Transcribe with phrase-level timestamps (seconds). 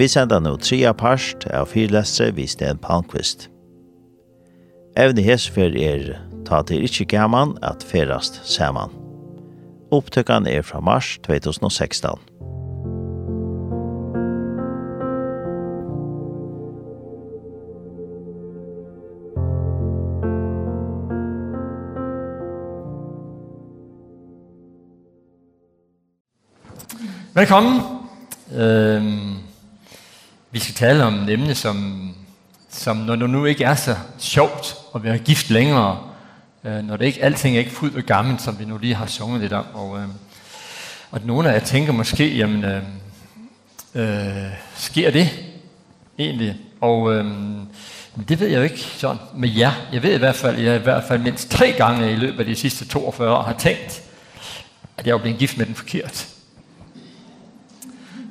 [0.00, 3.50] Vi sender nå tre apart av fyrlestre vi Sten Palmqvist.
[4.96, 6.14] Evne hesfer er
[6.48, 8.88] ta til ikkje gaman at ferast saman.
[9.92, 12.16] Opptøkkan er fra mars 2016.
[27.36, 27.82] Velkommen.
[28.56, 29.29] Ehm
[30.52, 32.10] Vi skal tale om et emne, som,
[32.70, 35.98] som når det nu ikke er så sjovt at være gift længere,
[36.64, 39.06] øh, når det ikke, alting er ikke fuldt og gammelt, som vi nu lige har
[39.06, 39.66] sunget lidt om.
[39.74, 40.08] Og, øh,
[41.10, 42.82] og nogle af jer tænker måske, jamen, øh,
[43.94, 45.28] øh, sker det
[46.18, 46.56] egentlig?
[46.80, 47.24] Og øh,
[48.28, 49.72] det ved jeg jo ikke sådan med jer.
[49.92, 52.46] Jeg ved i hvert fald, jeg i hvert fald mindst tre gange i løbet af
[52.46, 54.02] de sidste 42 år har tænkt,
[54.96, 56.28] at jeg er blevet gift med den forkert.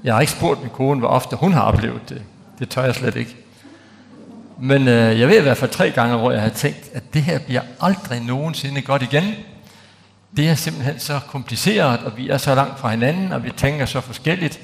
[0.03, 2.21] Jeg har ikke spurgt min kone, hvor ofte hun har oplevet det.
[2.59, 3.35] Det tør jeg slet ikke.
[4.59, 7.21] Men øh, jeg ved i hvert fald tre gange, hvor jeg har tænkt, at det
[7.21, 9.35] her bliver aldrig nogensinde godt igen.
[10.37, 13.85] Det er simpelthen så kompliceret, og vi er så langt fra hinanden, og vi tænker
[13.85, 14.59] så forskelligt.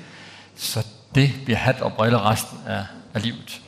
[0.55, 3.61] Så det bliver hat og briller resten af, af livet.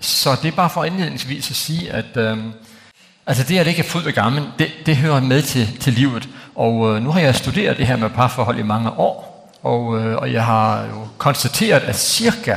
[0.00, 2.16] Så det er bare for indledningsvis at sige, at...
[2.16, 2.38] Øh,
[3.26, 5.92] Altså det, at det ikke er fuldt og gammel, det, det hører med til, til
[5.92, 6.28] livet.
[6.54, 9.29] Og øh, nu har jeg studeret det her med parforhold i mange år.
[9.62, 12.56] Og, øh, og jeg har jo konstateret, at cirka,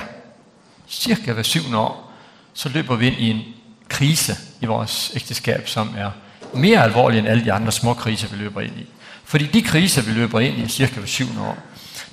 [0.90, 2.12] cirka hver syvende år,
[2.54, 3.42] så løber vi ind i en
[3.90, 6.12] krise i vores ægteskab, som er
[6.54, 8.88] mere alvorlig end alle de andre små kriser, vi løber ind i.
[9.24, 11.58] Fordi de kriser, vi løber ind i cirka hver syvende år,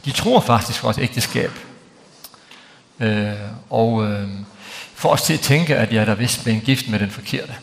[0.05, 1.51] de tror faktisk vores ægteskab.
[3.01, 3.33] Øh,
[3.71, 4.29] og øh,
[4.95, 7.55] får os til at tænke, at jeg er der vist blevet gift med den forkerte.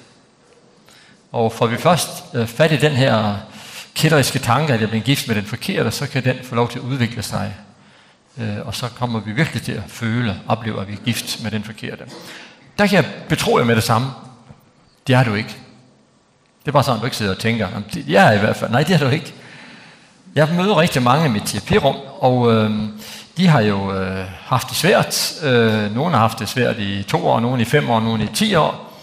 [1.31, 3.37] Og får vi først øh, fat i den her
[3.97, 6.79] kætteriske tanke, at jeg bliver gift med den forkerte, så kan den få lov til
[6.79, 7.55] at udvikle sig.
[8.65, 11.63] Og så kommer vi virkelig til at føle, opleve, at vi er gift med den
[11.63, 12.03] forkerte.
[12.77, 14.07] Der kan jeg betro jer med det samme.
[15.07, 15.55] Det er du ikke.
[16.61, 17.67] Det er bare sådan, du ikke sidder og tænker,
[18.07, 18.71] jeg er i hvert fald.
[18.71, 19.33] Nej, det er du ikke.
[20.35, 22.71] Jeg møder rigtig mange i mit terapirum, og øh,
[23.37, 25.33] de har jo øh, haft det svært.
[25.43, 28.27] Øh, nogle har haft det svært i to år, nogle i fem år, nogle i
[28.33, 28.93] ti år.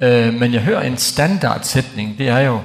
[0.00, 2.60] Øh, men jeg hører en standardsætning, det er jo,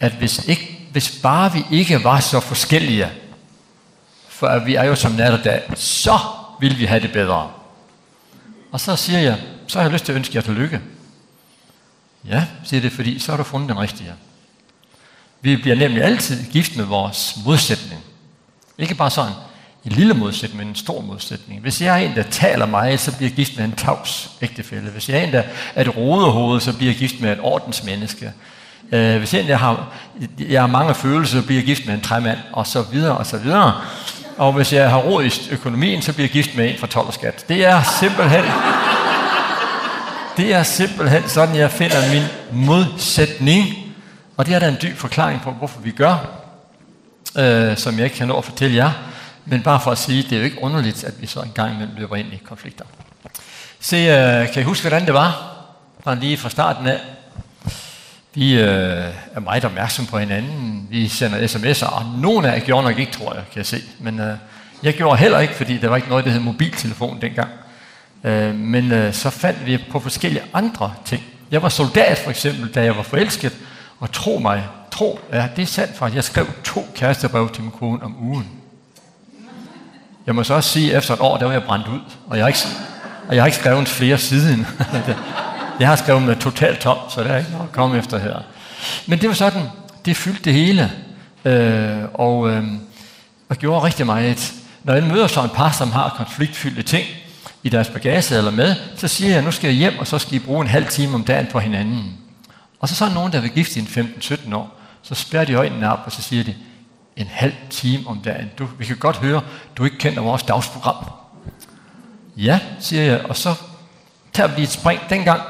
[0.00, 3.08] at hvis, ikke, hvis bare vi ikke var så forskellige,
[4.28, 6.18] for vi er jo som nat og dag, så
[6.60, 7.50] vil vi have det bedre.
[8.72, 10.80] Og så siger jeg, så har jeg lyst til at ønske jer til lykke.
[12.28, 14.12] Ja, siger det, fordi så har du fundet den rigtige.
[15.40, 18.00] Vi bliver nemlig altid gift med vores modsætning.
[18.78, 19.32] Ikke bare sådan
[19.84, 21.60] en lille modsætning, men en stor modsætning.
[21.60, 24.90] Hvis jeg er en, der taler mig, så bliver jeg gift med en tavs ægtefælde.
[24.90, 25.42] Hvis jeg er en, der
[25.74, 28.32] er et rodehoved, så bliver jeg gift med et ordensmenneske.
[28.92, 29.88] Øh, hvis jeg har,
[30.38, 33.26] jeg har mange følelser, så bliver jeg gift med en træmand, og så videre, og
[33.26, 33.74] så videre.
[34.38, 37.12] Og hvis jeg har råd i økonomien, så bliver jeg gift med en fra 12
[37.12, 37.44] skat.
[37.48, 38.44] Det er simpelthen...
[40.36, 42.22] Det er simpelthen sådan, jeg finder min
[42.66, 43.66] modsætning.
[44.36, 46.16] Og det er der en dyb forklaring på, hvorfor vi gør,
[47.38, 48.90] øh, som jeg ikke kan nå at fortælle jer.
[49.44, 51.74] Men bare for at sige, det er jo ikke underligt, at vi så en gang
[51.74, 52.84] imellem løber ind i konflikter.
[53.80, 55.54] Se, øh, kan I huske, hvordan det var?
[56.04, 57.00] Bare lige fra starten af,
[58.38, 59.04] Vi øh,
[59.34, 60.86] er meget opmærksomme på hinanden.
[60.90, 63.82] Vi sender sms'er, og nogen af jer gjorde nok ikke, tror jeg, kan jeg se.
[63.98, 64.36] Men øh,
[64.82, 67.48] jeg gjorde heller ikke, fordi der var ikke noget, der hed mobiltelefon dengang.
[68.24, 71.22] Øh, men øh, så fandt vi på forskellige andre ting.
[71.50, 73.56] Jeg var soldat for eksempel, da jeg var forelsket,
[74.00, 76.16] og tro mig, tro, ja, det er sandt faktisk.
[76.16, 78.46] Jeg skrev to kærestebrev til min kone om ugen.
[80.26, 82.36] Jeg må så også sige, at efter et år, der var jeg brændt ud, og
[82.36, 82.60] jeg har ikke,
[83.28, 84.66] og jeg har ikke skrevet flere siden.
[85.80, 88.36] Jeg har skrevet med totalt tom, så det er ikke noget at komme efter her.
[89.06, 89.62] Men det var sådan,
[90.04, 90.92] det fyldte det hele,
[91.44, 92.64] øh, og, øh,
[93.48, 94.52] og gjorde rigtig meget.
[94.84, 97.06] Når jeg møder så en par, som har konfliktfyldte ting
[97.62, 100.34] i deres bagage eller med, så siger jeg, nu skal jeg hjem, og så skal
[100.34, 102.18] I bruge en halv time om dagen på hinanden.
[102.80, 105.54] Og så så er nogen, der vil gifte i en 15-17 år, så spærrer de
[105.54, 106.54] øjnene op, og så siger de,
[107.16, 108.50] en halv time om dagen.
[108.58, 109.40] Du, vi kan godt høre,
[109.76, 111.10] du ikke kender vores dagsprogram.
[112.36, 113.54] Ja, siger jeg, og så
[114.32, 115.40] tager vi et spring dengang,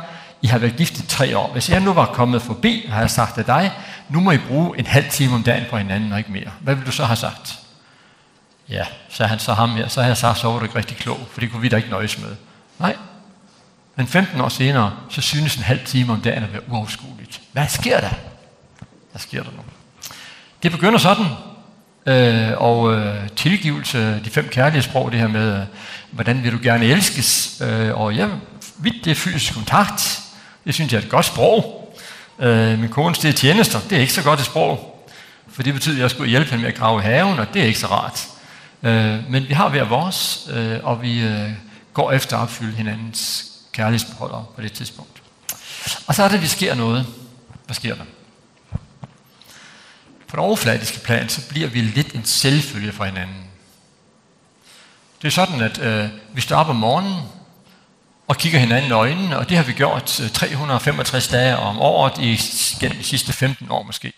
[0.43, 1.53] I har været gift i tre år.
[1.53, 3.73] Hvis jeg nu var kommet forbi, har jeg sagt til dig,
[4.09, 6.51] nu må I bruge en halv time om dagen på hinanden og ikke mere.
[6.61, 7.59] Hvad vil du så have sagt?
[8.69, 9.89] Ja, så han så ham her.
[9.89, 11.77] Så har jeg sagt, så var du ikke rigtig klog, for det kunne vi da
[11.77, 12.37] ikke nøjes med.
[12.79, 12.97] Nej.
[13.97, 17.41] Men 15 år senere, så synes en halv time om dagen at være uafskueligt.
[17.53, 18.11] Hvad sker der?
[19.11, 19.63] Hvad sker der nu?
[20.63, 21.27] Det begynder sådan,
[22.07, 25.67] øh, og øh, tilgivelse, de fem kærlige sprog, det her med, øh,
[26.11, 28.29] hvordan vil du gerne elskes, øh, og ja,
[28.77, 30.21] vidt det er fysisk kontakt,
[30.69, 31.95] Det synes jeg er et godt sprog.
[32.39, 35.05] Øh, min kone steg tjenester, det er ikke så godt et sprog.
[35.53, 37.67] For det betyder, at jeg skulle hjælpe hende med at grave haven, og det er
[37.67, 38.29] ikke så rart.
[38.83, 41.51] Øh, men vi har hver vores, øh, og vi øh,
[41.93, 45.23] går efter at opfylde hinandens kærlighedsbeholdere på det tidspunkt.
[46.07, 47.07] Og så er det, at vi sker noget.
[47.67, 48.05] Hvad sker der?
[50.29, 53.45] På den overfladiske plan, så bliver vi lidt en selvfølge for hinanden.
[55.23, 57.15] Det er sådan, at øh, vi står op om morgenen,
[58.29, 62.37] og kigger hinanden i øjnene, og det har vi gjort 365 dage om året i
[62.81, 64.13] de sidste 15 år måske.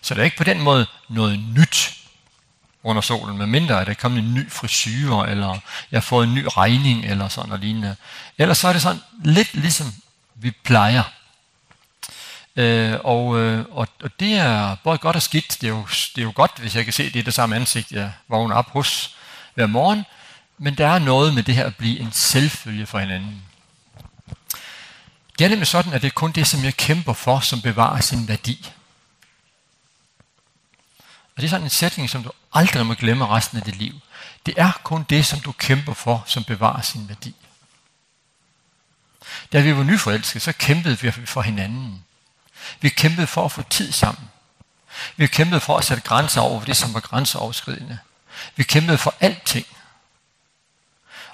[0.00, 1.96] Så det er ikke på den måde noget nyt
[2.82, 5.58] under solen, med mindre at der er kommet en ny frisyre, eller
[5.90, 7.96] jeg har fået en ny regning, eller sådan og lignende.
[8.38, 9.94] Ellers så er det sådan lidt ligesom
[10.34, 11.02] vi plejer.
[12.56, 15.58] Øh, og, øh, og, og det er både godt og skidt.
[15.60, 15.86] Det er, jo,
[16.16, 18.70] det er jo godt, hvis jeg kan se det, det samme ansigt, jeg vågner op
[18.70, 19.16] hos
[19.54, 20.04] hver morgen,
[20.62, 23.42] Men der er noget med det her at blive en selvfølge for hinanden.
[25.38, 28.00] Det er nemlig sådan, at det er kun det, som jeg kæmper for, som bevarer
[28.00, 28.72] sin værdi.
[31.36, 34.00] Og det er sådan en sætning, som du aldrig må glemme resten af dit liv.
[34.46, 37.34] Det er kun det, som du kæmper for, som bevarer sin værdi.
[39.52, 42.04] Da vi var nyforelskede, så kæmpede vi for hinanden.
[42.80, 44.30] Vi kæmpede for at få tid sammen.
[45.16, 47.98] Vi kæmpede for at sætte grænser over det, som var grænseoverskridende.
[48.56, 49.66] Vi kæmpede for alting.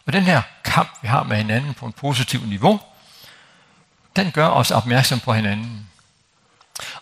[0.07, 2.81] Men den her kamp, vi har med hinanden på en positiv niveau,
[4.17, 5.89] den gør os opmærksom på hinanden.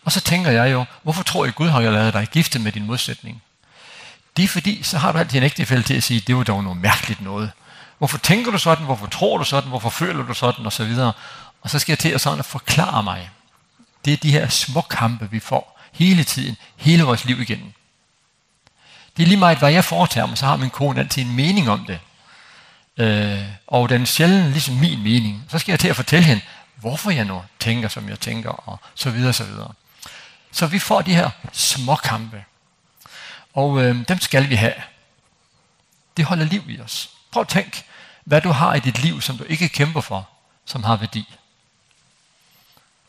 [0.04, 2.72] Og så tænker jeg jo, hvorfor tror jeg, Gud har jeg lavet dig gifte med
[2.72, 3.42] din modsætning?
[4.36, 6.62] Det er fordi, så har du altid en ægtefælde til at sige, det var dog
[6.64, 7.52] noget mærkeligt noget.
[7.98, 8.84] Hvorfor tænker du sådan?
[8.84, 9.68] Hvorfor tror du sådan?
[9.68, 10.66] Hvorfor føler du sådan?
[10.66, 11.12] Og så videre.
[11.62, 13.30] Og så skal jeg til at sådan at forklare mig.
[14.04, 17.72] Det er de her små kampe, vi får hele tiden, hele vores liv igennem.
[19.16, 21.70] Det er lige meget, hvad jeg foretager mig, så har min kone altid en mening
[21.70, 22.00] om det
[22.96, 25.44] øh, og den er sjældent ligesom min mening.
[25.48, 26.42] Så skal jeg til at fortælle hende,
[26.76, 29.72] hvorfor jeg nu tænker, som jeg tænker, og så videre, så videre.
[30.52, 32.44] Så vi får de her småkampe,
[33.54, 34.74] og øh, dem skal vi have.
[36.16, 37.10] Det holder liv i os.
[37.30, 37.84] Prøv at tænk,
[38.24, 40.28] hvad du har i dit liv, som du ikke kæmper for,
[40.64, 41.34] som har værdi.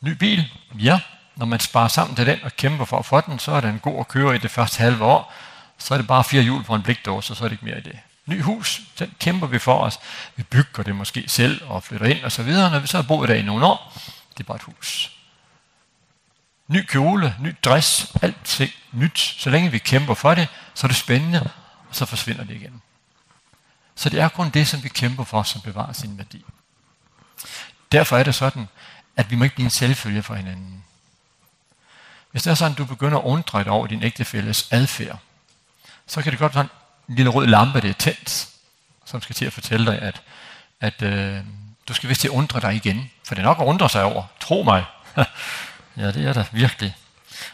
[0.01, 0.99] Ny bil, ja.
[1.35, 3.79] Når man sparer sammen til den og kæmper for at få den, så er den
[3.79, 5.33] god at køre i det første halve år.
[5.77, 7.77] Så er det bare fire hjul på en blikdåse, og så er det ikke mere
[7.77, 9.99] i det ny hus, den kæmper vi for os.
[10.35, 13.03] Vi bygger det måske selv og flytter ind og så videre, når vi så har
[13.03, 13.93] boet der i nogle år.
[14.37, 15.11] Det er bare et hus.
[16.67, 19.19] Ny kjole, ny dress, alting nyt.
[19.19, 21.49] Så længe vi kæmper for det, så er det spændende,
[21.89, 22.81] og så forsvinder det igen.
[23.95, 26.45] Så det er kun det, som vi kæmper for, som bevarer sin værdi.
[27.91, 28.67] Derfor er det sådan,
[29.15, 30.83] at vi må ikke blive en selvfølge for hinanden.
[32.31, 35.19] Hvis det er sådan, at du begynder at undre dig over din ægtefælles adfærd,
[36.07, 36.67] så kan det godt være,
[37.09, 38.47] en lille rød lampe, det er tændt,
[39.05, 40.21] som skal til at fortælle dig, at,
[40.81, 41.41] at øh,
[41.87, 43.11] du skal vist til at undre dig igen.
[43.23, 44.23] For det er nok at undre sig over.
[44.39, 44.85] Tro mig.
[45.97, 46.95] ja, det er det virkelig.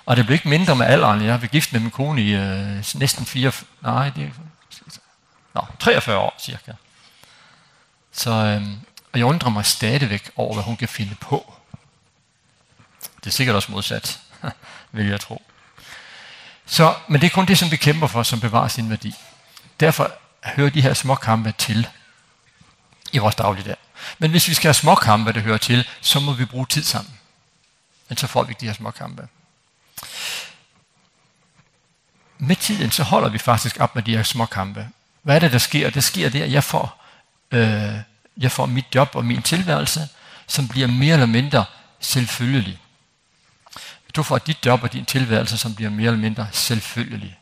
[0.06, 1.22] Og det blev ikke mindre med alderen.
[1.22, 3.52] Jeg var gift med min kone i øh, næsten fire...
[3.82, 4.30] Nej, det er...
[5.54, 6.72] Nå, 43 år cirka.
[8.12, 8.68] Så, øh,
[9.14, 11.54] og jeg undrer mig stadigvæk over, hvad hun kan finde på.
[13.20, 14.20] Det er sikkert også modsat,
[14.92, 15.42] vil jeg tro.
[16.66, 19.16] Så, men det er kun det, som vi kæmper for, som bevarer sin værdi.
[19.82, 20.12] Derfor
[20.44, 21.88] hører de her småkampe til
[23.12, 23.76] i vores dagligdag.
[24.20, 27.14] Men hvis vi skal have småkampe, det hører til, så må vi bruge tid sammen.
[28.10, 29.28] Men så får vi ikke de her småkampe.
[32.38, 34.90] Med tiden, så holder vi faktisk op med de her småkampe.
[35.22, 35.90] Hvad er det, der sker?
[35.90, 37.06] Det sker det, at jeg får,
[37.52, 37.96] øh,
[38.38, 40.10] jeg får mit job og min tilværelse,
[40.48, 41.66] som bliver mere eller mindre
[42.00, 42.80] selvfølgelig.
[44.16, 47.38] Du får dit job og din tilværelse, som bliver mere eller mindre selvfølgelig.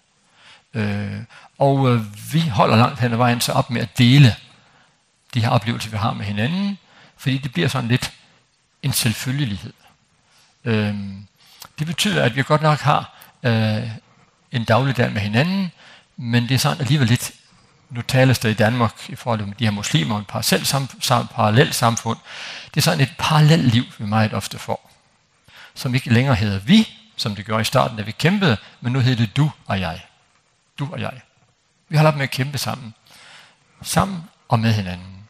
[0.74, 1.22] Øh,
[1.60, 4.36] Og øh, vi holder langt hen ad vejen så op med at dele
[5.34, 6.78] de her oplevelser, vi har med hinanden,
[7.18, 8.14] fordi det bliver sådan lidt
[8.84, 9.74] en selvfølgelighed.
[10.66, 11.28] Øhm,
[11.80, 13.90] det betyder, at vi godt nok har øh,
[14.52, 15.72] en dagligdag med hinanden,
[16.18, 17.32] men det er sådan alligevel lidt,
[17.90, 21.74] nu tales der i Danmark i forhold til de her muslimer, en parallel, sam, parallel
[21.74, 22.18] samfund,
[22.74, 24.92] det er sådan et parallelt liv, vi meget ofte får,
[25.74, 29.00] som ikke længere hedder vi, som det gjorde i starten, da vi kæmpede, men nu
[29.00, 30.02] hedder det du og jeg.
[30.80, 31.22] Du og jeg.
[31.90, 32.94] Vi holder op med at kæmpe sammen.
[33.82, 35.28] Sammen og med hinanden.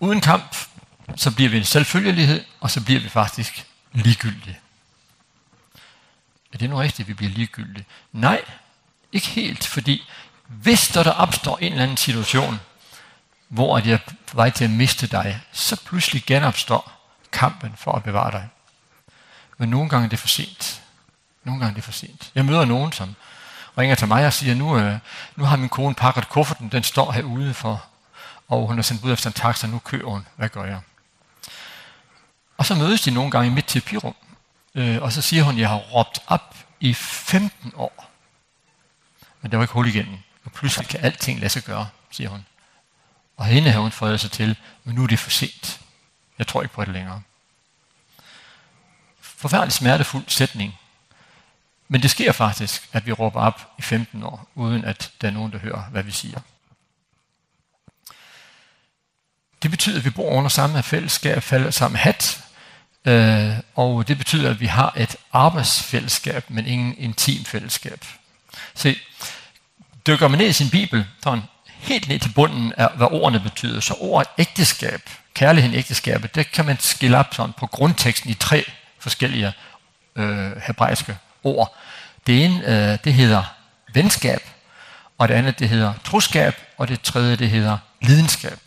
[0.00, 0.56] Uden kamp,
[1.16, 4.58] så bliver vi en selvfølgelighed, og så bliver vi faktisk ligegyldige.
[6.52, 7.86] Er det nu rigtigt, at vi bliver ligegyldige?
[8.12, 8.44] Nej,
[9.12, 10.02] ikke helt, fordi
[10.46, 12.60] hvis der, der opstår en eller anden situation,
[13.48, 16.92] hvor jeg er på vej til at miste dig, så pludselig genopstår
[17.32, 18.48] kampen for at bevare dig.
[19.58, 20.82] Men nogle gange er det for sent.
[21.44, 22.30] Nogle gange er det for sent.
[22.34, 23.14] Jeg møder nogen, som
[23.78, 24.98] ringer til mig og siger, nu, øh,
[25.36, 27.84] nu har min kone pakket kufferten, den står herude for,
[28.48, 30.80] og hun har sendt ud efter en taxa, nu kører hun, hvad gør jeg?
[32.56, 34.14] Og så mødes de nogle gange i mit terapirum,
[34.74, 38.10] øh, og så siger hun, jeg har råbt op i 15 år,
[39.40, 42.46] men det var ikke hul igennem, og pludselig kan alting lade sig gøre, siger hun.
[43.36, 45.80] Og hende har hun fået sig til, men nu er det for sent.
[46.38, 47.22] Jeg tror ikke på det længere.
[49.20, 50.78] Forfærdelig smertefuld sætning,
[51.92, 55.32] Men det sker faktisk, at vi råber op i 15 år, uden at der er
[55.32, 56.40] nogen, der hører, hvad vi siger.
[59.62, 62.44] Det betyder, at vi bor under samme fællesskab, samme hat,
[63.04, 68.04] øh, og det betyder, at vi har et arbejdsfællesskab, men ingen intim fællesskab.
[68.74, 68.96] Se,
[70.06, 73.80] dykker man ned i sin bibel, sådan helt ned til bunden af, hvad ordene betyder,
[73.80, 78.64] så ordet ægteskab, kærligheden ægteskabet, det kan man skille op sådan på grundteksten i tre
[78.98, 79.52] forskellige
[80.16, 81.76] øh, hebraiske ord.
[82.26, 83.54] Det ene, øh, det hedder
[83.94, 84.40] venskab,
[85.18, 88.58] og det andet, det hedder troskab, og det tredje, det hedder lidenskab.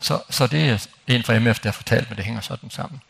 [0.00, 3.00] Så, så det er en fra MF, der har fortalt mig, det hænger sådan sammen.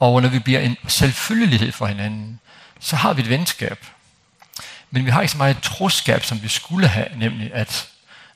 [0.00, 2.40] Og når vi bliver en selvfølgelighed for hinanden,
[2.80, 3.86] så har vi et venskab.
[4.90, 7.88] Men vi har ikke så meget troskab, som vi skulle have, nemlig at,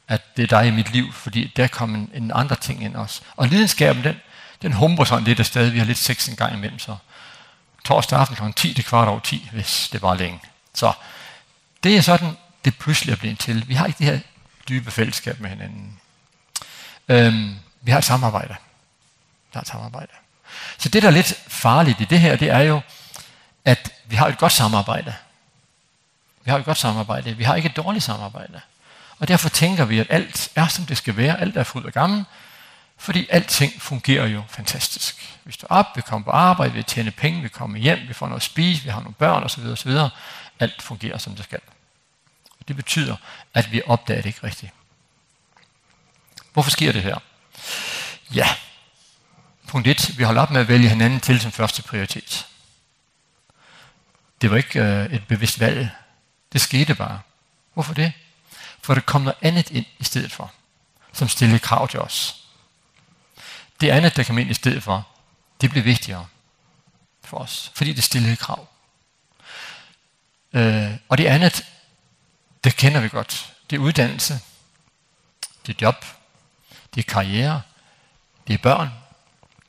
[0.09, 2.97] at det er dig i mit liv, fordi der kom en, en andre ting ind
[2.97, 3.21] også.
[3.37, 4.17] Og lidenskaben, den,
[4.63, 5.69] den humper sådan lidt af sted.
[5.69, 6.97] Vi har lidt sex en gang imellem, så
[7.89, 8.53] torsdag aften kl.
[8.53, 10.41] 10 til kvart over 10, hvis det var længe.
[10.75, 10.93] Så
[11.83, 13.69] det er sådan, det pludselig er blevet til.
[13.69, 14.19] Vi har ikke det her
[14.69, 16.01] dybe fællesskab med hinanden.
[17.09, 18.57] Øhm, vi har et samarbejde.
[19.45, 20.13] Vi har et samarbejde.
[20.79, 22.81] Så det, der er lidt farligt i det her, det er jo,
[23.65, 25.15] at vi har et godt samarbejde.
[26.45, 27.37] Vi har et godt samarbejde.
[27.37, 28.61] Vi har ikke et dårligt samarbejde.
[29.19, 31.41] Og derfor tænker vi, at alt er, som det skal være.
[31.41, 32.25] Alt er fuldt og gammel.
[32.99, 35.39] Fordi alting fungerer jo fantastisk.
[35.45, 38.27] Vi står op, vi kommer på arbejde, vi tjener penge, vi kommer hjem, vi får
[38.27, 39.67] noget at spise, vi har nogle børn osv.
[39.67, 39.91] osv.
[40.61, 41.61] Alt fungerer, som det skal.
[42.61, 43.17] Og det betyder,
[43.55, 44.73] at vi opdager det ikke rigtigt.
[46.53, 47.19] Hvorfor sker det her?
[48.35, 48.49] Ja,
[49.67, 50.19] punkt 1.
[50.19, 52.47] Vi holder op med at vælge hinanden til som første prioritet.
[54.41, 55.89] Det var ikke øh, et bevidst valg.
[56.53, 57.21] Det skete bare.
[57.75, 58.13] Hvorfor det?
[58.83, 60.53] For det kom noget andet ind i stedet for,
[61.13, 62.38] som stillede krav til os
[63.81, 65.09] Det andet, der kom ind i stedet for,
[65.61, 66.27] det blev vigtigere
[67.25, 68.69] for os, fordi det stillede krav.
[70.53, 71.67] Øh, og det andet,
[72.65, 73.55] det kender vi godt.
[73.71, 74.41] Det er uddannelse,
[75.67, 76.05] det er job,
[76.95, 77.63] det er karriere,
[78.47, 78.91] det er børn,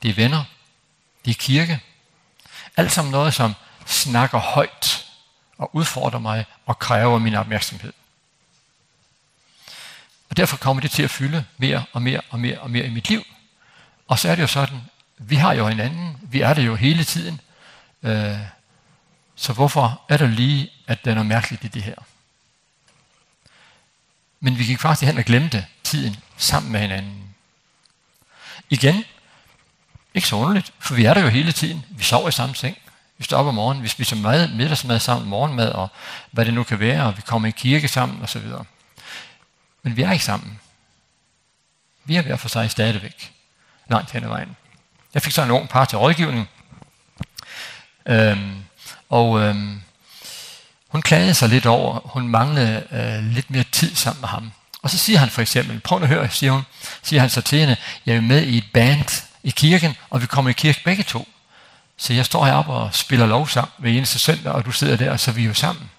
[0.02, 0.44] det er venner,
[1.24, 1.80] det er kirke.
[2.76, 3.54] Alt sammen noget, som
[3.86, 5.06] snakker højt
[5.58, 7.92] og udfordrer mig og kræver min opmærksomhed.
[10.30, 12.90] Og derfor kommer det til at fylde mere og mere og mere og mere i
[12.90, 13.24] mit liv.
[14.10, 14.80] Og så er det jo sådan,
[15.18, 17.40] vi har jo hinanden, vi er det jo hele tiden.
[18.02, 18.38] Øh,
[19.36, 21.94] så hvorfor er det lige, at det er noget mærkeligt i det her?
[24.40, 27.34] Men vi gik faktisk hen og glemte tiden sammen med hinanden.
[28.70, 29.04] Igen,
[30.14, 31.84] ikke så underligt, for vi er der jo hele tiden.
[31.90, 32.78] Vi sover i samme seng.
[33.18, 35.88] Vi står op om morgenen, vi spiser mad, middagsmad sammen, morgenmad og
[36.30, 38.64] hvad det nu kan være, og vi kommer i kirke sammen og så videre.
[39.82, 40.60] Men vi er ikke sammen.
[42.04, 43.32] Vi er hver for sig stadigvæk
[43.90, 44.56] langt hen ad vejen.
[45.14, 46.48] Jeg fik så en ung par til rådgivning,
[48.06, 48.64] øhm,
[49.08, 49.80] og øhm,
[50.88, 54.52] hun klagede sig lidt over, hun manglede øh, lidt mere tid sammen med ham.
[54.82, 56.62] Og så siger han for eksempel, prøv at høre, siger, hun,
[57.02, 60.26] siger han så til hende, jeg er med i et band i kirken, og vi
[60.26, 61.28] kommer i kirke begge to.
[61.96, 65.20] Så jeg står heroppe og spiller lovsang hver eneste søndag, og du sidder der, og
[65.20, 65.90] så er vi jo sammen.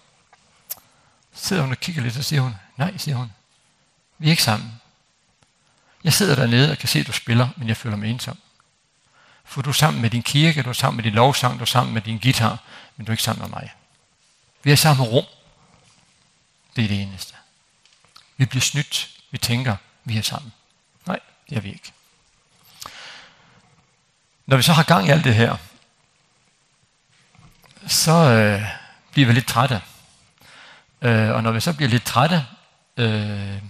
[1.33, 3.31] Så sidder hun og kigger lidt, og siger hun, nej, siger hun,
[4.17, 4.80] vi er ikke sammen.
[6.03, 8.37] Jeg sidder dernede og kan se, at du spiller, men jeg føler mig ensom.
[9.45, 11.65] For du er sammen med din kirke, du er sammen med din lovsang, du er
[11.65, 12.59] sammen med din guitar,
[12.97, 13.73] men du er ikke sammen med mig.
[14.63, 15.25] Vi er sammen samme rum.
[16.75, 17.33] Det er det eneste.
[18.37, 19.09] Vi bliver snydt.
[19.31, 20.53] Vi tænker, vi er sammen.
[21.05, 21.91] Nej, det er vi ikke.
[24.45, 25.57] Når vi så har gang i alt det her,
[27.87, 28.63] så øh,
[29.11, 29.81] bliver vi lidt trætte.
[31.01, 32.45] Øh, og når vi så bliver lidt trætte,
[32.97, 33.61] øh,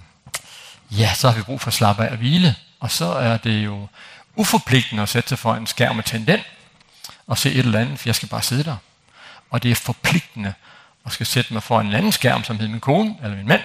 [0.91, 2.55] ja, så har vi brug for at slappe af og hvile.
[2.79, 3.87] Og så er det jo
[4.35, 6.39] uforpligtende at sætte sig for en skærm og tænde den,
[7.27, 8.77] og se et eller andet, for jeg skal bare sidde der.
[9.49, 10.53] Og det er forpligtende
[11.05, 13.61] at skal sætte mig for en anden skærm, som hedder min kone eller min mand,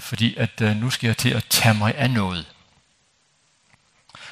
[0.00, 2.46] fordi at nu skal jeg til at tage mig af noget.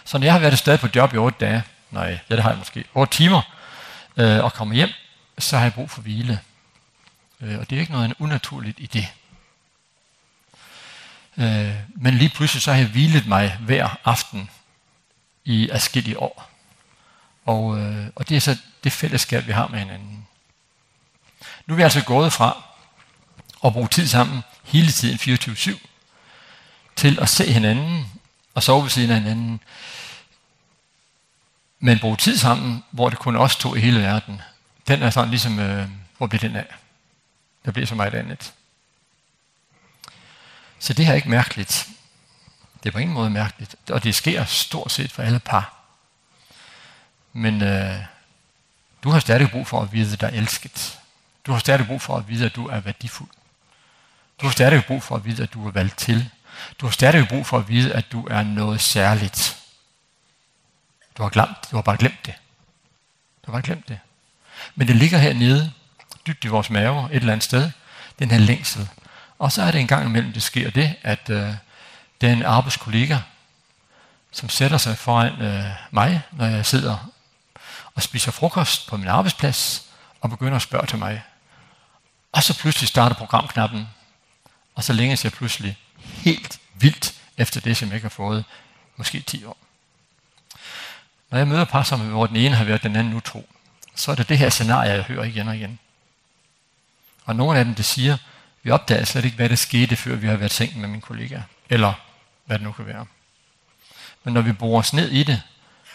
[0.05, 2.51] Så når jeg har været afsted på job i 8 dage, nej, ja, det har
[2.51, 3.43] jeg måske, 8 timer,
[4.17, 4.91] øh, og kommer hjem,
[5.39, 6.41] så har jeg brug for hvile.
[7.41, 9.09] Øh, og det er ikke noget unaturligt i det.
[11.39, 14.51] Øh, men lige pludselig så har jeg hvilet mig hver aften
[15.45, 16.51] i adskillige år.
[17.47, 20.27] Og, øh, og det er så det fællesskab, vi har med hinanden.
[21.67, 22.63] Nu er vi altså gået fra
[23.65, 25.79] at bruge tid sammen hele tiden 24-7
[26.97, 28.07] til at se hinanden
[28.55, 29.61] og sove ved siden af hinanden.
[31.81, 34.43] Men bruge tid sammen, hvor det kun os to i hele verden,
[34.89, 35.89] den er sådan ligesom, øh,
[36.19, 36.67] hvor bliver den af?
[37.65, 38.53] Der bliver så meget andet.
[40.79, 41.89] Så det her er ikke mærkeligt.
[42.83, 43.77] Det er på ingen måde mærkeligt.
[43.91, 45.75] Og det sker stort set for alle par.
[47.33, 48.03] Men øh,
[49.03, 50.99] du har stadig brug for at vide, at du er elsket.
[51.47, 53.29] Du har stadig brug for at vide, at du er værdifuld.
[54.41, 56.31] Du har stadig brug for at vide, at du er valgt til.
[56.81, 59.57] Du har stadig brug for at vide, at du er noget særligt.
[61.19, 62.35] Du har, glemt, du har bare glemt det.
[63.43, 63.99] Du har bare glemt det.
[64.75, 65.73] Men det ligger hernede,
[66.27, 67.71] dybt i vores mave, et eller andet sted,
[68.19, 68.89] den her længsel.
[69.39, 71.55] Og så er det en gang imellem, det sker det, at øh,
[72.21, 73.19] det er en arbejdskollega,
[74.33, 77.11] som sætter sig foran øh, mig, når jeg sidder
[77.95, 79.87] og spiser frokost på min arbejdsplads,
[80.21, 81.23] og begynder at spørge til mig.
[82.33, 83.89] Og så pludselig starter programknappen,
[84.75, 88.45] og så længes jeg pludselig helt vildt efter det, som jeg ikke har fået,
[88.97, 89.57] måske 10 år.
[91.31, 93.49] Når jeg møder par, som hvor den ene har været den anden utro,
[93.95, 95.79] så er det det her scenarie, jeg hører igen og igen.
[97.25, 98.17] Og nogle af dem, det siger,
[98.67, 101.41] Vi opdager slet ikke, hvad der skete, før vi har været sengen med min kollega.
[101.71, 101.93] Eller
[102.47, 103.07] hvad det nu kan være.
[104.25, 105.43] Men når vi borer os ned i det,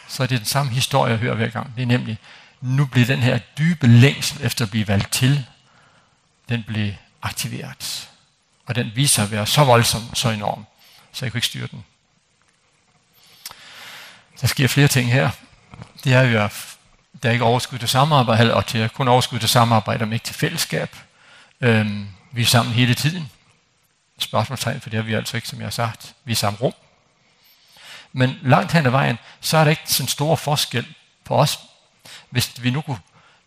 [0.08, 1.76] så er det den samme historie, jeg hører hver gang.
[1.76, 2.18] Det er nemlig,
[2.62, 5.46] nu bliver den her dybe længsel efter at blive valgt til,
[6.50, 8.10] den blev aktiveret.
[8.66, 10.66] Og den viser at være så voldsom så enorm,
[11.12, 11.84] så jeg kunne ikke styre den.
[14.42, 15.30] Der sker flere ting her.
[16.04, 16.78] Det er jo, at
[17.24, 20.36] der er ikke overskud til samarbejde, og til kun overskud til samarbejde, men ikke til
[20.36, 20.96] fællesskab.
[21.62, 23.32] Øhm, Vi er sammen hele tiden.
[24.20, 26.16] Spørgsmålstegn, for det har vi altså ikke, som jeg har sagt.
[26.24, 26.74] Vi er samme rum.
[28.14, 30.86] Men langt hen ad vejen, så er der ikke sådan stor forskel
[31.24, 31.60] på os.
[32.30, 33.00] Hvis vi nu kunne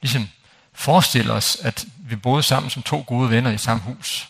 [0.02, 0.28] ligesom
[0.72, 4.28] forestille os, at vi boede sammen som to gode venner i samme hus,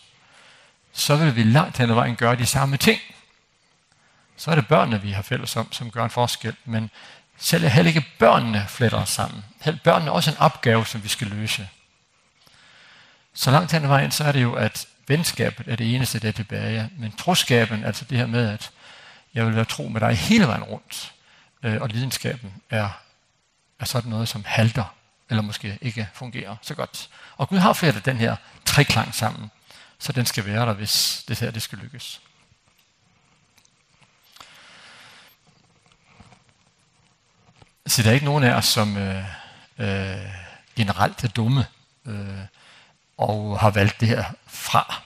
[0.93, 2.99] så vil vi langt hen ad vejen gøre de samme ting.
[4.37, 6.55] Så er det børnene, vi har fælles om, som gør en forskel.
[6.65, 6.89] Men
[7.37, 9.45] selv heller ikke børnene fletter os sammen.
[9.61, 11.69] Heller børnene er også en opgave, som vi skal løse
[13.35, 16.27] så langt hen ad vejen, så er det jo, at venskabet er det eneste, der
[16.27, 16.89] er tilbage.
[16.97, 18.71] Men troskaben, altså det her med, at
[19.33, 21.13] jeg vil være tro med dig hele vejen rundt,
[21.63, 22.89] øh, og lidenskaben er,
[23.79, 24.95] er sådan noget, som halter,
[25.29, 27.09] eller måske ikke fungerer så godt.
[27.37, 29.51] Og Gud har flettet den her treklang sammen,
[29.99, 32.21] så den skal være der, hvis det her det skal lykkes.
[37.87, 39.23] Så der er ikke nogen af os, som øh,
[39.77, 40.17] øh,
[40.75, 41.65] generelt er dumme.
[42.05, 42.39] Øh,
[43.17, 45.01] og har valgt det her fra.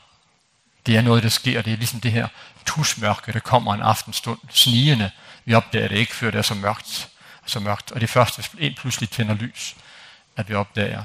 [0.86, 1.62] Det er noget, der sker.
[1.62, 2.28] Det er ligesom det her
[2.66, 5.12] tusmørke, der kommer en aftenstund snigende.
[5.46, 7.10] Vi opdager det ikke, før det er så mørkt.
[7.46, 7.92] Så mørkt.
[7.92, 9.76] Og det første, hvis en pludselig tænder lys,
[10.36, 11.04] at vi opdager,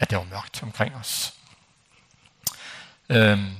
[0.00, 1.34] at det var mørkt omkring os.
[3.08, 3.56] Øhm,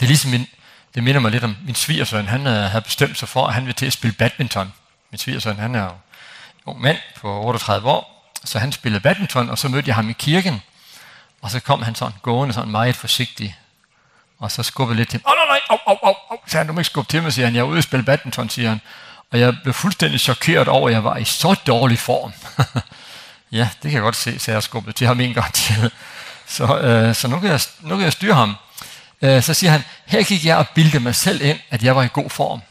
[0.00, 0.46] det er ligesom min,
[0.94, 2.26] det minder mig lidt om min svigersøn.
[2.26, 4.72] Han har bestemt sig for, at han vil til at spille badminton.
[5.10, 5.96] Min svigersøn, han er jo
[6.64, 10.12] ung mand på 38 år, så han spillede badminton, og så mødte jeg ham i
[10.12, 10.62] kirken.
[11.44, 13.56] Og så kom han sådan gående, sådan meget forsigtig.
[14.38, 15.32] Og så skubbede lidt til ham.
[15.32, 17.46] Åh, nej, nej, au, au, au, au, han, du må ikke skubbe til mig, siger
[17.46, 17.54] han.
[17.54, 18.80] Jeg er ude at spille badminton, siger han.
[19.32, 22.32] Og jeg blev fuldstændig chokeret over, at jeg var i så dårlig form.
[23.58, 25.90] ja, det kan jeg godt se, så jeg skubbede til ham en gang til.
[26.56, 28.56] så, øh, så nu, kan jeg, nu kan jeg styre ham.
[29.22, 32.02] Øh, så siger han, her gik jeg og bildte mig selv ind, at jeg var
[32.02, 32.62] i god form.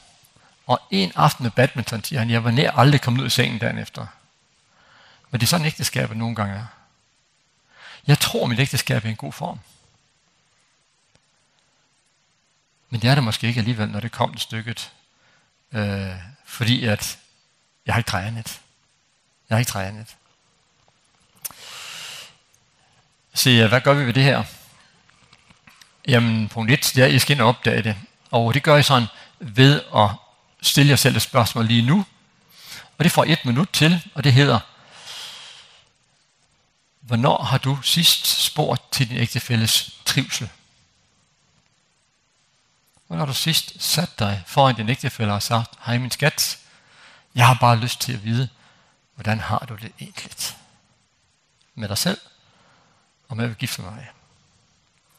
[0.67, 3.59] Og en aften med badminton, siger han, jeg var nær aldrig kommet ud af sengen
[3.59, 4.05] dagen efter.
[5.31, 6.65] Men det er sådan ægteskabet nogle gange er
[8.07, 9.59] jeg tror mit ægteskab er i en god form.
[12.89, 14.91] Men det er det måske ikke alligevel, når det kom til stykket.
[15.71, 17.17] Øh, fordi at
[17.85, 18.61] jeg har ikke trænet.
[19.49, 20.15] Jeg har ikke trænet.
[23.33, 24.43] Så hvad gør vi ved det her?
[26.07, 27.95] Jamen, punkt 1, det er, at I skal ind og opdage det.
[28.31, 29.07] Og det gør I sådan
[29.39, 30.09] ved at
[30.61, 32.05] stille jer selv et spørgsmål lige nu.
[32.97, 34.59] Og det får et minut til, og det hedder,
[37.13, 40.49] Hvornår har du sidst spurgt til din ægtefælles trivsel?
[43.07, 46.59] Hvornår har du sidst sat dig foran din ægtefælle og sagt, hej min skat,
[47.35, 48.49] jeg har bare lyst til at vide,
[49.15, 50.31] hvordan har du det egentlig?
[51.75, 52.21] Med dig selv
[53.27, 54.09] og med at gifte mig.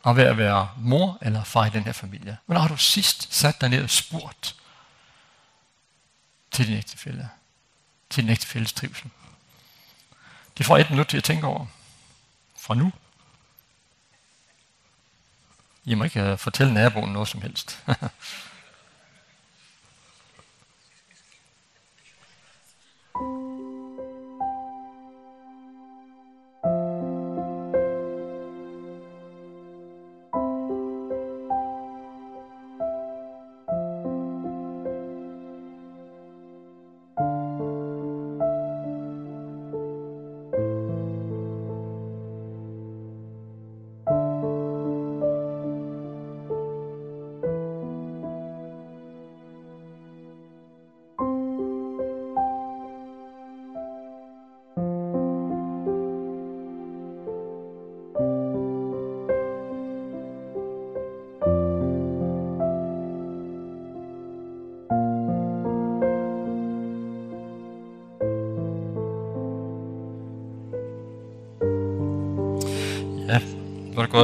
[0.03, 2.39] Og ved at være mor eller far i den her familie.
[2.47, 4.57] Hvornår har du sidst sat dig ned og spurgt
[6.51, 7.29] til din ægtefælle?
[8.11, 9.11] Til din ægtefælles trivsel?
[10.59, 11.67] Det får et minut til at tænke over
[12.65, 12.93] fra nu.
[15.85, 17.79] I må ikke fortælle naboen noget som helst.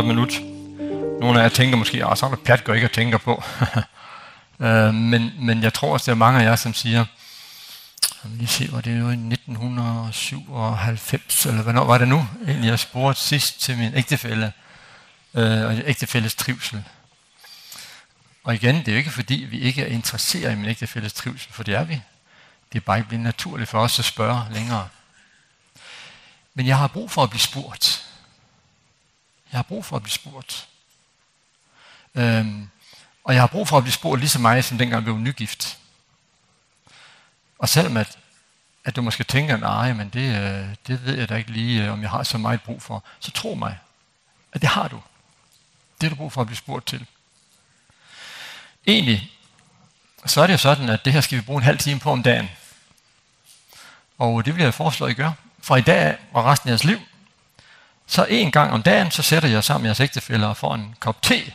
[0.00, 0.40] 30 minutter.
[1.20, 3.42] Nogle af jer tænker måske, at så er pjat går ikke at tænke på.
[4.66, 7.06] øh, men, men jeg tror også, det er mange af jer, som siger, jeg
[8.24, 12.28] lige se, var det jo i 1997, eller hvornår var det nu?
[12.46, 14.52] Egentlig, jeg spurgte sidst til min ægtefælle,
[15.34, 16.84] øh, og ægtefælles trivsel.
[18.44, 21.52] Og igen, det er jo ikke fordi, vi ikke er interesseret i min ægtefælles trivsel,
[21.52, 22.00] for det er vi.
[22.72, 24.88] Det er bare ikke blevet naturligt for os at spørge længere.
[26.54, 27.99] Men jeg har brug for at blive spurgt.
[29.52, 30.68] Jeg har brug for at blive spurgt.
[32.14, 32.68] Øhm,
[33.24, 35.78] og jeg har brug for at blive spurgt lige så meget, som dengang var nygift.
[37.58, 38.18] Og selvom at,
[38.84, 42.10] at du måske tænker, nej, men det, det ved jeg da ikke lige, om jeg
[42.10, 43.78] har så meget brug for, så tro mig,
[44.52, 45.00] at det har du.
[46.00, 47.06] Det har du brug for at blive spurgt til.
[48.86, 49.32] Egentlig,
[50.26, 52.10] så er det jo sådan, at det her skal vi bruge en halv time på
[52.10, 52.50] om dagen.
[54.18, 55.32] Og det vil jeg foreslå, at I gør.
[55.62, 57.00] Fra i dag og resten af jeres liv,
[58.10, 61.22] Så en gang om dagen, så sætter jeg sammen med jeres ægtefælder får en kop
[61.22, 61.52] te.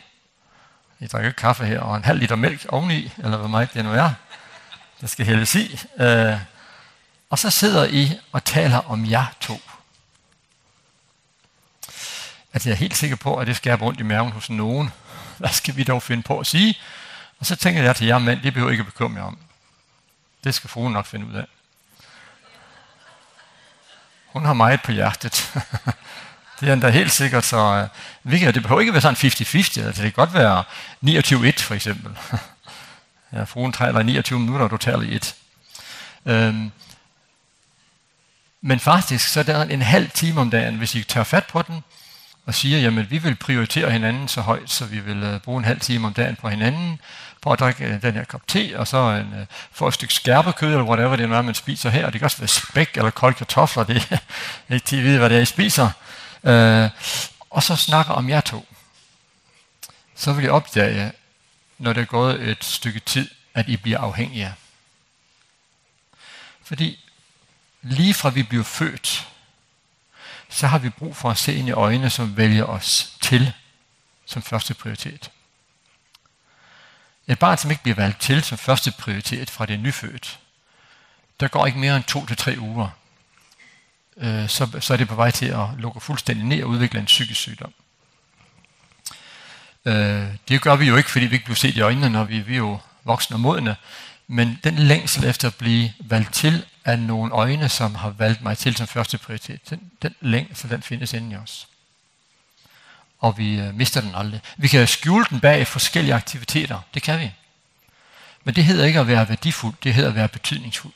[0.99, 3.93] I drikker kaffe her, og en halv liter mælk oveni, eller hvad meget det nu
[3.93, 4.11] er.
[5.01, 5.79] Det skal hældes i.
[5.99, 6.37] Øh,
[7.29, 9.61] og så sidder I og taler om jer to.
[12.53, 14.91] Altså, jeg er helt sikker på, at det skal rundt i maven hos nogen.
[15.37, 16.77] Hvad skal vi dog finde på at sige?
[17.39, 19.37] Og så tænker jeg til jer mænd, det behøver ikke at bekymre jer om.
[20.43, 21.45] Det skal fruen nok finde ud af.
[24.25, 25.53] Hun har meget på hjertet.
[26.59, 27.89] Det er han da helt sikkert, så
[28.25, 30.63] uh, det behøver ikke være sådan 50-50, altså det kan godt være
[31.03, 32.11] 29-1 for eksempel.
[33.33, 35.35] ja, fruen taler i 29 minutter, og du taler i 1.
[36.25, 36.71] Um,
[38.61, 41.61] men faktisk, så er der en halv time om dagen, hvis I tør fat på
[41.61, 41.83] den,
[42.45, 45.65] og siger, jamen vi vil prioritere hinanden så højt, så vi vil uh, bruge en
[45.65, 46.99] halv time om dagen på hinanden,
[47.41, 50.13] på at drikke uh, den her kop te, og så en, uh, få et stykke
[50.13, 53.37] skærpekød, eller whatever det er, man spiser her, det kan også være spæk eller kolde
[53.37, 54.17] kartofler, det er
[54.73, 55.89] ikke til at vide, hvad det er, I spiser.
[56.45, 56.89] Øh,
[57.49, 58.65] og så snakker om jer to.
[60.15, 61.12] Så vil jeg opdage,
[61.77, 64.55] når det er gået et stykke tid, at I bliver afhængige.
[66.63, 66.99] Fordi
[67.81, 69.27] lige fra vi bliver født,
[70.49, 73.53] så har vi brug for at se ind i øjnene, som vælger os til
[74.25, 75.31] som første prioritet.
[77.27, 80.39] Et barn, som ikke bliver valgt til som første prioritet fra det nyfødt,
[81.39, 82.89] der går ikke mere end to til tre uger,
[84.17, 87.06] øh, så, så er det på vej til at lukke fuldstændig ned og udvikle en
[87.06, 87.73] psykisk sygdom.
[89.86, 92.39] Øh, det gør vi jo ikke, fordi vi ikke bliver set i øjnene, når vi,
[92.39, 93.75] vi er jo voksne og modne.
[94.28, 98.58] Men den længsel efter at blive valgt til af nogle øjne, som har valgt mig
[98.58, 101.67] til som første prioritet, den, den længsel, den findes inde i os.
[103.19, 104.41] Og vi øh, mister den aldrig.
[104.58, 106.80] Vi kan skjule den bag forskellige aktiviteter.
[106.93, 107.32] Det kan vi.
[108.43, 110.93] Men det hedder ikke at være værdifuld, det hedder at være betydningsfuld.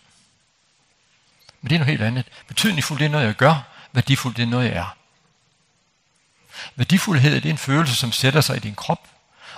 [1.61, 2.25] Men det er noget helt andet.
[2.47, 3.67] Betydningsfuldt det er noget, jeg gør.
[3.91, 4.95] Værdifuldt det er noget, jeg er.
[6.75, 9.07] Værdifuldhed det er en følelse, som sætter sig i din krop,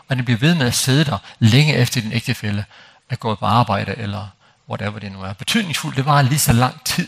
[0.07, 2.65] og den bliver ved med at sidde der længe efter din ægtefælde
[3.09, 4.27] er gået på arbejde, eller
[4.69, 5.33] whatever det nu er.
[5.33, 7.07] Betydningsfuldt, det var lige så lang tid,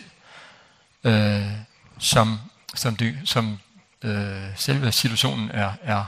[1.03, 1.51] øh,
[1.99, 2.39] som,
[2.75, 3.60] som, det, som
[4.01, 6.06] øh, selve situationen er, er,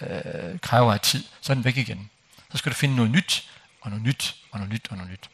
[0.00, 1.24] øh, kræver af tid.
[1.40, 2.10] Så er den væk igen.
[2.52, 3.48] Så skal du finde noget nyt,
[3.80, 5.30] og noget nyt, og noget nyt, og noget nyt.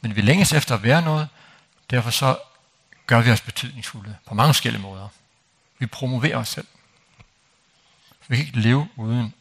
[0.00, 1.28] Men vi længes efter at være noget,
[1.90, 2.38] Derfor så
[3.06, 5.08] gør vi os betydningsfulde på mange forskellige måder.
[5.78, 6.66] Vi promoverer os selv.
[8.28, 9.34] Vi kan ikke leve uden,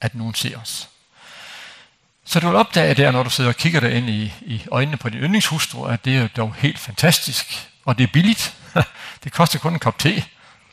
[0.00, 0.88] at nogen ser os.
[2.24, 4.96] Så du vil opdage der, når du sidder og kigger dig ind i, i øjnene
[4.96, 8.54] på din yndlingshustru, at det er dog helt fantastisk, og det er billigt.
[9.24, 10.24] det koster kun en kop te.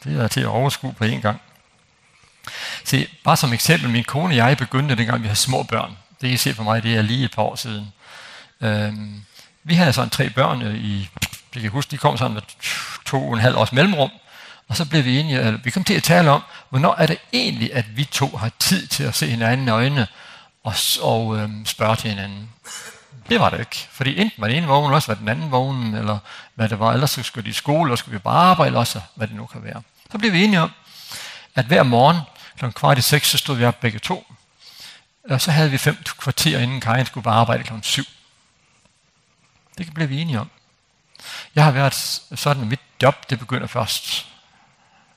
[0.03, 1.41] Det er til at overskue på en gang.
[2.83, 5.97] Se, bare som eksempel, min kone og jeg begyndte dengang, vi havde små børn.
[6.09, 7.93] Det kan I se for mig, det er lige et par år siden.
[8.61, 9.25] Øhm,
[9.67, 11.09] Vi havde sådan tre børn i,
[11.53, 12.41] det kan huske, de kom sådan med
[13.05, 14.09] to og en halv års mellemrum,
[14.67, 17.17] og så blev vi enige, eller vi kom til at tale om, hvornår er det
[17.33, 20.07] egentlig, at vi to har tid til at se hinanden i øjnene
[20.63, 22.49] og, og øhm, spørge til hinanden.
[23.29, 25.95] Det var det ikke, fordi enten var det ene vågen, også var den anden vågen,
[25.95, 26.17] eller
[26.55, 28.79] hvad det var, ellers så skulle de i skole, eller skulle vi bare arbejde, eller
[28.79, 29.81] også hvad det nu kan være.
[30.11, 30.71] Så blev vi enige om,
[31.55, 32.17] at hver morgen
[32.59, 32.65] kl.
[32.71, 34.27] kvart i seks, så stod vi op begge to,
[35.29, 37.73] og så havde vi fem kvarter, inden Karin skulle bare arbejde kl.
[37.81, 38.03] syv.
[39.77, 40.49] Det blev vi enige om.
[41.55, 41.93] Jeg har været
[42.35, 44.27] sådan, at mit job det begynder først,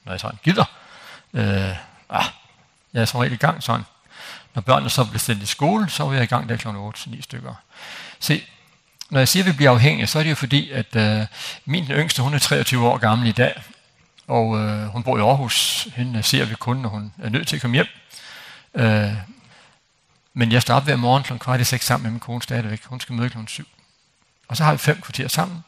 [0.05, 0.64] når jeg sådan gider.
[1.35, 1.77] Øh,
[2.11, 2.25] ah,
[2.92, 3.85] jeg er som regel i gang sådan.
[4.55, 6.68] Når børnene så bliver sendt i skole, så er jeg i gang der kl.
[6.68, 7.55] 8-9 stykker.
[8.18, 8.44] Se,
[9.11, 11.27] når jeg siger, at vi bliver afhængige, så er det jo fordi, at øh,
[11.64, 13.62] min yngste, hun er 23 år gammel i dag,
[14.27, 15.88] og øh, hun bor i Aarhus.
[15.97, 17.87] Hende ser vi kun, når hun er nødt til at komme hjem.
[18.75, 19.12] Øh,
[20.35, 21.37] men jeg står op hver morgen kl.
[21.38, 22.85] kvart i seks sammen med min kone stadigvæk.
[22.85, 23.38] Hun skal møde kl.
[23.47, 23.68] 7.
[24.49, 25.65] Og så har vi fem kvarter sammen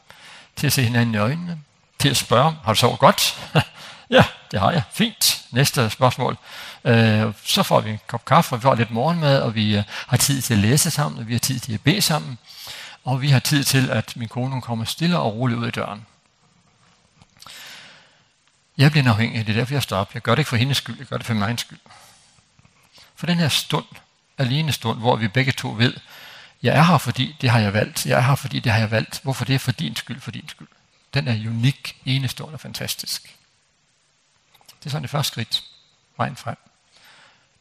[0.55, 1.59] til at se hinanden i øjnene,
[1.99, 3.39] til at spørge, har du sovet godt?
[4.09, 4.83] ja, det har jeg.
[4.93, 5.41] Fint.
[5.51, 6.37] Næste spørgsmål.
[6.85, 9.83] Øh, så får vi en kop kaffe, og vi får lidt morgenmad, og vi øh,
[10.07, 12.37] har tid til at læse sammen, og vi har tid til at bede sammen,
[13.03, 16.05] og vi har tid til, at min kone kommer stille og roligt ud af døren.
[18.77, 20.13] Jeg bliver en afhængig, det er derfor, jeg står op.
[20.13, 21.79] Jeg gør det ikke for hendes skyld, jeg gør det for min egen skyld.
[23.15, 23.85] For den her stund,
[24.37, 25.93] alene stund, hvor vi begge to ved,
[26.63, 28.05] Jeg er her, fordi det har jeg valgt.
[28.05, 29.19] Jeg er her, fordi det har jeg valgt.
[29.23, 29.55] Hvorfor det?
[29.55, 30.67] er For din skyld, for din skyld.
[31.13, 33.35] Den er unik, enestående og fantastisk.
[34.79, 35.63] Det er sådan det første skridt,
[36.17, 36.57] vejen frem.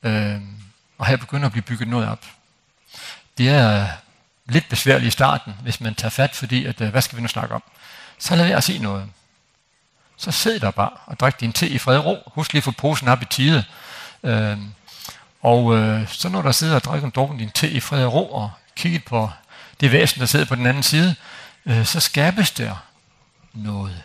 [0.03, 0.57] Øhm,
[0.99, 2.27] og her begynder at blive bygget noget op.
[3.39, 3.89] Det er
[4.47, 7.55] lidt besværligt i starten, hvis man tager fat, fordi at, hvad skal vi nu snakke
[7.55, 7.63] om?
[8.19, 9.09] Så lad være at se noget.
[10.17, 12.33] Så sid der bare og drik din te i fred og ro.
[12.35, 13.65] Husk lige at få posen op i tide.
[14.23, 14.75] Øhm,
[15.43, 18.13] og øh, så når der sidder og drikker en drukken din te i fred og
[18.13, 19.31] ro og kigget på
[19.81, 21.15] det væsen, der sidder på den anden side,
[21.67, 22.77] øh, så skabes der
[23.53, 24.03] noget.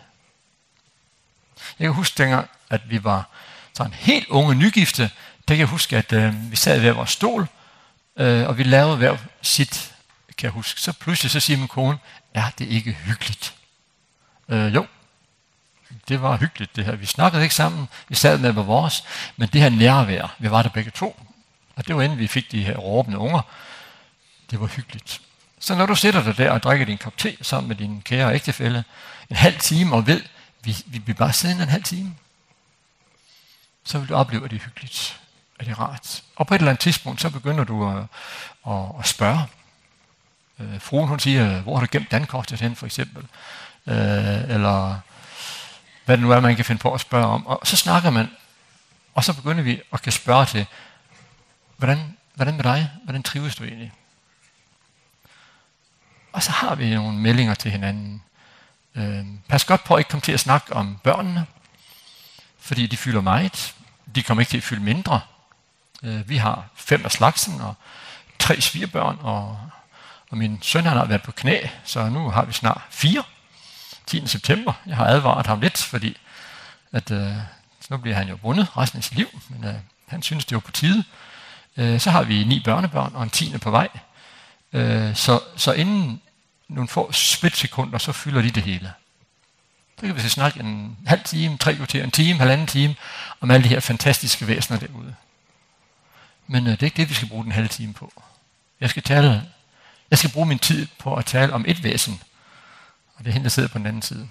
[1.79, 3.29] Jeg kan huske dengang, at vi var
[3.73, 5.03] sådan helt unge nygifte,
[5.47, 7.47] der kan jeg huske, at øh, vi sad ved vores stol,
[8.17, 9.93] øh, og vi lavede hver sit,
[10.37, 10.81] kan jeg huske.
[10.81, 11.97] Så pludselig så siger min kone,
[12.33, 13.53] er det ikke hyggeligt?
[14.49, 14.85] Øh, jo,
[16.07, 16.95] det var hyggeligt det her.
[16.95, 19.03] Vi snakkede ikke sammen, vi sad med vores,
[19.37, 21.19] men det her nærvær, vi var der begge to.
[21.75, 23.41] Og det var inden vi fik de her råbende unger,
[24.51, 25.21] Det var hyggeligt.
[25.59, 28.33] Så når du sætter dig der og drikker din kop te sammen med din kære
[28.33, 28.83] ægtefælle
[29.29, 30.21] en halv time og ved,
[30.63, 32.15] vi, vi bliver bare siddende en halv time,
[33.83, 35.19] så vil du opleve, at det er hyggeligt,
[35.59, 36.23] at det er rart.
[36.35, 38.03] Og på et eller andet tidspunkt, så begynder du at,
[38.67, 39.47] at, at spørge.
[40.59, 43.23] Øh, fruen, hun siger, hvor har du gemt dankortet hen, for eksempel?
[43.87, 44.99] Øh, eller
[46.05, 47.47] hvad det nu er, man kan finde på at spørge om.
[47.47, 48.29] Og så snakker man,
[49.13, 50.65] og så begynder vi at kan spørge til,
[51.77, 52.91] hvordan, hvordan med dig?
[53.03, 53.91] Hvordan trives du egentlig?
[56.35, 58.21] Og så har vi nogle meldinger til hinanden.
[58.95, 61.45] Øh, pas godt på at ikke komme til at snakke om børnene,
[62.59, 63.75] fordi de fylder meget.
[64.15, 65.21] De kommer ikke til at fylde mindre.
[66.03, 67.73] Øh, vi har fem af slagsen og
[68.39, 69.59] tre svigerbørn, og,
[70.29, 73.23] og min søn han har været på knæ, så nu har vi snart fire.
[74.07, 74.27] 10.
[74.27, 74.73] september.
[74.85, 76.17] Jeg har advaret ham lidt, fordi
[76.91, 77.33] at, øh,
[77.89, 79.75] nu bliver han jo bundet resten af sit liv, men øh,
[80.07, 81.03] han synes, det var på tide.
[81.77, 83.87] Øh, så har vi ni børnebørn og en tiende på vej.
[84.73, 86.21] Øh, så, så inden
[86.67, 88.93] nogle få splitsekunder, så fylder de det hele.
[90.01, 92.95] Det kan vi snakke en halv time, tre kvarter, en time, halvanden time,
[93.41, 95.15] om alle de her fantastiske væsener derude.
[96.47, 98.23] Men øh, det er ikke det, vi skal bruge den halve time på.
[98.79, 99.51] Jeg skal, tale,
[100.11, 102.21] jeg skal bruge min tid på at tale om et væsen,
[103.15, 104.29] og det er hende, der sidder på den anden side.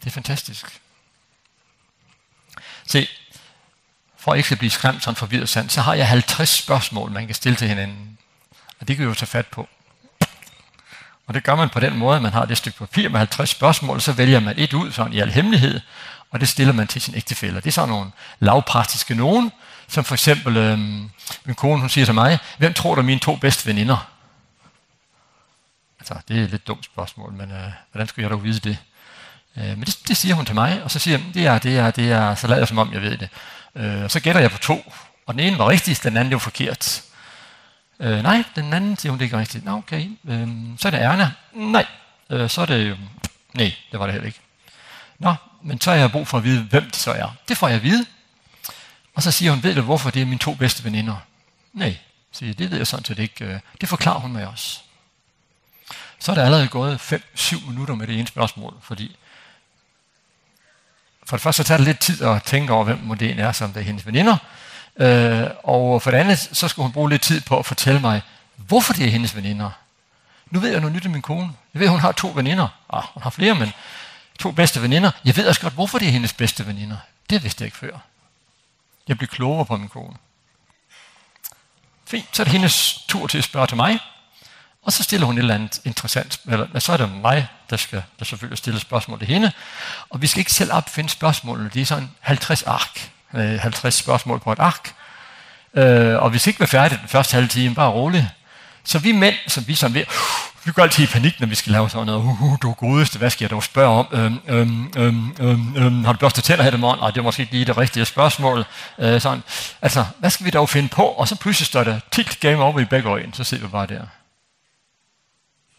[0.00, 0.80] Det er fantastisk.
[2.86, 3.08] Se,
[4.16, 7.26] for at ikke at blive skræmt sådan forvirret sand, så har jeg 50 spørgsmål, man
[7.26, 8.17] kan stille til hinanden.
[8.80, 9.68] Og det kan vi jo tage fat på.
[11.26, 13.50] Og det gør man på den måde, at man har det stykke papir med 50
[13.50, 15.80] spørgsmål, så vælger man et ud sådan i al hemmelighed,
[16.30, 17.60] og det stiller man til sin ægtefælle.
[17.60, 18.10] Det er sådan nogle
[18.40, 19.52] lavpraktiske nogen,
[19.88, 20.78] som for eksempel øh,
[21.44, 24.10] min kone, hun siger til mig, hvem tror du er mine to bedste veninder?
[26.00, 28.78] Altså, det er et lidt dumt spørgsmål, men øh, hvordan skulle jeg dog vide det?
[29.56, 31.78] Øh, men det, det siger hun til mig, og så siger jeg, det er, det
[31.78, 33.28] er, det er, så lader jeg som om, jeg ved det.
[33.74, 34.92] Øh, og så gætter jeg på to,
[35.26, 37.02] og den ene var rigtig, den anden var forkert.
[38.00, 39.64] Øh, nej, den anden siger hun, det er ikke rigtigt.
[39.64, 40.10] Nå, okay.
[40.28, 41.32] Øh, så er det Erna.
[41.52, 41.86] Nej.
[42.30, 42.98] Øh, så er det...
[43.54, 44.40] Nej, det var det heller ikke.
[45.18, 47.34] Nå, men så har jeg brug for at vide, hvem det så er.
[47.48, 48.06] Det får jeg at vide.
[49.14, 51.16] Og så siger hun, ved du, hvorfor det er mine to bedste veninder?
[51.72, 51.98] Nej,
[52.32, 53.60] siger det ved jeg sådan set ikke.
[53.80, 54.80] Det forklarer hun mig også.
[56.18, 59.16] Så er det allerede gået 5-7 minutter med det ene spørgsmål, fordi
[61.24, 63.72] for det første så tager det lidt tid at tænke over, hvem modellen er, som
[63.72, 64.36] det er hendes veninder.
[64.98, 68.22] Øh, og for det andet, så skulle hun bruge lidt tid på at fortælle mig,
[68.56, 69.70] hvorfor det er hendes veninder.
[70.50, 71.52] Nu ved jeg noget nyt om min kone.
[71.74, 72.68] Jeg ved, hun har to veninder.
[72.92, 73.72] Ah, hun har flere, men
[74.38, 75.10] to bedste veninder.
[75.24, 76.96] Jeg ved også godt, hvorfor det er hendes bedste veninder.
[77.30, 77.98] Det vidste jeg ikke før.
[79.08, 80.16] Jeg blev klogere på min kone.
[82.06, 83.98] Fint, så er det hendes tur til at spørge til mig.
[84.82, 88.02] Og så stiller hun et eller andet interessant, eller så er det mig, der skal
[88.18, 89.52] der selvfølgelig stille spørgsmål til hende.
[90.10, 94.40] Og vi skal ikke selv opfinde spørgsmålene, det er sådan 50 ark med 50 spørgsmål
[94.40, 94.94] på et ark.
[95.74, 98.30] Øh, og hvis ikke vi er færdige den første halve time, bare rolig.
[98.84, 100.04] Så vi mænd, som vi som ved,
[100.64, 102.20] vi går altid i panik, når vi skal lave sådan noget.
[102.20, 104.06] Uh, uh, du er godeste, hvad skal jeg dog spørge om?
[104.12, 107.00] Øhm, øhm, øhm, øhm, øhm, har du børstet tænder her i morgen?
[107.00, 108.64] Ej, det er måske ikke lige det rigtige spørgsmål.
[108.98, 109.42] Øh, sådan.
[109.82, 111.02] Altså, hvad skal vi dog finde på?
[111.02, 113.86] Og så pludselig står der tilt game over i begge øjne, så sidder vi bare
[113.86, 114.00] der.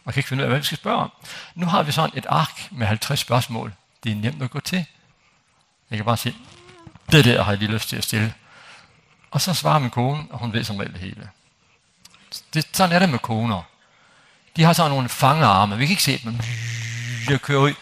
[0.06, 1.12] Og kan ikke finde ud af, hvad vi skal spørge om.
[1.56, 3.74] Nu har vi sådan et ark med 50 spørgsmål.
[4.04, 4.86] Det er nemt at gå til.
[5.90, 6.36] Jeg kan bare sige,
[7.12, 8.34] det der har jeg lige lyst til at stille.
[9.32, 11.30] Og så svarer min kone, og hun ved som regel det hele.
[12.54, 13.62] Det, sådan er det med koner.
[14.56, 16.40] De har sådan nogle fangearme, Vi kan ikke se dem.
[17.28, 17.74] de kører ud.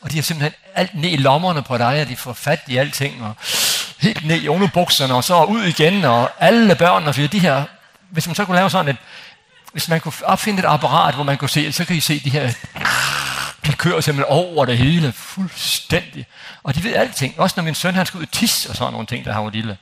[0.00, 2.76] Og de har simpelthen alt ned i lommerne på dig, og de får fat i
[2.76, 3.22] alting.
[3.22, 3.36] Og
[3.98, 6.04] helt ned i underbukserne, og så ud igen.
[6.04, 7.64] Og alle børnene, fordi de her...
[8.10, 8.96] Hvis man så kunne lave sådan et...
[9.72, 12.30] Hvis man kunne opfinde et apparat, hvor man kunne se, så kan I se de
[12.30, 12.52] her
[13.66, 16.26] De kører simpelthen over det hele, fuldstændig.
[16.62, 17.40] Og de ved alting.
[17.40, 19.42] Også når min søn han skal ud og tisse og sådan nogle ting, der har
[19.42, 19.78] han lille.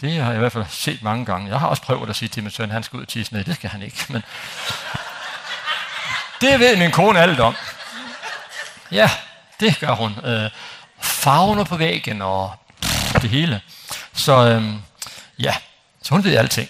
[0.00, 1.50] Det har jeg i hvert fald set mange gange.
[1.50, 3.32] Jeg har også prøvet at sige til min søn, han skal ud og tisse.
[3.32, 4.04] Nej, det skal han ikke.
[4.08, 4.22] Men
[6.40, 7.56] det ved min kone alt om.
[8.92, 9.10] Ja,
[9.60, 10.14] det gør hun.
[10.24, 10.50] Øh,
[11.00, 12.54] farverne på væggen og
[13.22, 13.60] det hele.
[14.12, 14.64] Så øh,
[15.38, 15.54] ja,
[16.02, 16.68] så hun ved alting.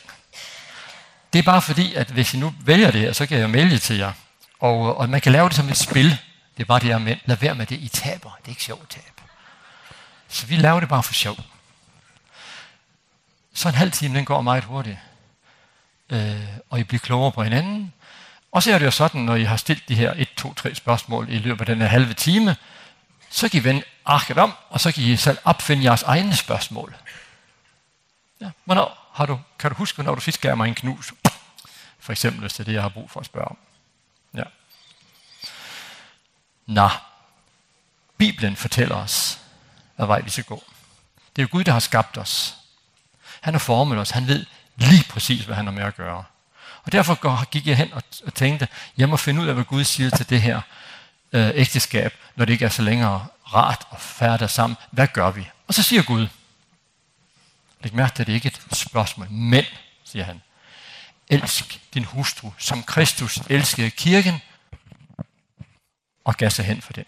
[1.32, 3.48] Det er bare fordi, at hvis I nu vælger det her, så kan jeg jo
[3.48, 4.12] melde til jer.
[4.60, 6.18] Og, og man kan lave det som et spil.
[6.56, 8.30] Det er bare det med, lad være med det, I taber.
[8.38, 9.20] Det er ikke sjovt tab.
[10.28, 11.36] Så vi laver det bare for sjov.
[13.54, 14.98] Så en halv time, den går meget hurtigt.
[16.10, 17.92] Øh, og I bliver klogere på hinanden.
[18.52, 20.74] Og så er det jo sådan, når I har stillet de her 1, 2, 3
[20.74, 22.56] spørgsmål i løbet af den her halve time,
[23.30, 26.96] så kan I vende arket om, og så kan I selv opfinde jeres egne spørgsmål.
[28.40, 31.12] Ja, hvornår har du, kan du huske, når du sidst gav mig en knus?
[31.98, 33.56] For eksempel, hvis det er det, jeg har brug for at spørge om.
[36.66, 36.88] Nå,
[38.18, 39.38] Bibelen fortæller os,
[39.96, 40.64] hvad vej vi skal gå.
[41.36, 42.56] Det er jo Gud, der har skabt os.
[43.40, 44.10] Han har formet os.
[44.10, 46.24] Han ved lige præcis, hvad han har med at gøre.
[46.82, 47.92] Og derfor gik jeg hen
[48.24, 50.60] og tænkte, jeg må finde ud af, hvad Gud siger til det her
[51.32, 54.76] øh, ægteskab, når det ikke er så længere rart og færdigt sammen.
[54.90, 55.48] Hvad gør vi?
[55.68, 56.28] Og så siger Gud,
[57.80, 59.64] læg mærke til, at det ikke er et spørgsmål, men,
[60.04, 60.42] siger han,
[61.28, 64.42] elsk din hustru, som Kristus elskede kirken,
[66.26, 67.04] og gav sig hen for den.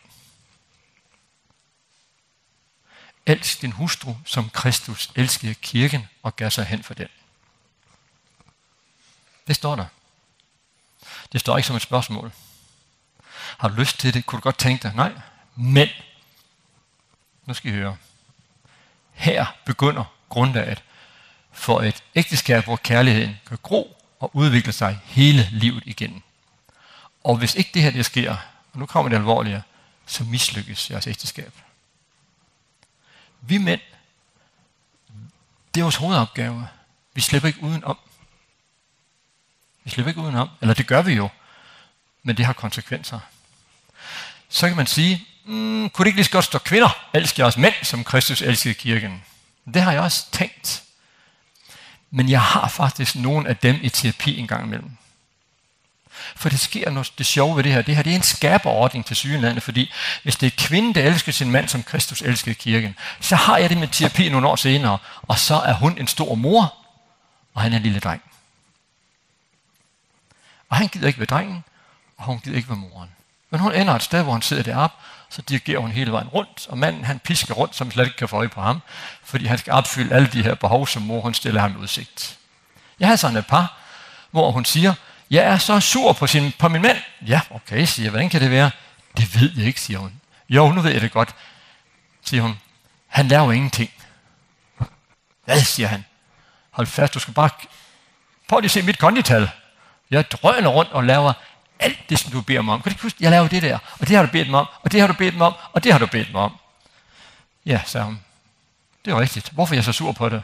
[3.26, 7.08] Elsk din hustru, som Kristus elskede kirken og gav sig hen for den.
[9.46, 9.86] Det står der.
[11.32, 12.32] Det står ikke som et spørgsmål.
[13.58, 14.26] Har du lyst til det?
[14.26, 14.94] Kunne du godt tænke dig?
[14.94, 15.12] Nej.
[15.54, 15.88] Men,
[17.46, 17.96] nu skal I høre.
[19.12, 20.82] Her begynder grundlaget
[21.52, 26.22] for et ægteskab, hvor kærligheden kan gro og udvikle sig hele livet igen.
[27.24, 28.36] Og hvis ikke det her det sker,
[28.72, 29.62] Og nu kommer det alvorlige,
[30.06, 31.52] så mislykkes jeres ægteskab.
[33.40, 33.80] Vi mænd,
[35.74, 36.68] det er vores hovedopgave.
[37.14, 37.98] Vi slipper ikke udenom.
[39.84, 40.48] Vi slipper ikke udenom.
[40.60, 41.28] Eller det gør vi jo.
[42.22, 43.20] Men det har konsekvenser.
[44.48, 47.06] Så kan man sige, mm, kunne det ikke lige så godt stå kvinder?
[47.14, 49.24] Elsker os mænd, som Kristus elskede kirken.
[49.74, 50.82] Det har jeg også tænkt.
[52.10, 54.90] Men jeg har faktisk nogen af dem i terapi en gang imellem.
[56.36, 57.82] For det sker noget det sjove ved det her.
[57.82, 61.32] Det her det er en skaberordning til sygelandet, fordi hvis det er kvinden, der elsker
[61.32, 64.98] sin mand, som Kristus elskede kirken, så har jeg det med terapi nogle år senere,
[65.22, 66.74] og så er hun en stor mor,
[67.54, 68.22] og han er en lille dreng.
[70.68, 71.64] Og han gider ikke være drengen,
[72.16, 73.10] og hun gider ikke være moren.
[73.50, 74.96] Men hun ender et sted, hvor hun sidder deroppe,
[75.30, 78.28] så dirigerer hun hele vejen rundt, og manden han pisker rundt, som slet ikke kan
[78.28, 78.82] få øje på ham,
[79.24, 82.38] fordi han skal opfylde alle de her behov, som mor hun stiller ham i udsigt.
[83.00, 83.76] Jeg har sådan et par,
[84.30, 84.94] hvor hun siger,
[85.30, 86.98] Jeg er så sur på, sin, på min mand.
[87.26, 88.10] Ja, okay, siger jeg.
[88.10, 88.70] Hvordan kan det være?
[89.16, 90.20] Det ved jeg ikke, siger hun.
[90.48, 91.34] Jo, nu ved jeg det godt,
[92.22, 92.58] siger hun.
[93.06, 93.90] Han laver ingenting.
[95.44, 96.04] Hvad, siger han.
[96.70, 97.50] Hold fast, du skal bare...
[98.48, 99.50] Prøv lige at se mit kondital.
[100.10, 101.32] Jeg drøner rundt og laver
[101.78, 102.82] alt det, som du beder mig om.
[102.82, 104.92] Kan du huske, jeg laver det der, og det har du bedt mig om, og
[104.92, 106.56] det har du bedt mig om, og det har du bedt mig om.
[107.66, 108.20] Ja, sagde hun.
[109.04, 109.50] Det er rigtigt.
[109.50, 110.42] Hvorfor er jeg så sur på det?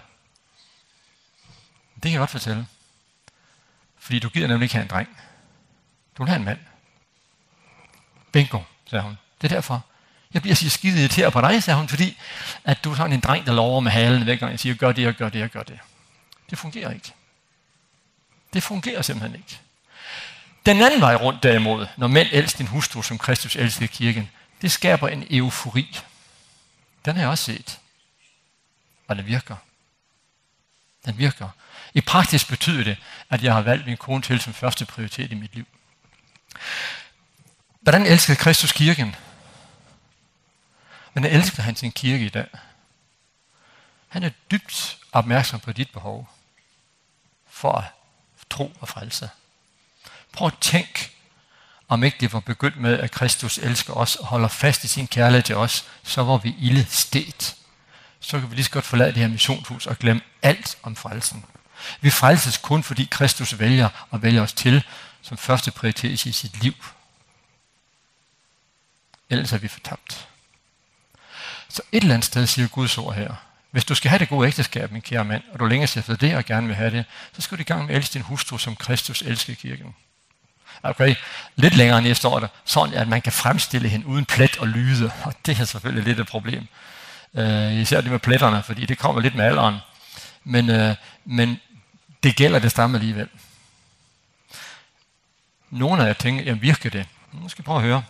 [1.94, 2.66] Det kan jeg godt fortælle.
[4.04, 5.08] Fordi du gider nemlig ikke have en dreng.
[6.18, 6.58] Du vil have en mand.
[8.32, 9.18] Bingo, sagde hun.
[9.42, 9.84] Det er derfor.
[10.34, 12.18] Jeg bliver så skide irriteret på dig, sagde hun, fordi
[12.64, 14.92] at du er sådan en dreng, der lover med halen hver gang, Jeg siger, gør
[14.92, 15.78] det, og gør det, og gør det.
[16.50, 17.12] Det fungerer ikke.
[18.52, 19.60] Det fungerer simpelthen ikke.
[20.66, 24.30] Den anden vej rundt derimod, når mænd elsker din hustru, som Kristus elsker kirken,
[24.62, 26.00] det skaber en eufori.
[27.04, 27.80] Den har jeg også set.
[29.08, 29.56] Og den virker.
[31.06, 31.48] Den virker.
[31.94, 32.96] I praktisk betyder det,
[33.30, 35.66] at jeg har valgt min kone til som første prioritet i mit liv.
[37.80, 39.16] Hvordan elskede Kristus kirken?
[41.14, 42.46] Men elsker han sin kirke i dag.
[44.08, 46.30] Han er dybt opmærksom på dit behov
[47.48, 47.84] for at
[48.50, 49.30] tro og frelse.
[50.32, 51.12] Prøv at tænk,
[51.88, 55.06] om ikke det var begyndt med, at Kristus elsker os og holder fast i sin
[55.06, 57.56] kærlighed til os, så var vi ille stedt.
[58.20, 61.44] Så kan vi lige så godt forlade det her missionshus og glemme alt om frelsen.
[62.00, 64.84] Vi frelses kun, fordi Kristus vælger og vælger os til
[65.22, 66.74] som første prioritet i sit liv.
[69.30, 70.28] Ellers er vi fortabt.
[71.68, 73.34] Så et eller andet sted siger Guds ord her.
[73.70, 76.36] Hvis du skal have det gode ægteskab, min kære mand, og du længes efter det
[76.36, 78.58] og gerne vil have det, så skal du i gang med at elske din hustru,
[78.58, 79.94] som Kristus elsker kirken.
[80.82, 81.14] Okay,
[81.56, 85.10] lidt længere end står der, sådan at man kan fremstille hende uden plet og lyde,
[85.24, 86.66] og det er selvfølgelig lidt et problem.
[87.32, 89.76] Uh, især det med pletterne, fordi det kommer lidt med alderen.
[90.44, 91.60] Men, uh, men,
[92.24, 93.28] det gælder det samme alligevel.
[95.70, 97.06] Nogle af jer tænker, jamen virker det?
[97.32, 98.04] Nu skal jeg prøve at høre.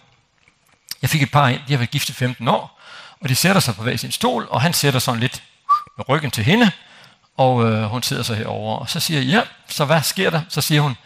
[1.03, 2.81] Jeg fik et par ind, de har været gift i 15 år,
[3.21, 5.43] og de sætter sig på hver sin stol, og han sætter sådan lidt
[5.97, 6.71] med ryggen til hende,
[7.37, 10.43] og øh, hun sidder så herover og så siger jeg, ja, så hvad sker der?
[10.49, 10.97] Så siger hun,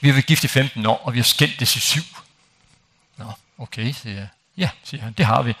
[0.00, 2.00] vi har været gift i 15 år, og vi har skændtes i 7.
[3.16, 4.28] Nå, okay, siger jeg.
[4.56, 5.54] Ja, siger han, det har vi.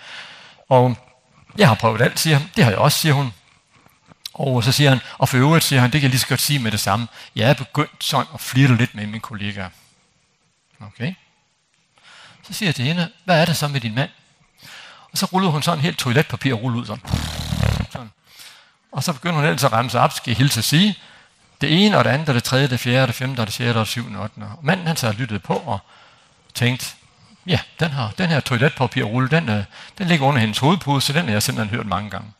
[0.68, 0.96] Og
[1.58, 2.50] jeg har prøvet alt, siger han.
[2.56, 3.32] Det har jeg også, siger hun.
[4.34, 6.40] Og så siger han, og for øvrigt siger han, det kan jeg lige så godt
[6.40, 7.06] sige med det samme,
[7.36, 9.68] jeg er begyndt sådan at flirte lidt med mine kollegaer.
[10.80, 11.14] Okay?
[12.42, 14.10] Så siger jeg til hende, hvad er det så med din mand?
[15.12, 17.04] Og så rullede hun sådan helt toiletpapir og rullede ud sådan.
[17.90, 18.10] sådan.
[18.92, 20.98] Og så begyndte hun ellers at ramme sig op, skal jeg hilse at sige,
[21.60, 23.78] det ene og det andet, og det tredje, det fjerde, det femte, og det sjette,
[23.78, 24.46] og det syvende, og ottende.
[24.46, 25.78] Og manden han så lyttede på og
[26.54, 26.86] tænkte,
[27.46, 29.64] ja, den her, den her toiletpapirrulle, den,
[29.98, 32.32] den ligger under hendes hovedpude, så den har jeg simpelthen hørt mange gange.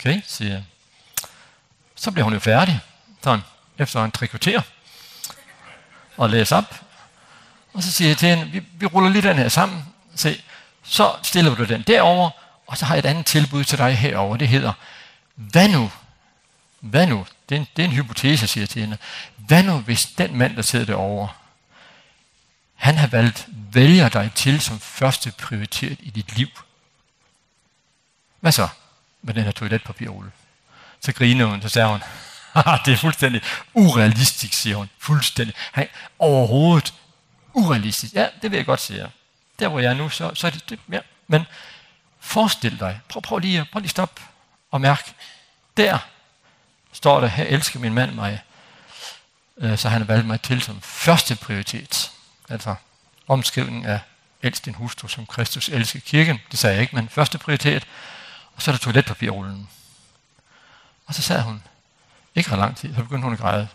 [0.00, 0.64] Okay, siger jeg.
[1.94, 2.80] Så bliver hun jo færdig,
[3.24, 3.40] sådan,
[3.78, 4.62] efter en tre kvarter,
[6.16, 6.80] og læser op.
[7.72, 9.84] Og så siger jeg til hende, vi, vi ruller lige den her sammen,
[10.14, 10.42] se,
[10.82, 12.30] så stiller du den derover,
[12.66, 14.36] og så har jeg et andet tilbud til dig herover.
[14.36, 14.72] Det hedder,
[15.34, 15.90] hvad nu?
[16.80, 17.26] Hvad nu?
[17.48, 18.98] Det er en, det er en hypotese, siger jeg til hende.
[19.36, 21.28] Hvad nu, hvis den mand, der sidder derovre,
[22.74, 26.48] han har valgt, vælger dig til som første prioritet i dit liv?
[28.40, 28.68] Hvad så?
[29.22, 30.30] med den her toiletpapirrulle.
[31.00, 32.02] Så griner hun, så sagde hun,
[32.84, 33.42] det er fuldstændig
[33.74, 34.90] urealistisk, siger hun.
[34.98, 35.54] Fuldstændig.
[35.74, 35.86] Hey,
[36.18, 36.94] overhovedet
[37.52, 38.14] urealistisk.
[38.14, 39.06] Ja, det vil jeg godt sige.
[39.58, 41.00] Der hvor jeg er nu, så, så er det, det ja.
[41.26, 41.46] Men
[42.20, 44.20] forestil dig, prøv, prøv lige, prøv lige stop
[44.70, 45.12] og mærk.
[45.76, 45.98] Der
[46.92, 48.42] står der, her elsker min mand mig,
[49.76, 52.10] så han har valgt mig til som første prioritet.
[52.48, 52.74] Altså
[53.28, 54.00] omskrivning af
[54.42, 56.38] elsk din hustru, som Kristus elsker kirken.
[56.50, 57.86] Det sagde jeg ikke, men første prioritet.
[58.58, 59.68] Og så er der toiletpapir rullen.
[61.06, 61.62] Og så sad hun.
[62.34, 63.68] Ikke ret lang tid, så begyndte hun at græde.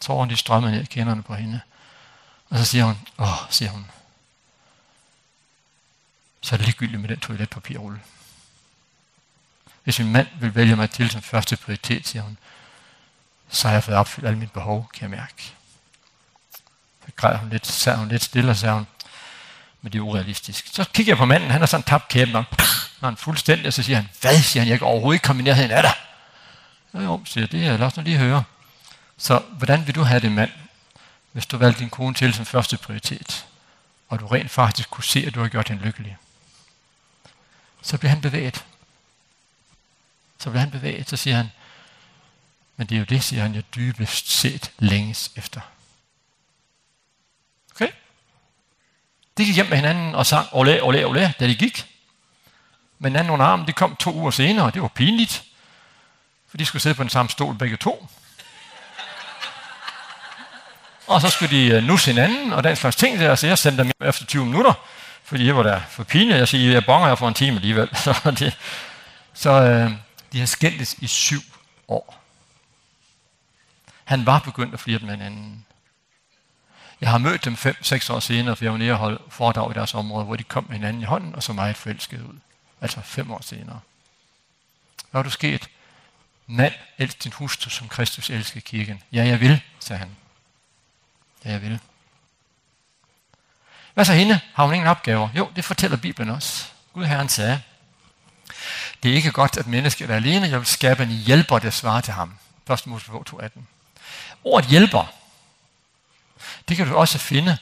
[0.00, 1.60] Tårerne de strømmede ned i på hende.
[2.50, 3.90] Og så siger hun, åh, siger hun.
[6.40, 8.00] Så er det ligegyldigt med den toiletpapirrulle.
[9.84, 12.38] Hvis min mand vil vælge mig til som første prioritet, siger hun,
[13.48, 15.54] så har jeg fået opfyldt alle mine behov, kan jeg mærke.
[17.06, 18.86] Så græd hun lidt, sad hun lidt stille og sagde hun,
[19.82, 20.68] men det er urealistisk.
[20.72, 22.44] Så kigger jeg på manden, han har sådan tabt kæben og
[23.00, 25.42] når han fuldstændig, og så siger han, hvad, siger han, jeg kan overhovedet ikke komme
[25.42, 25.94] i nærheden af dig.
[26.94, 28.44] Jo, jo, siger det, er, lad os nu lige høre.
[29.16, 30.50] Så hvordan vil du have det, mand,
[31.32, 33.46] hvis du valgte din kone til som første prioritet,
[34.08, 36.16] og du rent faktisk kunne se, at du har gjort hende lykkelig?
[37.82, 38.64] Så bliver han bevæget.
[40.38, 41.50] Så bliver han bevæget, så siger han,
[42.76, 45.60] men det er jo det, siger han, jeg dybest set længes efter.
[47.74, 47.88] Okay?
[49.38, 51.97] De gik hjem med hinanden og sang, ole, ole, ole, da de gik.
[52.98, 55.44] Men anden under armen, det kom to uger senere, og det var pinligt.
[56.48, 58.08] For de skulle sidde på den samme stol begge to.
[61.06, 63.92] Og så skulle de nusse hinanden, og den slags ting der, så jeg sendte dem
[64.00, 64.72] efter 20 minutter,
[65.24, 66.38] fordi jeg var der for pinligt.
[66.38, 67.96] Jeg siger, jeg bonger her for en time alligevel.
[68.04, 68.56] Så, det,
[69.34, 69.90] så øh,
[70.32, 71.40] de har skændtes i syv
[71.88, 72.20] år.
[74.04, 75.64] Han var begyndt at flirte med hinanden.
[77.00, 79.74] Jeg har mødt dem 5-6 år senere, for jeg var nede og holde foredrag i
[79.74, 82.34] deres område, hvor de kom med hinanden i hånden og så meget forelskede ud
[82.80, 83.80] altså fem år senere.
[85.10, 85.68] Hvad er du sket?
[86.46, 89.02] Mand, elsk din hustru, som Kristus elsker kirken.
[89.12, 90.16] Ja, jeg vil, sagde han.
[91.44, 91.80] Ja, jeg vil.
[93.94, 94.40] Hvad så hende?
[94.54, 95.28] Har hun ingen opgaver?
[95.34, 96.66] Jo, det fortæller Bibelen også.
[96.92, 97.62] Gud Herren sagde,
[99.02, 100.48] det er ikke godt, at mennesket er alene.
[100.48, 102.38] Jeg vil skabe en hjælper, der svarer til ham.
[102.70, 102.86] 1.
[102.86, 103.60] Mosebog 2.18.
[104.44, 105.14] Ordet hjælper,
[106.68, 107.58] det kan du også finde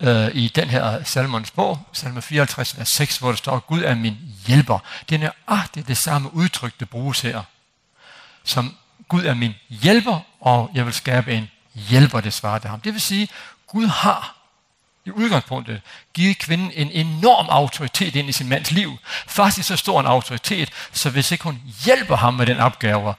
[0.00, 3.94] øh, i den her salmons bog, salme 54, vers 6, hvor der står, Gud er
[3.94, 4.78] min hjælper.
[5.08, 7.42] Det er nøjagtigt det samme udtryk, det bruges her,
[8.44, 8.76] som
[9.08, 12.80] Gud er min hjælper, og jeg vil skabe en hjælper, det svarer til ham.
[12.80, 13.28] Det vil sige,
[13.66, 14.34] Gud har
[15.04, 15.80] i udgangspunktet
[16.14, 18.96] givet kvinden en enorm autoritet ind i sin mands liv.
[19.26, 23.14] Faktisk så stor en autoritet, så hvis ikke hun hjælper ham med den opgave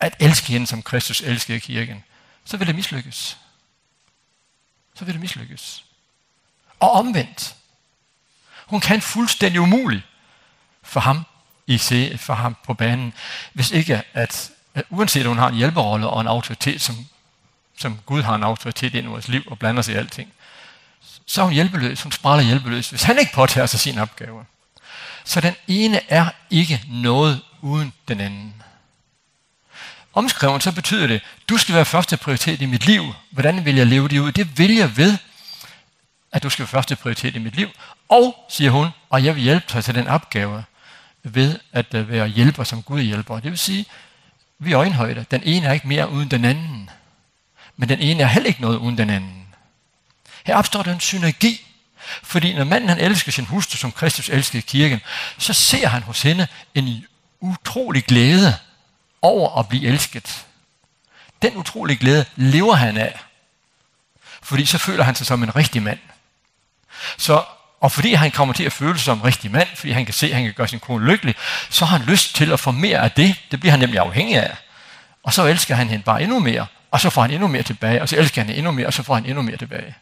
[0.00, 2.04] at elske hende, som Kristus elskede kirken,
[2.44, 3.38] så vil det mislykkes.
[4.94, 5.84] Så vil det mislykkes
[6.80, 7.54] og omvendt.
[8.66, 10.02] Hun kan fuldstændig umuligt
[10.82, 11.24] for ham,
[11.66, 13.12] I se for ham på banen,
[13.52, 16.96] hvis ikke at, at uanset at hun har en hjælperrolle og en autoritet, som,
[17.78, 20.32] som Gud har en autoritet ind i vores liv og blander sig i alting,
[21.26, 24.44] så er hun hjælpeløs, hun spræller hjælpeløs, hvis han ikke påtager sig sin opgave.
[25.24, 28.62] Så den ene er ikke noget uden den anden.
[30.14, 33.14] Omskrevet så betyder det, du skal være første prioritet i mit liv.
[33.30, 34.32] Hvordan vil jeg leve det ud?
[34.32, 35.18] Det vil jeg ved
[36.32, 37.68] at du skal være første prioritet i mit liv.
[38.08, 40.64] Og, siger hun, og jeg vil hjælpe dig til den opgave
[41.22, 43.40] ved at være hjælper som Gud hjælper.
[43.40, 43.86] Det vil sige,
[44.58, 45.24] vi er øjenhøjde.
[45.30, 46.90] Den ene er ikke mere uden den anden.
[47.76, 49.46] Men den ene er heller ikke noget uden den anden.
[50.44, 51.64] Her opstår der en synergi.
[52.22, 55.00] Fordi når manden han elsker sin hustru, som Kristus elskede kirken,
[55.38, 57.06] så ser han hos hende en
[57.40, 58.54] utrolig glæde
[59.22, 60.46] over at blive elsket.
[61.42, 63.20] Den utrolige glæde lever han af.
[64.42, 65.98] Fordi så føler han sig som en rigtig mand.
[67.16, 67.44] Så,
[67.80, 70.14] og fordi han kommer til at føle sig som en rigtig mand, fordi han kan
[70.14, 71.34] se, at han kan gøre sin kone lykkelig,
[71.70, 73.36] så har han lyst til at få mere af det.
[73.50, 74.56] Det bliver han nemlig afhængig af.
[75.22, 78.02] Og så elsker han hende bare endnu mere, og så får han endnu mere tilbage,
[78.02, 79.94] og så elsker han hende endnu mere, og så får han endnu mere tilbage.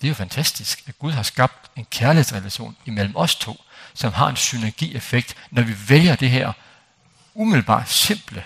[0.00, 3.64] Det er jo fantastisk, at Gud har skabt en kærlighedsrelation imellem os to,
[3.94, 6.52] som har en synergieffekt, når vi vælger det her
[7.34, 8.44] umiddelbart simple.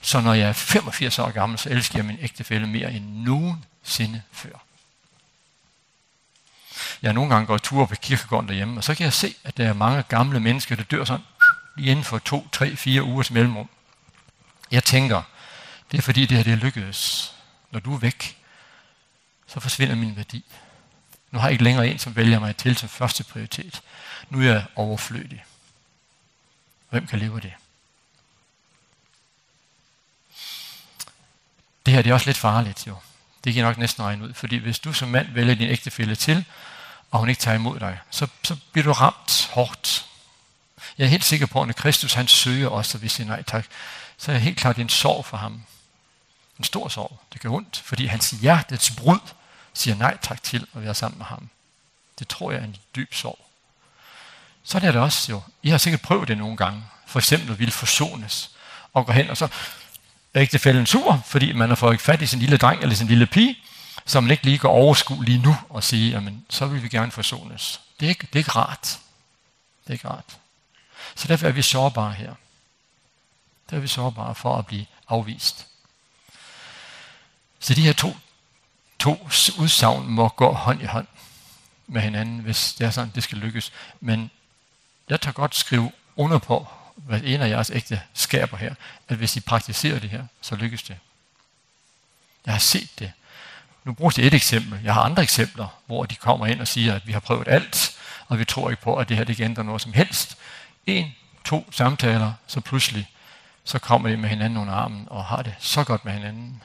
[0.00, 4.22] Så når jeg er 85 år gammel, så elsker jeg min ægtefælle mere end nogensinde
[4.32, 4.64] før
[7.02, 9.68] jeg nogle gange går tur på kirkegården derhjemme, og så kan jeg se, at der
[9.68, 11.24] er mange gamle mennesker, der dør sådan
[11.76, 13.68] lige inden for to, tre, fire ugers mellemrum.
[14.70, 15.22] Jeg tænker,
[15.90, 17.32] det er fordi det her det er lykkedes.
[17.70, 18.38] Når du er væk,
[19.46, 20.44] så forsvinder min værdi.
[21.30, 23.82] Nu har jeg ikke længere en, som vælger mig til som første prioritet.
[24.30, 25.44] Nu er jeg overflødig.
[26.90, 27.52] Hvem kan leve det?
[31.86, 32.96] Det her det er også lidt farligt jo.
[33.44, 36.14] Det kan jeg nok næsten regne ud, fordi hvis du som mand vælger din ægtefælle
[36.14, 36.44] til,
[37.12, 40.06] og hun ikke tager imod dig, så, så bliver du ramt hårdt.
[40.98, 43.42] Jeg er helt sikker på, at når Kristus han søger os, og vi siger nej
[43.42, 43.66] tak,
[44.18, 45.62] så er jeg helt klart en sorg for ham.
[46.58, 47.20] En stor sorg.
[47.32, 49.18] Det gør ondt, fordi hans hjertets brud
[49.74, 51.48] siger nej tak til at være sammen med ham.
[52.18, 53.38] Det tror jeg er en dyb sorg.
[54.64, 55.42] Sådan er det også jo.
[55.62, 56.84] I har sikkert prøvet det nogle gange.
[57.06, 58.50] For eksempel at ville forsones
[58.92, 59.48] og gå hen, og så
[60.34, 63.26] er en sur, fordi man har fået fat i sin lille dreng eller sin lille
[63.26, 63.56] pige,
[64.04, 67.12] som man ikke lige går overskue lige nu og sige, jamen, så vil vi gerne
[67.12, 67.80] forsones.
[68.00, 68.98] Det er ikke, det er ikke rart.
[69.84, 70.38] Det er ikke rart.
[71.14, 72.34] Så derfor er vi sårbare her.
[73.70, 75.66] Der er vi sårbare for at blive afvist.
[77.60, 78.16] Så de her to,
[78.98, 79.28] to
[79.58, 81.06] udsagn må gå hånd i hånd
[81.86, 83.72] med hinanden, hvis det er sådan, det skal lykkes.
[84.00, 84.30] Men
[85.08, 88.74] jeg tager godt skrive under på, hvad en af jeres ægte skaber her,
[89.08, 90.98] at hvis I praktiserer det her, så lykkes det.
[92.46, 93.12] Jeg har set det
[93.84, 94.80] Nu bruges det et eksempel.
[94.84, 97.92] Jeg har andre eksempler, hvor de kommer ind og siger, at vi har prøvet alt,
[98.28, 100.36] og vi tror ikke på, at det her det ikke ændrer noget som helst.
[100.86, 101.14] En,
[101.44, 103.08] to samtaler, så pludselig,
[103.64, 106.62] så kommer de med hinanden under armen og har det så godt med hinanden.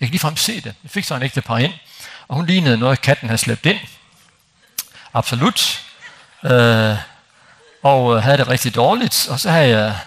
[0.00, 0.74] Jeg kan ligefrem se det.
[0.82, 1.72] Jeg fik så en ægte par ind,
[2.28, 3.78] og hun lignede noget, katten havde slæbt ind.
[5.14, 5.84] Absolut.
[6.44, 6.96] Øh,
[7.82, 9.98] og havde det rigtig dårligt, og så havde jeg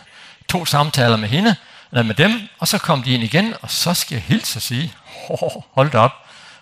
[0.50, 1.56] to samtaler med hende,
[1.92, 4.62] eller med dem, og så kom de ind igen, og så skal jeg hilse og
[4.62, 4.94] sige,
[5.74, 6.21] hold da op,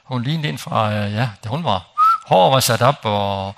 [0.09, 1.85] Hun lignede ind fra, ja, da hun var.
[2.27, 3.55] Hår var sat op, og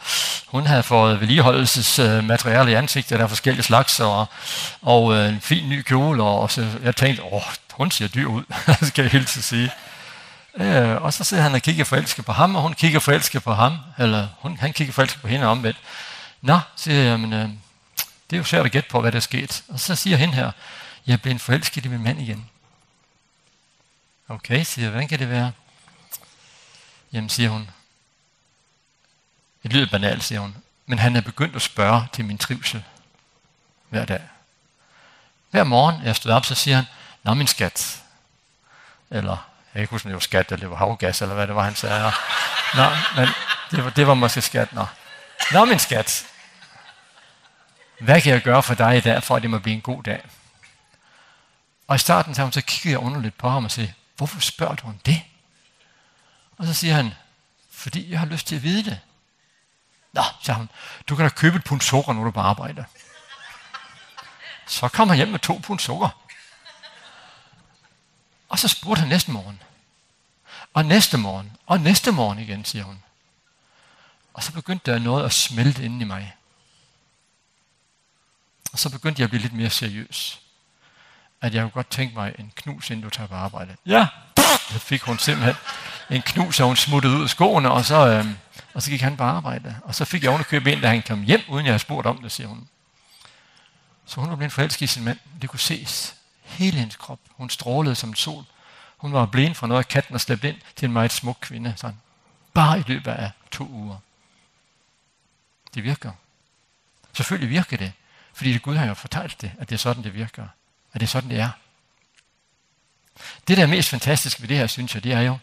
[0.48, 4.26] hun havde fået vedligeholdelsesmateriale i ansigtet af forskellige slags, og,
[4.82, 7.42] og en fin ny kjole, og så jeg tænkte, åh,
[7.72, 8.44] hun ser dyr ud,
[8.90, 9.72] skal jeg hilse sige.
[10.56, 13.54] Øh, og så sidder han og kigger forelsket på ham, og hun kigger forelsket på
[13.54, 15.78] ham, eller hun, han kigger forelsket på hende omvendt.
[16.42, 17.50] Nå, siger jeg, men øh,
[18.30, 19.64] det er jo svært at gætte på, hvad der er sket.
[19.70, 20.52] Og så siger hende her,
[21.08, 22.50] jeg er blevet forelsket i min mand igen.
[24.30, 25.52] Okay, siger jeg, hvordan kan det være?
[27.14, 27.70] Jamen, siger hun.
[29.64, 30.56] Det lyder banalt, siger hun.
[30.86, 32.84] Men han er begyndt at spørge til min trivsel
[33.90, 34.22] hver dag.
[35.50, 36.86] Hver morgen, jeg stod op, så siger han,
[37.24, 38.04] Nå, min skat.
[39.10, 41.48] Eller, jeg kan ikke huske, om det var skat, eller det var havgas, eller hvad
[41.48, 42.12] det var, han sagde.
[42.76, 42.84] Nå,
[43.16, 43.30] men
[43.72, 44.74] det var, det var måske skat.
[44.74, 44.86] Nå.
[45.52, 46.26] Nå, min skat.
[48.00, 50.04] Hvad kan jeg gøre for dig i dag, for at det må blive en god
[50.04, 50.22] dag?
[51.88, 55.00] Og i starten, så kiggede jeg underligt på ham og sagde, hvorfor spørger du om
[55.06, 55.22] det?
[56.62, 57.14] Og så siger han,
[57.70, 59.00] fordi jeg har lyst til at vide det.
[60.14, 60.70] Nå, siger han,
[61.08, 62.84] du kan da købe et pund sukker, når du bare arbejder.
[64.68, 66.10] Så kom han hjem med to pund sukker.
[68.50, 69.62] Og så spurgte han næste morgen.
[70.74, 71.58] Og næste morgen.
[71.66, 73.04] Og næste morgen igen, siger hun.
[74.34, 76.36] Og så begyndte der noget at smelte inden i mig.
[78.74, 80.40] Og så begyndte jeg at blive lidt mere seriøs.
[81.42, 83.76] At jeg kunne godt tænke mig en knus, inden du tager på arbejde.
[83.86, 84.08] Ja,
[84.70, 85.56] det fik hun simpelthen
[86.12, 88.26] en knus, og hun smuttede ud af skoene, og så, øh,
[88.74, 89.76] og så gik han på arbejde.
[89.84, 92.08] Og så fik jeg oven købe ind, da han kom hjem, uden jeg havde spurgt
[92.08, 92.68] om det, siger hun.
[94.06, 95.20] Så hun var blevet forelsket i sin mand.
[95.42, 96.16] Det kunne ses.
[96.42, 97.20] Hele hendes krop.
[97.30, 98.46] Hun strålede som en sol.
[98.98, 101.74] Hun var blind fra noget af katten og slæbt ind til en meget smuk kvinde.
[101.78, 101.98] Sådan.
[102.54, 103.98] Bare i løbet af to uger.
[105.74, 106.12] Det virker.
[107.14, 107.92] Selvfølgelig virker det.
[108.34, 110.48] Fordi det Gud har jo fortalt det, at det er sådan, det virker.
[110.94, 111.50] At det er sådan, det er.
[113.48, 115.38] Det, der er mest fantastisk ved det her, synes jeg, det er jo,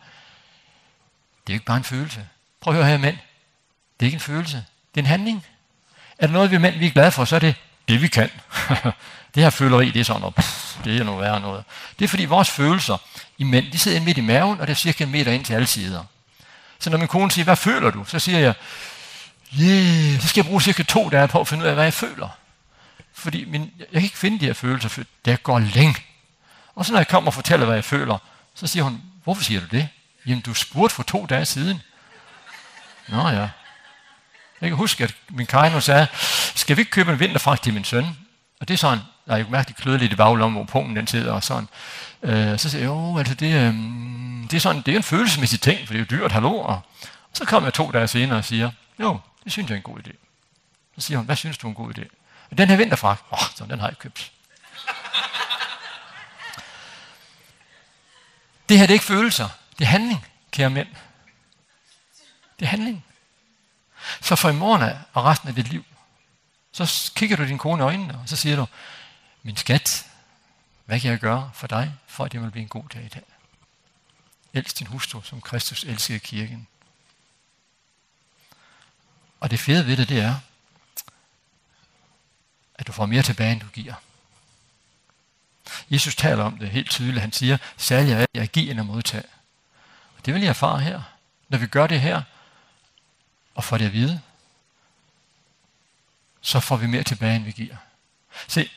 [1.49, 2.27] Det er ikke bare en følelse.
[2.61, 3.17] Prøv at høre her, mænd.
[4.01, 4.65] Det er ikke en følelse.
[4.95, 5.47] Det er en handling.
[6.19, 7.55] Er der noget, vi mænd vi er glade for, så er det
[7.89, 8.31] det, vi kan.
[9.35, 10.35] det her føleri, det er sådan noget.
[10.85, 11.65] Det er noget værre noget.
[11.99, 12.97] Det er fordi vores følelser
[13.39, 15.55] i mænd, de sidder midt i maven, og det er cirka en meter ind til
[15.55, 16.05] alle sider.
[16.79, 18.05] Så når min kone siger, hvad føler du?
[18.05, 18.55] Så siger jeg,
[19.61, 21.95] yeah, så skal jeg bruge cirka to dage på at finde ud af, hvad jeg
[21.95, 22.29] føler.
[23.13, 25.97] Fordi min, jeg kan ikke finde de her følelser, for det går længe.
[26.75, 28.19] Og så når jeg kommer og fortæller, hvad jeg føler,
[28.55, 29.89] så siger hun, hvorfor siger du det?
[30.29, 31.83] Jamen, du spurgte for to dage siden.
[33.09, 33.49] Nå ja.
[34.61, 36.07] Jeg kan huske, at min kajno sagde,
[36.55, 38.17] skal vi ikke købe en vinterfragt til min søn?
[38.61, 41.33] Og det er sådan, der er jo mærkeligt klødeligt i baglommen, hvor pungen den sidder
[41.33, 41.69] og sådan.
[42.23, 43.75] Øh, så siger jeg, jo, altså det, øh,
[44.51, 46.55] det er sådan, det er en følelsesmæssig ting, for det er jo dyrt, hallo.
[46.55, 46.81] Og
[47.33, 48.71] så kom jeg to dage senere og siger,
[49.01, 50.13] jo, det synes jeg er en god idé.
[50.99, 52.05] Så siger hun, hvad synes du er en god idé?
[52.51, 54.33] Og den her vinterfragt, åh, oh, så den har jeg købt.
[58.69, 59.49] Det her, det er ikke følelser.
[59.79, 60.89] Det er handling, kære mænd.
[62.59, 63.05] Det er handling.
[64.21, 65.85] Så for i morgen og resten af dit liv,
[66.73, 68.67] så kigger du din kone i øjnene, og så siger du,
[69.43, 70.07] min skat,
[70.85, 73.09] hvad kan jeg gøre for dig, for at det vil blive en god dag i
[73.09, 73.23] dag?
[74.53, 76.67] Elsk din hustru, som Kristus elskede kirken.
[79.41, 80.35] Og det fede ved det, det er,
[82.75, 83.95] at du får mere tilbage, end du giver.
[85.91, 87.21] Jesus taler om det helt tydeligt.
[87.21, 89.25] Han siger, særlig er jeg at give end at modtage.
[90.19, 91.03] Og det vil jeg erfare her.
[91.49, 92.23] Når vi gør det her,
[93.55, 94.21] og får det at vide,
[96.41, 97.77] så får vi mere tilbage, end vi giver.
[98.49, 98.71] Se,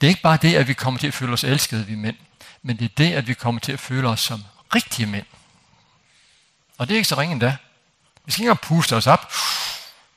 [0.00, 2.16] det er ikke bare det, at vi kommer til at føle os elskede, vi mænd,
[2.62, 4.44] men det er det, at vi kommer til at føle os som
[4.74, 5.26] rigtige mænd.
[6.78, 7.56] Og det er ikke så ringe endda.
[8.24, 9.32] Vi skal ikke engang puste os op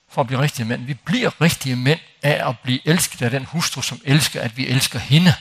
[0.10, 0.86] for at blive rigtige mænd.
[0.86, 4.68] Vi bliver rigtige mænd af at blive elsket af den hustru, som elsker, at vi
[4.68, 5.34] elsker hende.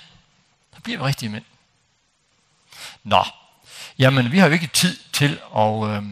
[0.75, 1.45] Så bliver vi rigtige mænd.
[3.05, 3.25] Nå,
[4.01, 6.03] jamen vi har jo ikke tid til at øh,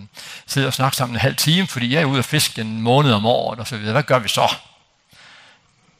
[0.46, 3.12] sidde og snakke sammen en halv time, fordi jeg er ude og fiske en måned
[3.12, 3.92] om året og så videre.
[3.92, 4.54] Hvad gør vi så?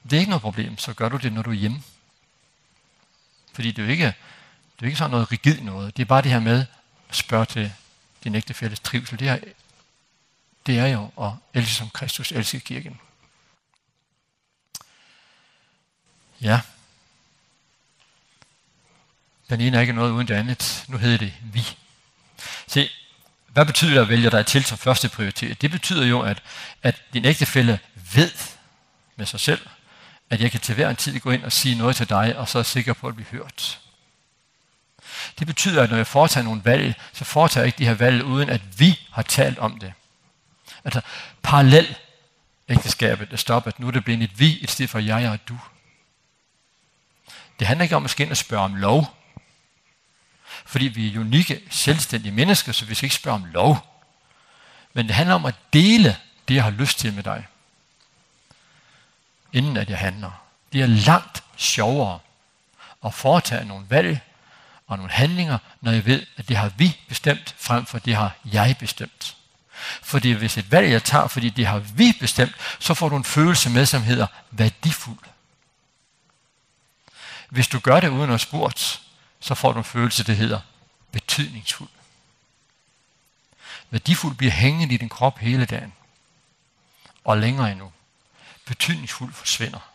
[0.05, 1.83] Det er ikke noget problem, så gør du det, når du er hjemme.
[3.53, 4.07] Fordi det er jo ikke,
[4.77, 5.97] det er ikke sådan noget rigid noget.
[5.97, 6.67] Det er bare det her med
[7.09, 7.73] at spørge til
[8.25, 9.19] din ægtefælles trivsel.
[9.19, 9.39] Det er,
[10.67, 13.01] det er jo at elske som Kristus elsker kirken.
[16.41, 16.61] Ja.
[19.51, 20.85] Den ene er ikke noget uden det andet.
[20.89, 21.63] Nu hedder det vi.
[22.67, 22.91] Se,
[23.49, 25.63] hvad betyder det at vælge dig til som første prioritet?
[25.63, 26.43] Det betyder jo, at,
[26.83, 27.79] at din ægtefælle
[28.15, 28.31] ved
[29.17, 29.67] med sig selv,
[30.31, 32.49] at jeg kan til hver en tid gå ind og sige noget til dig, og
[32.49, 33.81] så er sikker på at blive hørt.
[35.39, 38.25] Det betyder, at når jeg foretager nogle valg, så foretager jeg ikke de her valg,
[38.25, 39.93] uden at vi har talt om det.
[40.85, 41.01] Altså,
[41.43, 41.97] parallel
[42.69, 43.79] ægteskabet er stoppet.
[43.79, 45.59] Nu er det blevet et vi, i stedet for jeg, jeg og du.
[47.59, 49.18] Det handler ikke om at skal ind og spørge om lov
[50.69, 54.05] fordi vi er unikke, selvstændige mennesker, så vi skal ikke spørge om lov.
[54.93, 56.17] Men det handler om at dele
[56.49, 57.47] det, jeg har lyst til med dig,
[59.53, 60.31] inden at jeg handler.
[60.73, 62.19] Det er langt sjovere
[63.05, 64.21] at foretage nogle valg
[64.87, 68.37] og nogle handlinger, når jeg ved, at det har vi bestemt, frem for det har
[68.53, 69.37] jeg bestemt.
[70.03, 73.25] Fordi hvis et valg jeg tager, fordi det har vi bestemt, så får du en
[73.25, 75.19] følelse med, som hedder værdifuld.
[77.49, 79.03] Hvis du gør det uden at spurgt,
[79.41, 80.61] så får du en følelse, det hedder
[81.13, 81.89] betydningsfuld.
[83.91, 85.93] Værdifuld bliver hængende i din krop hele dagen.
[87.25, 87.93] Og længere endnu.
[88.65, 89.91] Betydningsfuld forsvinder,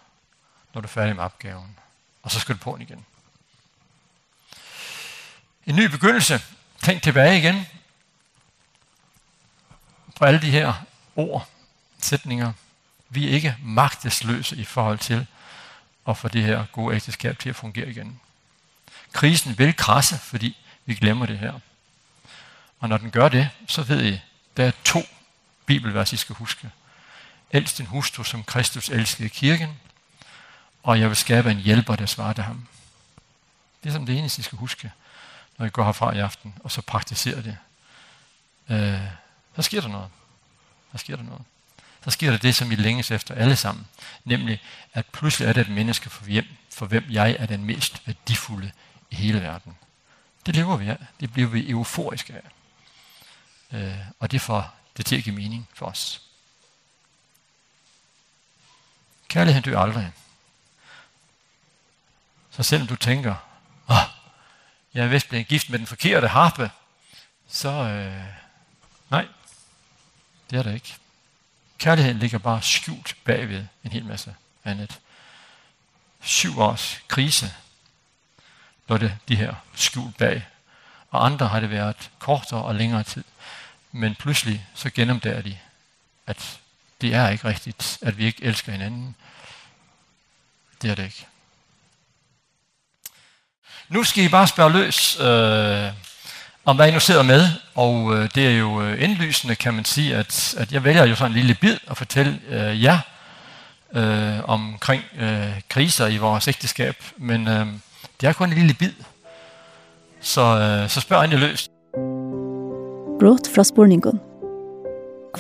[0.73, 1.79] når du er færdig med opgaven.
[2.23, 3.05] Og så skal du på den igen.
[5.65, 6.41] En ny begyndelse.
[6.81, 7.67] Tænk tilbage igen
[10.15, 10.73] på alle de her
[11.15, 11.49] ord,
[11.99, 12.53] sætninger.
[13.09, 15.27] Vi er ikke magtesløse i forhold til
[16.07, 18.19] at få det her gode ægteskab til at fungere igen
[19.13, 21.53] krisen vil krasse, fordi vi glemmer det her.
[22.79, 24.19] Og når den gør det, så ved I,
[24.57, 25.01] der er to
[25.65, 26.69] bibelvers, I skal huske.
[27.51, 29.79] Elsk din hustru, som Kristus elskede kirken,
[30.83, 32.67] og jeg vil skabe en hjælper, der svarer til ham.
[33.83, 34.91] Det er som det eneste, I skal huske,
[35.57, 37.57] når I går herfra i aften, og så praktiserer det.
[38.69, 38.99] Øh,
[39.55, 40.09] så sker der noget.
[40.91, 41.41] Så sker der noget.
[42.03, 43.87] Så sker der det, som I længes efter alle sammen.
[44.25, 44.61] Nemlig,
[44.93, 48.71] at pludselig er det et menneske, for hvem, for hvem jeg er den mest værdifulde
[49.13, 49.77] i hele verden.
[50.45, 50.97] Det lever vi af.
[51.19, 52.49] Det bliver vi euforiske af.
[53.77, 56.21] Øh, og det får det til at give mening for os.
[59.27, 60.11] Kærligheden dør aldrig.
[62.51, 63.35] Så selvom du tænker,
[63.89, 64.03] åh, oh,
[64.93, 66.71] jeg er vist blevet gift med den forkerte harpe,
[67.47, 68.23] så øh,
[69.09, 69.27] nej,
[70.49, 70.95] det er det ikke.
[71.77, 74.99] Kærligheden ligger bare skjult bagved en hel masse andet.
[76.21, 77.53] Syv års krise
[78.89, 80.45] lå det de her skjult bag.
[81.11, 83.23] Og andre har det været kortere og længere tid.
[83.91, 85.57] Men pludselig så gennemdager de,
[86.27, 86.59] at
[87.01, 89.15] det er ikke rigtigt, at vi ikke elsker hinanden.
[90.81, 91.25] Det er det ikke.
[93.89, 95.93] Nu skal I bare spørge løs, øh,
[96.65, 99.85] om hvad I nu sidder med, og øh, det er jo øh, indlysende, kan man
[99.85, 102.99] sige, at, at jeg vælger jo sådan en lille bid at fortælle øh, jer
[103.93, 107.67] øh, omkring øh, kriser i vores ægteskab, men øh,
[108.21, 108.91] Det er kun en lille bid.
[110.21, 111.69] Så, øh, så spørg jeg løst.
[113.19, 114.19] Brått fra spurningen.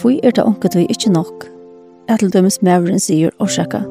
[0.01, 1.45] Hvor er det onket vi ikke nok?
[2.09, 3.81] Er til dømes maveren sier årsaker.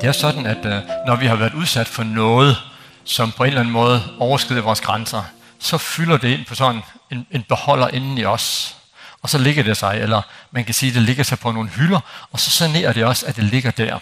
[0.00, 0.72] Det er sådan, at uh,
[1.06, 2.56] når vi har været udsat for noget,
[3.04, 5.22] som på en eller anden måde overskrider vores grænser,
[5.58, 6.82] så fylder det ind på sådan
[7.12, 8.76] en, en beholder inden i os.
[9.22, 12.00] Og så ligger det sig, eller man kan sige, det ligger sig på nogle hylder,
[12.32, 13.98] og så sanerer det også, at det ligger der.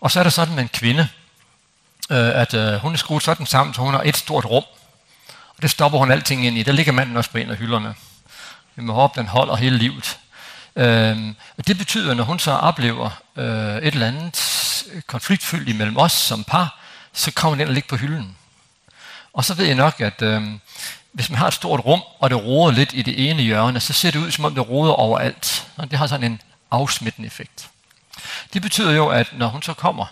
[0.00, 1.08] Og så er det sådan en kvinde,
[2.10, 4.64] øh, at øh, hun er skruet sådan sammen, så hun har et stort rum.
[5.56, 6.62] Og det stopper hun alting ind i.
[6.62, 7.94] Der ligger manden også på en af hylderne.
[8.76, 10.18] Vi må håbe, den holder hele livet.
[10.76, 16.12] Ehm, og det betyder, når hun så oplever øh, et eller andet konfliktfyldt imellem os
[16.12, 16.78] som par,
[17.12, 18.36] så kommer den ind og ligger på hylden.
[19.32, 20.42] Og så ved jeg nok, at øh,
[21.12, 23.92] hvis man har et stort rum, og det roder lidt i det ene hjørne, så
[23.92, 25.66] ser det ud, som om det roder overalt.
[25.76, 26.40] Og det har sådan en
[26.70, 27.70] afsmittende effekt.
[28.52, 30.06] Det betyder jo, at når hun så kommer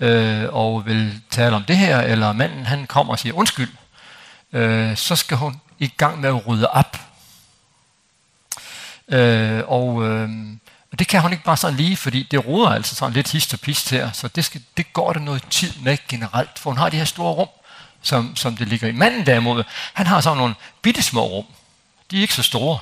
[0.00, 3.70] øh, og vil tale om det her, eller manden han kommer og siger undskyld,
[4.52, 6.96] øh, så skal hun i gang med at rydde op.
[9.08, 10.28] Øh, og, øh,
[10.98, 13.60] det kan hun ikke bare sådan lige, fordi det roder altså sådan lidt hist og
[13.60, 16.88] pist her, så det, skal, det går der noget tid med generelt, for hun har
[16.88, 17.48] de her store rum,
[18.02, 18.92] som, som det ligger i.
[18.92, 19.64] Manden derimod,
[19.94, 21.44] han har sådan nogle bittesmå rum.
[22.10, 22.78] De er ikke så store.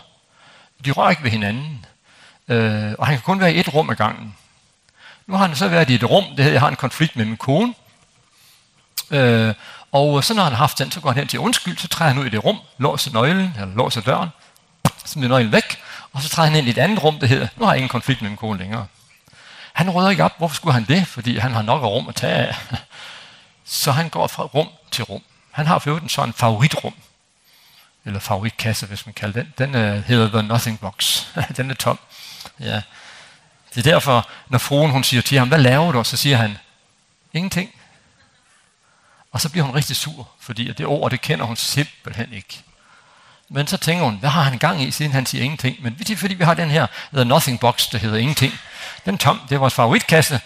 [0.84, 1.86] De rører ikke ved hinanden.
[2.48, 4.34] Øh, og han kan kun være i et rum ad gangen.
[5.26, 7.24] Nu har han så været i et rum, det hedder, jeg har en konflikt med
[7.24, 7.74] min kone.
[9.10, 9.54] Øh,
[9.92, 12.12] og så når han har haft den, så går han hen til undskyld, så træder
[12.12, 14.28] han ud i det rum, låser nøglen, eller låser døren,
[15.04, 15.82] så bliver nøglen væk,
[16.12, 17.88] og så træder han ind i et andet rum, det hedder, nu har jeg ingen
[17.88, 18.86] konflikt med min kone længere.
[19.72, 21.06] Han rydder ikke op, hvorfor skulle han det?
[21.06, 22.56] Fordi han har nok af rum at tage af.
[23.64, 25.22] Så han går fra rum til rum.
[25.50, 26.94] Han har for øvrigt sådan en favoritrum,
[28.04, 29.54] eller favoritkasse, hvis man kalder den.
[29.58, 31.24] Den uh, hedder The Nothing Box.
[31.56, 31.98] den er tom.
[32.60, 32.82] Ja.
[33.74, 36.04] Det er derfor, når fruen hun siger til ham, hvad laver du?
[36.04, 36.58] Så siger han,
[37.32, 37.70] ingenting.
[39.32, 42.62] Og så bliver hun rigtig sur, fordi det ord, det kender hun simpelthen ikke.
[43.50, 45.76] Men så tænker hun, hvad har han gang i, siden han siger ingenting?
[45.82, 48.52] Men det er fordi, vi har den her, The nothing box, der hedder ingenting.
[49.06, 50.40] Den tom, det er vores favoritkasse,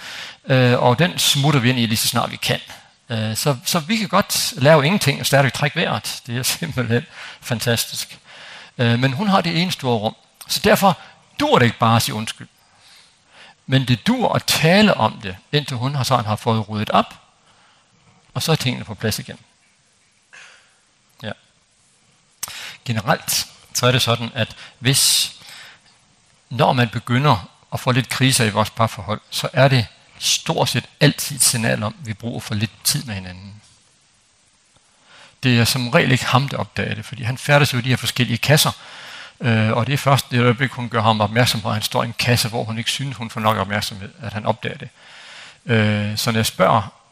[0.45, 2.61] øh, og den smutter vi ind i lige så snart vi kan.
[3.09, 6.21] Øh, så, så vi kan godt lave ingenting og stadig trække vejret.
[6.27, 7.07] Det er simpelthen
[7.41, 8.19] fantastisk.
[8.79, 10.17] Øh, men hun har det ene store rum.
[10.49, 10.99] Så derfor
[11.43, 12.49] dur det ikke bare at sige undskyld.
[13.67, 17.15] Men det dur at tale om det, indtil hun har sådan har fået ryddet op,
[18.35, 19.39] og så er tingene på plads igen.
[21.23, 21.33] Ja.
[22.85, 25.33] Generelt, så er det sådan, at hvis,
[26.51, 29.87] når man begynder at få lidt kriser i vores parforhold, så er det
[30.19, 33.63] stort set altid et signal om, at vi bruger for lidt tid med hinanden.
[35.43, 37.89] Det er som regel ikke ham, der opdager det, fordi han færdes jo i de
[37.89, 38.73] her forskellige kasser,
[39.43, 42.03] Øh, og det er først det øjeblik, hun gør ham opmærksom på, at han står
[42.03, 44.89] i en kasse, hvor hun ikke synes, hun får nok opmærksomhed, at han opdager det.
[45.67, 47.03] Øh, så når jeg spørger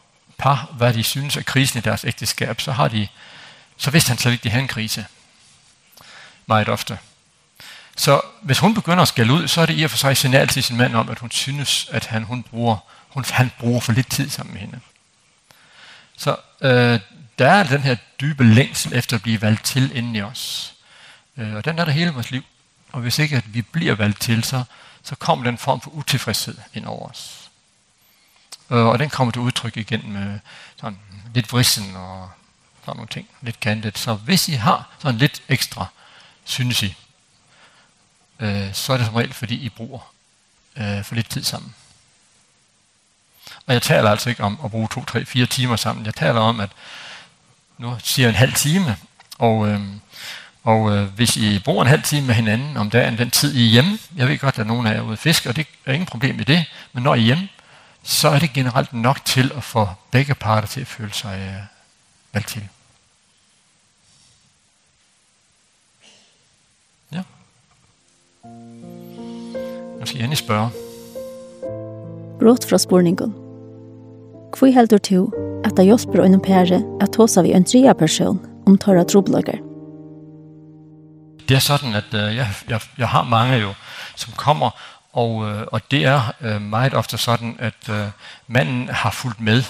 [0.40, 3.08] par, hvad de synes er krisen i deres ægteskab, så, har de,
[3.76, 5.06] så vidste han slet ikke, at de havde en krise.
[6.46, 6.98] Meget ofte.
[7.96, 10.48] Så hvis hun begynder at skælde ud, så er det i og for sig signal
[10.48, 12.76] til sin mand om, at hun synes, at han, hun bruger,
[13.08, 14.80] hun, han bruger for lidt tid sammen med hende.
[16.16, 17.00] Så øh,
[17.38, 20.74] der er den her dybe længsel efter at blive valgt til inden i os.
[21.40, 22.42] Øh, og den er der hele vores liv.
[22.92, 24.64] Og hvis ikke at vi bliver valgt til, så,
[25.02, 27.50] så kommer den form for utilfredshed ind over os.
[28.70, 30.38] Øh, og den kommer til udtryk igen med
[30.76, 30.98] sådan
[31.34, 32.30] lidt vrissen og
[32.84, 33.98] sådan nogle ting, lidt kantet.
[33.98, 35.86] Så hvis I har sådan lidt ekstra,
[36.44, 36.96] synes I,
[38.40, 40.12] øh, så er det som regel, fordi I bruger
[40.76, 41.74] øh, for lidt tid sammen.
[43.66, 46.06] Og jeg taler altså ikke om at bruge 2, 3, 4 timer sammen.
[46.06, 46.70] Jeg taler om, at
[47.78, 48.96] nu siger jeg en halv time,
[49.38, 49.80] og, øh,
[50.62, 53.66] Og øh, hvis I bruger en halv time med hinanden om dagen, den tid I
[53.66, 55.66] er hjemme, jeg ved godt, at nogen af jer er ude og fiske, og det
[55.86, 57.48] er ingen problem med det, men når I er hjemme,
[58.02, 61.62] så er det generelt nok til at få begge parter til at føle sig øh,
[62.32, 62.62] valgt til.
[67.12, 67.22] Ja.
[70.00, 70.70] Nu skal jeg endelig spørge.
[72.40, 73.34] Brot fra spurningen.
[74.58, 75.32] Hvor heldur du
[75.64, 79.69] at det hjelper en pære at hos vi en tredje person om tørre trobløkker?
[81.50, 83.74] det er sådan, at øh, jeg, jeg, jeg har mange jo,
[84.16, 84.70] som kommer,
[85.12, 88.08] og, øh, og det er øh, meget ofte sådan, at øh,
[88.46, 89.62] manden har fulgt med,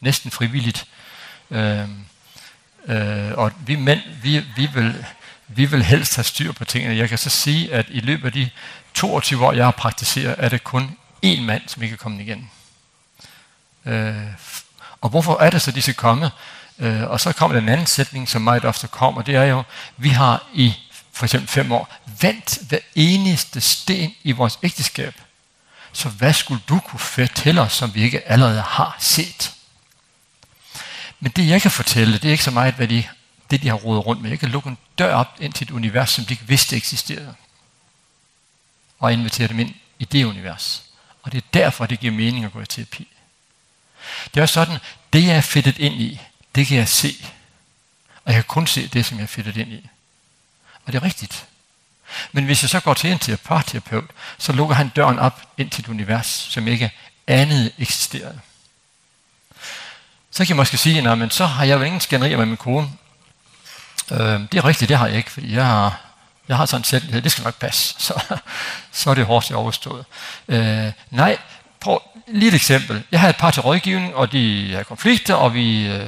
[0.00, 0.86] næsten frivilligt.
[1.50, 1.88] Øh,
[2.88, 5.04] øh, og vi mænd, vi, vi, vil,
[5.48, 6.96] vi vil helst have styr på tingene.
[6.96, 8.50] Jeg kan så sige, at i løbet af de
[8.94, 10.96] 22 år, jeg har praktiseret, er det kun
[11.26, 12.50] én mand, som ikke er kommet igen.
[13.86, 14.14] Øh,
[15.00, 16.30] og hvorfor er det så, de skal komme?
[16.78, 19.62] Øh, og så kommer den anden sætning, som meget ofte kommer, det er jo,
[19.96, 20.74] vi har i
[21.18, 25.14] for eksempel fem år, vendt hver eneste sten i vores ægteskab,
[25.92, 29.54] så hvad skulle du kunne fortælle os, som vi ikke allerede har set?
[31.20, 33.04] Men det jeg kan fortælle, det er ikke så meget, hvad de,
[33.50, 34.30] det de har rodet rundt med.
[34.30, 37.34] Jeg kan lukke en dør op ind til et univers, som de ikke vidste eksisterede.
[38.98, 40.82] Og invitere dem ind i det univers.
[41.22, 43.08] Og det er derfor, det giver mening at gå i terapi.
[44.34, 44.78] Det er sådan,
[45.12, 46.20] det jeg er fedtet ind i,
[46.54, 47.26] det kan jeg se.
[48.24, 49.88] Og jeg kan kun se det, som jeg er fedtet ind i.
[50.88, 51.46] Og det er rigtigt.
[52.32, 54.04] Men hvis jeg så går til en parterapeut,
[54.38, 56.90] så lukker han døren op ind til et univers, som ikke
[57.26, 58.40] andet eksisterede.
[60.30, 62.56] Så kan jeg måske sige, nej, men så har jeg jo ingen skænderier med min
[62.56, 62.90] kone.
[64.12, 66.00] Øh, det er rigtigt, det har jeg ikke, fordi jeg har,
[66.48, 68.36] jeg har sådan selv, det skal nok passe, så,
[68.92, 70.04] så er det hårdt, jeg overstået.
[70.48, 71.38] Øh, nej,
[71.80, 73.02] prøv lige et eksempel.
[73.12, 76.06] Jeg har et par til rådgivning, og de har konflikter, og vi, øh,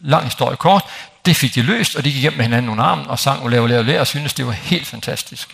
[0.00, 0.84] lang historie kort,
[1.28, 3.50] det fik de løst, og de gik hjem med hinanden nogle armen og sang og
[3.50, 5.48] lavede, lavede, lavede, og syntes, det var helt fantastisk.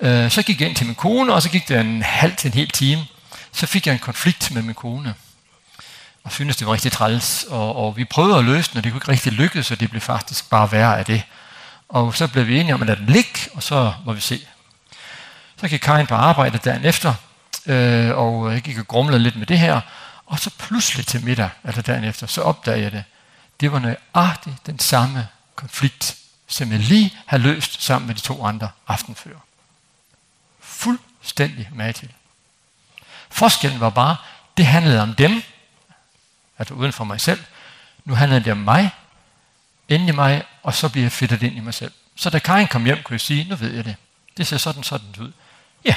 [0.00, 2.48] Øh, så gik jeg ind til min kone, og så gik det en halv til
[2.48, 3.06] en hel time.
[3.52, 5.14] Så fik jeg en konflikt med min kone,
[6.24, 7.44] og syntes, det var rigtig træls.
[7.48, 9.90] Og, og vi prøvede at løse den, og det kunne ikke rigtig lykkes, og det
[9.90, 11.22] blev faktisk bare værre af det.
[11.88, 14.40] Og så blev vi enige om at lade den ligge, og så må vi se.
[15.60, 17.14] Så gik Karin på arbejde dagen efter,
[17.66, 19.80] øh, og jeg gik og grumlede lidt med det her.
[20.26, 23.04] Og så pludselig til middag, eller dagen efter, så opdagede jeg det
[23.60, 28.44] det var nøjagtigt den samme konflikt, som jeg lige har løst sammen med de to
[28.44, 29.38] andre aftenfører.
[30.60, 32.12] Fuldstændig med til.
[33.30, 34.16] Forskellen var bare,
[34.56, 35.42] det handlede om dem,
[36.58, 37.44] altså uden for mig selv.
[38.04, 38.90] Nu handlede det om mig,
[39.88, 41.92] inde i mig, og så bliver jeg fedtet ind i mig selv.
[42.16, 43.96] Så da Karin kom hjem, kunne jeg sige, nu ved jeg det.
[44.36, 45.32] Det ser sådan sådan ud.
[45.84, 45.96] Ja,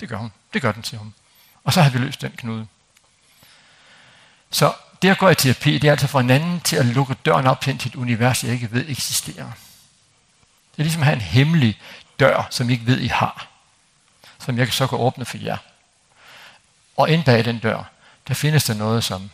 [0.00, 0.32] det gør hun.
[0.52, 1.14] Det gør den til ham.
[1.64, 2.66] Og så har vi løst den knude.
[4.50, 4.74] Så
[5.04, 7.46] Det at gå i terapi, det er altså for en anden til at lukke døren
[7.46, 9.44] op til et univers, jeg ikke ved eksisterer.
[10.72, 11.80] Det er ligesom at have en hemmelig
[12.20, 13.48] dør, som I ikke ved, I har.
[14.38, 15.56] Som jeg så kan åbne for jer.
[16.96, 17.82] Og ind bag den dør,
[18.28, 19.30] der findes der noget, som,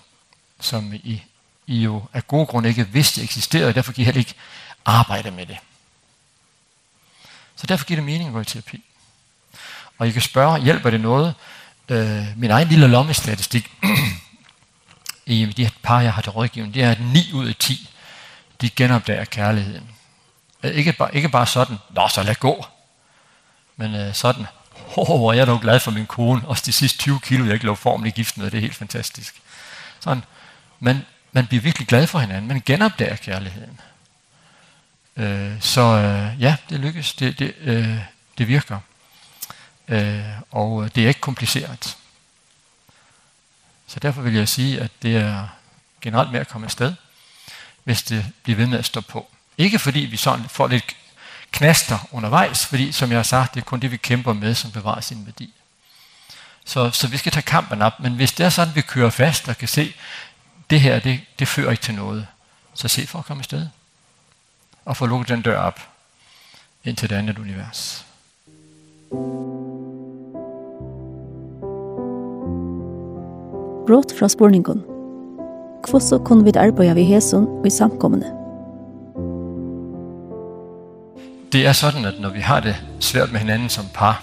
[0.60, 1.22] som I,
[1.66, 4.34] I jo af gode grunde ikke vidste eksisterede, og derfor kan I heller ikke
[4.84, 5.58] arbejde med det.
[7.56, 8.84] Så derfor giver det mening at gå i terapi.
[9.98, 11.34] Og I kan spørge, hjælper det noget?
[11.88, 13.70] Øh, min egen lille lommestatistik
[15.30, 17.90] i de her par, jeg har til rådgivning, det er, at 9 ud af 10,
[18.60, 19.88] de genopdager kærligheden.
[20.64, 22.66] Ikke bare, ikke bare sådan, nå, så lad gå.
[23.76, 24.46] Men uh, sådan,
[24.96, 27.54] åh, oh, jeg er dog glad for min kone, også de sidste 20 kilo, jeg
[27.54, 29.42] ikke lå formen i giften, det er helt fantastisk.
[30.00, 30.24] Sådan,
[30.80, 33.80] men man bliver virkelig glad for hinanden, man genopdager kærligheden.
[35.16, 37.98] Uh, så uh, ja, det lykkes, det, det, uh,
[38.38, 38.78] det virker.
[39.88, 39.96] Uh,
[40.50, 41.96] og det er ikke kompliceret.
[43.90, 45.48] Så derfor vil jeg sige, at det er
[46.00, 46.94] generelt med at komme afsted,
[47.84, 49.30] hvis det bliver ved med at stå på.
[49.58, 50.96] Ikke fordi vi sådan får lidt
[51.50, 54.70] knaster undervejs, fordi som jeg har sagt, det er kun det, vi kæmper med, som
[54.70, 55.54] bevarer sin værdi.
[56.64, 59.48] Så, så vi skal tage kampen op, men hvis det er sådan, vi kører fast
[59.48, 59.94] og kan se,
[60.70, 62.26] det her, det, det fører ikke til noget,
[62.74, 63.68] så se for at komme afsted.
[64.84, 65.80] Og få lukket den dør op
[66.84, 68.04] ind til det andet univers.
[69.12, 70.19] Thank you.
[73.86, 74.82] brått fra spurningen.
[75.90, 78.26] Hvordan kunne vi arbeide ved Hesun og i samkommende?
[81.52, 84.22] Det er sådan, at når vi har det svært med hinanden som par,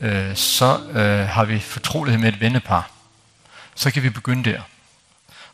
[0.00, 2.90] øh, så øh, har vi fortrolighed med et vennepar.
[3.74, 4.60] Så kan vi begynde der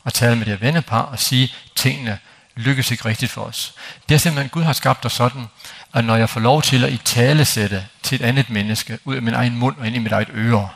[0.03, 2.17] og tale med det her vennepar og sige, tingene
[2.55, 3.73] lykkes ikke rigtigt for os.
[4.09, 5.45] Det er simpelthen, Gud har skabt os sådan,
[5.93, 9.15] at når jeg får lov til at i tale sætte til et andet menneske ud
[9.15, 10.69] af min egen mund og ind i mit eget øre,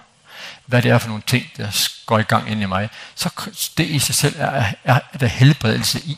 [0.66, 3.30] hvad det er for nogle ting, der går i gang ind i mig, så
[3.78, 6.18] det i sig selv er, er, er der helbredelse i.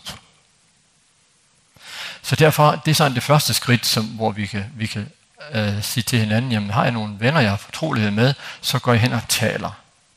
[2.22, 5.10] Så derfor, det er sådan det første skridt, som, hvor vi kan, vi kan
[5.52, 8.92] øh, sige til hinanden, jamen har jeg nogle venner, jeg har fortrolighed med, så går
[8.92, 9.72] jeg hen og taler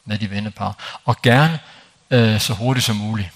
[0.04, 1.00] med de vennepar.
[1.04, 1.58] Og gerne
[2.10, 3.30] øh, så hurtigt som muligt.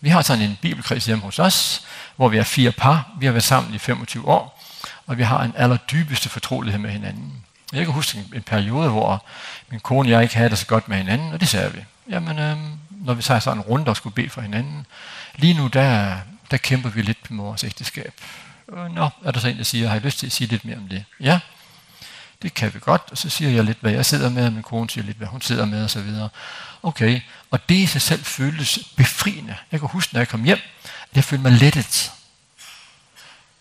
[0.00, 1.86] Vi har sådan en bibelkreds hjemme hos os,
[2.16, 3.10] hvor vi er fire par.
[3.18, 4.64] Vi har været sammen i 25 år,
[5.06, 7.44] og vi har en allerdybeste fortrolighed med hinanden.
[7.72, 9.24] Jeg kan huske en, en periode, hvor
[9.68, 11.84] min kone og jeg ikke havde det så godt med hinanden, og det sagde vi.
[12.10, 12.56] Jamen, øh,
[12.90, 14.86] når vi sagde sådan en runde og skulle bede for hinanden,
[15.36, 16.16] lige nu, der,
[16.50, 18.14] der kæmper vi lidt med vores ægteskab.
[18.68, 20.64] Og nå, er der så en, der siger, har I lyst til at sige lidt
[20.64, 21.04] mere om det?
[21.20, 21.40] Ja,
[22.42, 23.02] det kan vi godt.
[23.10, 25.28] Og så siger jeg lidt, hvad jeg sidder med, og min kone siger lidt, hvad
[25.28, 26.28] hun sidder med, og så videre.
[26.82, 29.56] Okay, og det i sig selv føltes befriende.
[29.72, 32.12] Jeg kan huske, når jeg kom hjem, at jeg følte mig lettet.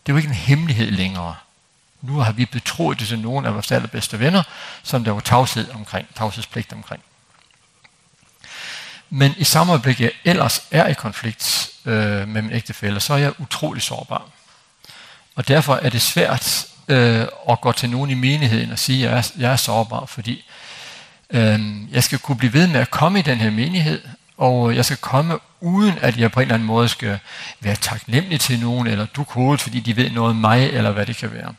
[0.06, 1.36] Det var ikke en hemmelighed længere.
[2.02, 4.44] Nu har vi betroet det til nogen af vores allerbedste venner,
[4.84, 7.04] som der var tavshed omkring, tavshedspligt omkring.
[9.10, 13.18] Men i samme øjeblik, jeg ellers er i konflikt øh, med min ægtefælle, så er
[13.18, 14.26] jeg utrolig sårbar.
[15.36, 19.12] Og derfor er det svært øh, at gå til nogen i menigheden og sige, at
[19.12, 20.46] jeg er, jeg er sårbar, fordi
[21.30, 21.60] øh,
[21.92, 24.02] jeg skal kunne blive ved med at komme i den her menighed,
[24.38, 27.20] og jeg skal komme uden at jeg på en eller anden måde skal
[27.60, 31.06] være taknemmelig til nogen, eller du kode, fordi de ved noget om mig, eller hvad
[31.06, 31.54] det kan være.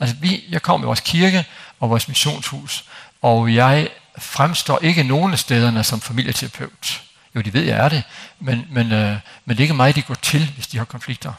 [0.00, 1.44] Altså, vi, jeg kom i vores kirke
[1.80, 2.84] og vores missionshus,
[3.22, 7.02] og jeg fremstår ikke nogen af stederne som familieterapeut.
[7.34, 8.02] Jo, de ved, jeg er det,
[8.40, 11.32] men, men, øh, men det er ikke mig, de går til, hvis de har konflikter.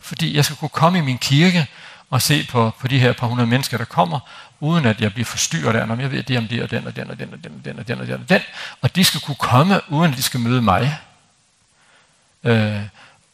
[0.00, 1.66] Fordi jeg skal kunne komme i min kirke
[2.10, 4.20] og se på, på de her par hundrede mennesker, der kommer,
[4.60, 6.96] uden at jeg bliver forstyrret af, om jeg ved det om det og den og
[6.96, 8.40] den og den og den og den og den og den og den.
[8.82, 10.98] Og de skal kunne komme, uden at de skal møde mig.
[12.44, 12.80] Øh,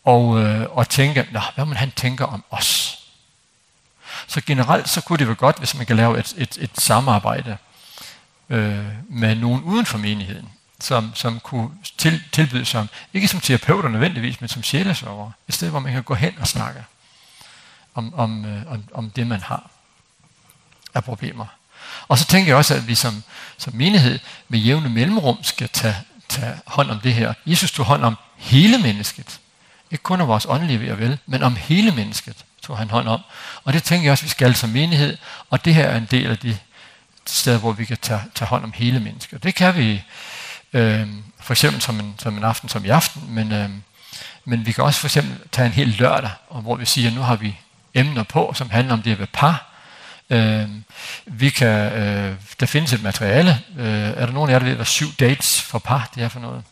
[0.05, 3.00] og, øh, og tænke, Nå, hvad man han tænker om os?
[4.31, 7.57] Så generelt så kunne det være godt, hvis man kan lave et, et, et samarbejde
[8.51, 10.49] øh, med nogen uden for menigheden,
[10.81, 15.31] som, som kunne til, tilbyde sig, ikke som terapeuter nødvendigvis, men som sjælesøver.
[15.49, 16.85] Et sted, hvor man kan gå hen og snakke
[17.95, 19.71] om, om, øh, om, om det, man har
[20.95, 21.47] af problemer.
[22.09, 23.23] Og så tænker jeg også, at vi som,
[23.59, 24.19] som menighed
[24.49, 25.97] med jævne mellemrum skal tage,
[26.29, 27.35] tage hånd om det her.
[27.47, 29.41] Jesus tog hånd om hele mennesket.
[29.91, 33.09] Ikke kun om vores åndelige ved og vel, men om hele mennesket tog han hånd
[33.09, 33.21] om.
[33.65, 35.17] Og det tænker jeg også, vi skal som menighed,
[35.51, 36.59] og det her er en del af de
[37.27, 39.39] steder, hvor vi kan tage, tage hånd om hele mennesker.
[39.39, 40.03] Det kan vi
[40.73, 41.09] øh,
[41.41, 43.71] for eksempel som en, som en aften som i aften, men, øh,
[44.45, 47.15] men vi kan også for eksempel tage en hel lørdag, og hvor vi siger, at
[47.15, 47.57] nu har vi
[47.95, 49.67] emner på, som handler om det at være par.
[50.31, 50.69] Øh,
[51.27, 53.61] vi kan, øh, der findes et materiale.
[53.79, 56.29] Øh, er der nogen af jer, der ved, hvad syv dates for par det er
[56.29, 56.63] for noget?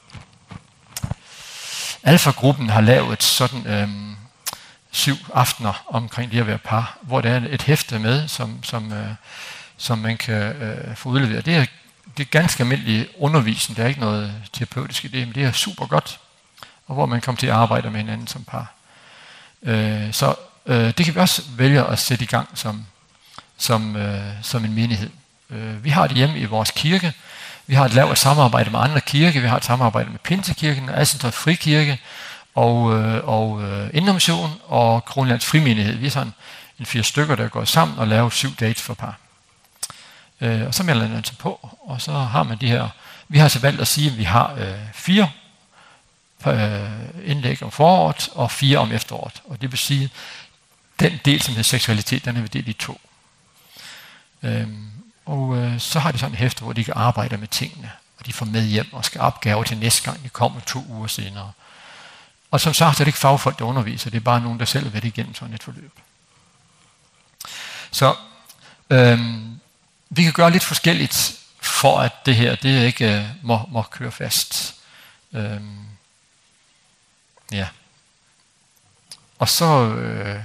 [2.03, 3.67] Alfa-gruppen har lavet sådan...
[3.67, 4.18] Øh,
[4.91, 8.93] syv aftener omkring det at være par, hvor der er et hæfte med, som, som,
[8.93, 9.09] øh,
[9.77, 11.47] som man kan øh, få udleveret.
[11.47, 11.67] Det er,
[12.17, 15.53] det er ganske almindelig undervisning, der er ikke noget terapeutisk i det, men det er
[15.53, 16.21] super godt,
[16.87, 18.73] og hvor man kommer til at arbejde med hinanden som par.
[19.63, 20.35] Øh, så
[20.67, 22.87] øh, det kan vi også vælge at sætte i gang som,
[23.59, 25.11] som, øh, som en menighed.
[25.51, 27.13] Øh, vi har det hjemme i vores kirke,
[27.67, 31.31] vi har et lavt samarbejde med andre kirke, vi har et samarbejde med Pinsekirken, Assentor
[31.31, 32.01] Frikirke,
[32.59, 35.95] og, øh, og øh, Indermission og Kronlands Frimenighed.
[35.95, 36.35] Vi er sådan
[36.79, 39.19] en fire stykker, der går sammen og laver syv dates for par.
[40.41, 42.89] Øh, og så melder man sig på, og så har man de her...
[43.29, 45.31] Vi har så valgt at sige, at vi har øh, fire
[46.47, 46.91] øh,
[47.25, 49.43] indlæg om foråret og fire om efteråret.
[49.45, 50.11] Og det vil sige,
[51.01, 53.01] den del, som hedder seksualitet, den er vi delt i to.
[54.43, 54.69] Øh,
[55.27, 58.27] og øh, så har de sådan et hæfte, hvor de kan arbejde med tingene, og
[58.27, 61.53] de får med hjem og skal opgave til næste gang, de kommer to uger senere.
[62.51, 64.11] Og som sagt er det ikke fagfolk, der underviser.
[64.11, 65.93] Det er bare nogen, der selv har været igennem sådan et forløb.
[67.91, 68.17] Så
[68.91, 69.61] øhm,
[70.11, 74.13] vi kan gøre lidt forskelligt for at det her det ikke øh, må, må køre
[74.13, 74.75] fast.
[75.33, 75.79] Øhm,
[77.53, 77.69] ja.
[79.39, 80.41] Og så, øh,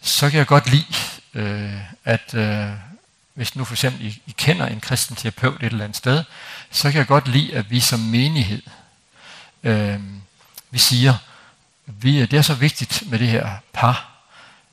[0.00, 0.94] så kan jeg godt lide,
[1.34, 2.70] øh, at øh,
[3.34, 6.24] hvis nu for eksempel I, I kender en kristen terapeut et eller andet sted,
[6.70, 8.62] så kan jeg godt lide, at vi som menighed
[9.62, 10.00] øh,
[10.74, 11.14] vi siger,
[11.86, 14.10] vi, det er så vigtigt med det her par,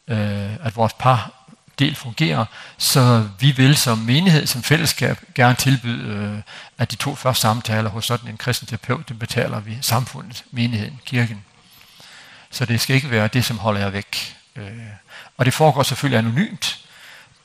[0.08, 1.32] øh, at vores par
[1.80, 2.46] del fungerer,
[2.78, 6.42] så vi vil som menighed, som fællesskab, gerne tilbyde, øh,
[6.78, 11.00] at de to første samtaler hos sådan en kristen terapeut, den betaler vi samfundet, menigheden,
[11.06, 11.44] kirken.
[12.52, 14.38] Så det skal ikke være det, som holder jer væk.
[14.56, 14.72] Øh,
[15.38, 16.80] og det foregår selvfølgelig anonymt.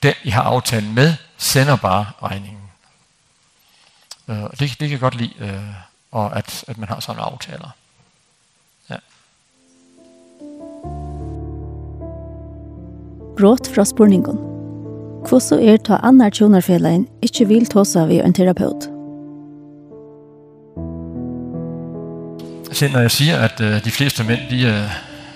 [0.02, 2.70] Den, I har aftalen med, sender bare regningen.
[4.28, 5.74] Øh, det, det kan jeg godt lide, øh,
[6.12, 7.70] og at, at man har sådan aftaler.
[13.36, 14.36] brått fra spurningen.
[15.28, 18.88] Hvordan er er ta andre tjonarfelein ikke vil ta seg ved en terapeut?
[22.72, 24.88] Selv når jeg siger, at uh, de fleste mænd, de,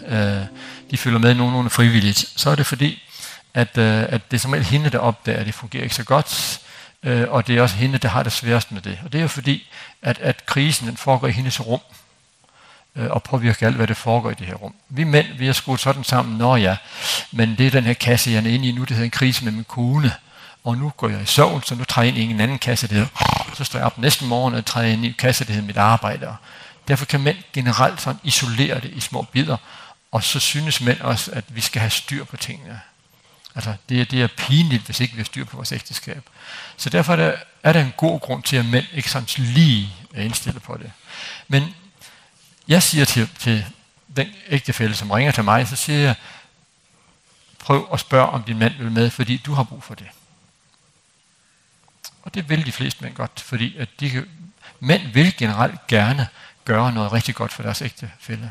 [0.07, 0.47] uh,
[0.91, 3.03] de følger med nogenlunde frivilligt, så er det fordi,
[3.55, 3.85] at, uh,
[4.15, 6.61] at det er som helst hende, der opdager, at det fungerer ikke så godt,
[7.07, 8.99] uh, og det er også hende, der har det sværest med det.
[9.05, 9.69] Og det er jo fordi,
[10.03, 11.81] at, at krisen den foregår i hendes rum
[12.95, 14.75] og påvirke alt, hvad det foregår i det her rum.
[14.89, 16.77] Vi mænd, vi har skruet sådan sammen, når ja,
[17.33, 19.45] men det er den her kasse, jeg er inde i nu, det hedder en krise
[19.45, 20.13] med min kone,
[20.65, 22.89] og nu går jeg i søvn, så nu træder jeg ind i en anden kasse,
[22.89, 25.55] det hedder, så står jeg op næste morgen og træder ind i en kasse, det
[25.55, 26.29] hedder mit arbejde.
[26.29, 26.37] Og
[26.89, 29.57] derfor kan mænd generelt sådan isolere det i små bidder,
[30.13, 32.81] og så synes mænd også, at vi skal have styr på tingene.
[33.55, 36.23] Altså, det er, det er pinligt, hvis ikke vi har styr på vores ægteskab.
[36.77, 37.33] Så derfor er der,
[37.63, 40.93] er der en god grund til, at mænd ikke sådan lige er indstillet på det.
[41.49, 41.75] Men
[42.71, 43.67] Jeg siger til, til
[44.17, 46.15] den ægtefælde, som ringer til mig, så siger jeg,
[47.59, 50.07] prøv at spørge, om din mand vil med, fordi du har brug for det.
[52.23, 54.29] Og det vil de fleste mænd godt, fordi at de kan,
[54.81, 56.29] mænd vil generelt gerne
[56.65, 58.51] gøre noget rigtig godt for deres ægtefælde.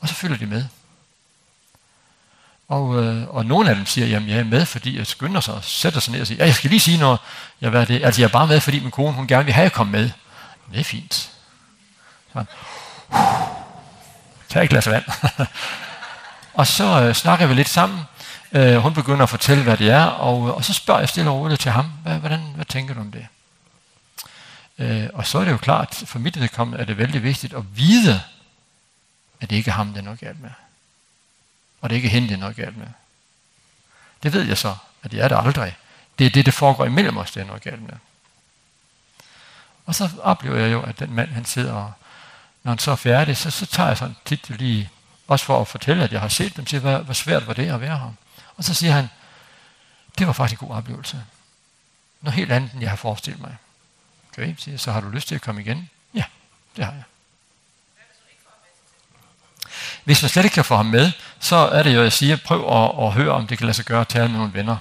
[0.00, 0.64] Og så følger de med.
[2.68, 5.54] Og, øh, og nogle af dem siger, jamen jeg er med, fordi jeg skynder sig
[5.54, 7.20] og sætter sig ned og siger, ja, jeg skal lige sige noget.
[7.60, 8.04] Jeg, hvad det?
[8.04, 9.86] Altså jeg er bare med, fordi min kone hun gerne vil have, at jeg kom
[9.86, 10.10] med.
[10.72, 11.30] Det er fint.
[12.32, 12.44] Så,
[14.48, 15.04] Tag et glas vand.
[16.60, 18.00] og så øh, snakker vi lidt sammen.
[18.52, 21.36] Øh, hun begynder at fortælle, hvad det er, og, og så spørger jeg stille og
[21.36, 23.26] roligt til ham, hvad, hvordan, hvad tænker du om det?
[24.78, 27.76] Øh, og så er det jo klart, for mit vedkommende er det vældig vigtigt at
[27.76, 28.22] vide,
[29.40, 30.50] at det ikke er ham, det er noget galt med.
[31.80, 32.86] Og det er ikke hende, det er noget galt med.
[34.22, 35.76] Det ved jeg så, at det er det aldrig.
[36.18, 37.94] Det er det, det foregår imellem os, det er noget galt med.
[39.86, 41.92] Og så oplever jeg jo, at den mand, han sidder og
[42.64, 44.90] når han så er færdig, så, så tager jeg sådan tit lige,
[45.28, 47.68] også for at fortælle, at jeg har set dem, til hvor, hvor svært var det
[47.68, 48.12] at være her.
[48.56, 49.08] Og så siger han,
[50.18, 51.24] det var faktisk en god oplevelse.
[52.20, 53.56] Noget helt andet, end jeg har forestillet mig.
[54.32, 55.90] Okay, siger, så har du lyst til at komme igen?
[56.14, 56.24] Ja,
[56.76, 57.02] det har jeg.
[60.04, 62.36] Hvis man slet ikke kan få ham med, så er det jo, at jeg siger,
[62.36, 64.76] prøv at, at høre, om det kan lade sig gøre at tale med nogle venner.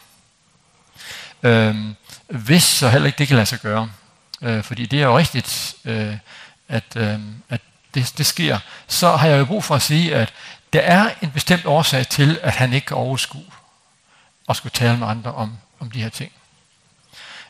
[1.43, 1.95] Øhm,
[2.27, 3.91] hvis så heller ikke det kan lade sig gøre,
[4.41, 6.17] øh, fordi det er jo rigtigt, øh,
[6.67, 7.19] at, øh,
[7.49, 7.61] at
[7.93, 10.33] det, det sker, så har jeg jo brug for at sige, at
[10.73, 13.45] der er en bestemt årsag til, at han ikke kan overskue
[14.47, 16.31] og skulle tale med andre om, om de her ting.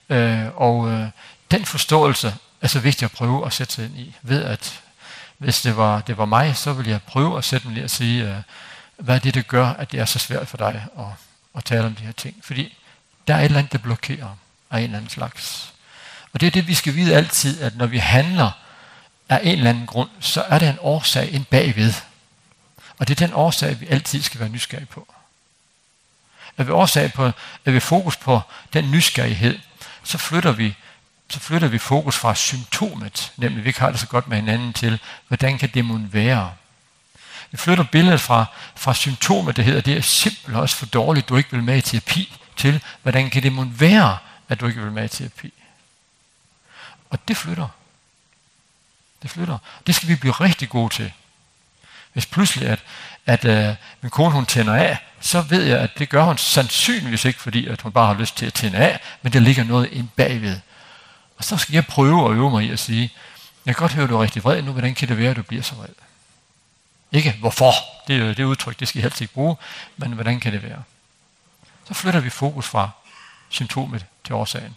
[0.09, 1.07] Øh, og øh,
[1.51, 4.81] den forståelse er så vigtig at prøve at sætte sig ind i, ved at
[5.37, 7.89] hvis det var, det var mig, så ville jeg prøve at sætte mig ned og
[7.89, 8.35] sige, øh,
[8.97, 11.05] hvad er det, der gør, at det er så svært for dig at,
[11.55, 12.35] at tale om de her ting.
[12.43, 12.77] Fordi
[13.27, 14.37] der er et eller andet, der blokerer
[14.71, 15.73] af en eller anden slags.
[16.33, 18.51] Og det er det, vi skal vide altid, at når vi handler
[19.37, 21.93] af en eller anden grund, så er der en årsag ind bagved.
[22.99, 25.13] Og det er den årsag, vi altid skal være nysgerrige på.
[26.57, 27.31] Er vi, årsag på,
[27.65, 28.41] er vi fokus på
[28.73, 29.59] den nysgerrighed,
[30.03, 30.75] så flytter vi
[31.29, 34.73] så flytter vi fokus fra symptomet, nemlig vi ikke har det så godt med hinanden,
[34.73, 36.53] til hvordan kan det måtte være?
[37.51, 41.35] Vi flytter billedet fra, fra symptomet, det hedder, det er simpelthen også for dårligt, du
[41.35, 44.17] ikke vil med i terapi, til hvordan kan det måtte være,
[44.49, 45.53] at du ikke vil med i terapi?
[47.09, 47.67] Og det flytter.
[49.23, 49.57] Det flytter.
[49.87, 51.11] Det skal vi blive rigtig gode til.
[52.13, 52.79] Hvis pludselig, at,
[53.25, 57.25] at uh, min kone hun tænder af, så ved jeg, at det gør hun sandsynligvis
[57.25, 59.89] ikke, fordi at hun bare har lyst til at tænde af, men der ligger noget
[59.91, 60.59] ind bagved.
[61.37, 63.13] Og så skal jeg prøve at øve mig i at sige,
[63.65, 65.35] jeg kan godt høre, at du er rigtig vred nu, hvordan kan det være, at
[65.35, 65.87] du bliver så vred?
[67.11, 67.71] Ikke hvorfor,
[68.07, 69.55] det er det udtryk, det skal jeg helst ikke bruge,
[69.97, 70.83] men hvordan kan det være?
[71.87, 72.89] Så flytter vi fokus fra
[73.49, 74.75] symptomet til årsagen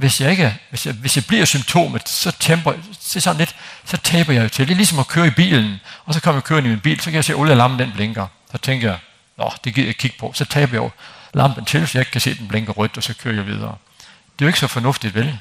[0.00, 3.96] hvis jeg, ikke, hvis jeg, hvis jeg bliver symptomet, så, temper, så, sådan lidt, så
[3.96, 4.66] taber jeg jo til.
[4.66, 7.00] Det er ligesom at køre i bilen, og så kommer jeg kørende i min bil,
[7.00, 8.26] så kan jeg se, at olielampen den blinker.
[8.52, 8.98] Så tænker jeg,
[9.38, 10.32] nå, det gider jeg kigge på.
[10.34, 10.90] Så taber jeg jo
[11.34, 13.46] lampen til, så jeg ikke kan se, at den blinker rødt, og så kører jeg
[13.46, 13.76] videre.
[13.98, 15.38] Det er jo ikke så fornuftigt, vel?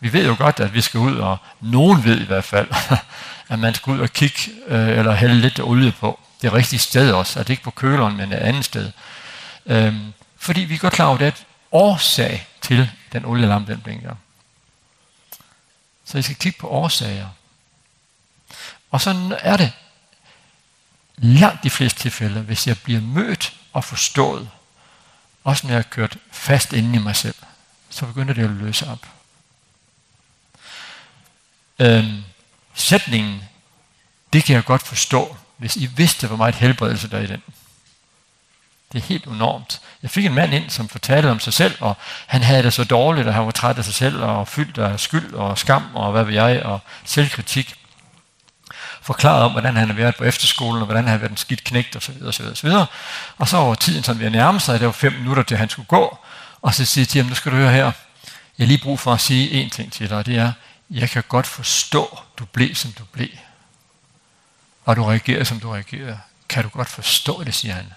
[0.00, 2.68] Vi ved jo godt, at vi skal ud, og nogen ved i hvert fald,
[3.48, 6.20] at man skal ud og kigge, øh, eller hælde lidt olie på.
[6.42, 8.90] Det rigtige sted også, at det ikke på køleren, men et andet sted.
[9.66, 14.14] Øhm, fordi vi er godt klar over det, at årsag til den olielampe, den blinker.
[16.04, 17.28] Så vi skal kigge på årsager.
[18.90, 19.72] Og så er det
[21.16, 24.50] langt de fleste tilfælde, hvis jeg bliver mødt og forstået,
[25.44, 27.34] også når jeg har kørt fast inde i mig selv,
[27.90, 29.06] så begynder det at løse op.
[31.78, 32.24] Øhm,
[32.74, 33.42] sætningen,
[34.32, 37.42] det kan jeg godt forstå, hvis I vidste, hvor meget helbredelse der er i den.
[38.92, 39.80] Det er helt enormt.
[40.02, 41.96] Jeg fik en mand ind, som fortalte om sig selv, og
[42.26, 45.00] han havde det så dårligt, og han var træt af sig selv, og fyldt af
[45.00, 47.74] skyld og skam, og hvad ved jeg, og selvkritik.
[49.02, 51.64] Forklaret om, hvordan han havde været på efterskolen, og hvordan han havde været en skidt
[51.64, 52.86] knægt, og så videre, og så videre, og så videre.
[53.38, 55.68] Og så over tiden, som vi havde nærmet sig, det var fem minutter, til han
[55.68, 56.18] skulle gå,
[56.62, 57.92] og så siger til ham, nu skal du høre her,
[58.58, 60.52] jeg har lige brug for at sige en ting til dig, og det er,
[60.90, 63.28] jeg kan godt forstå, du blev, som du blev.
[64.84, 66.16] Og du reagerer, som du reagerer.
[66.48, 67.92] Kan du godt forstå det, siger han.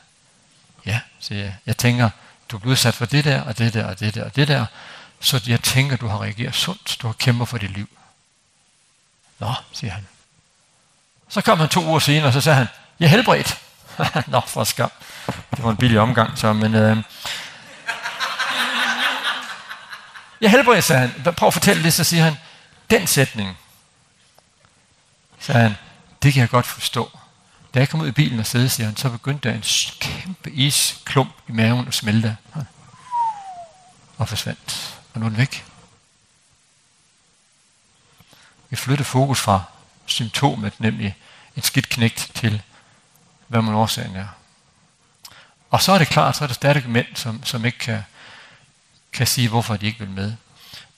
[0.90, 1.56] Ja, siger jeg.
[1.66, 2.10] Jeg tænker,
[2.49, 4.48] du er blevet udsat for det der, og det der, og det der, og det
[4.48, 4.66] der.
[5.20, 6.98] Så jeg tænker, du har reageret sundt.
[7.02, 7.90] Du har kæmpet for dit liv.
[9.40, 10.07] Nå, siger han.
[11.30, 12.68] Så kom han to uger senere, og så sagde han,
[12.99, 13.57] jeg er helbredt.
[14.28, 14.91] Nå, for skam.
[15.28, 16.76] Det var en billig omgang, så, men...
[16.76, 16.98] Øh,
[20.41, 21.34] jeg helbreder, sagde han.
[21.34, 22.38] Prøv at fortælle det, så siger han,
[22.90, 23.57] den sætning,
[25.40, 25.76] sagde han,
[26.24, 27.20] det kan jeg godt forstå.
[27.74, 29.64] Da jeg kom ud i bilen og sidde, siger han, så begyndte der en
[30.00, 32.38] kæmpe isklump i maven og smelte
[34.18, 35.00] og forsvandt.
[35.14, 35.66] Og nu er den væk.
[38.70, 39.64] Vi flytter fokus fra
[40.06, 41.16] symptomet, nemlig
[41.56, 42.62] en skidt knægt, til
[43.48, 44.28] hvad man årsagen er.
[45.70, 48.04] Og så er det klart, så er der stadig mænd, som, som ikke kan,
[49.14, 50.34] kan sige, hvorfor de ikke vil med.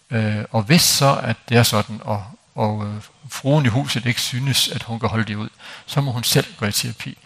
[0.09, 2.25] Øh, og hvis så, at det er sådan, og,
[2.55, 5.49] og øh, fruen i huset ikke synes, at hun kan holde det ud,
[5.85, 7.17] så må hun selv gå i terapi.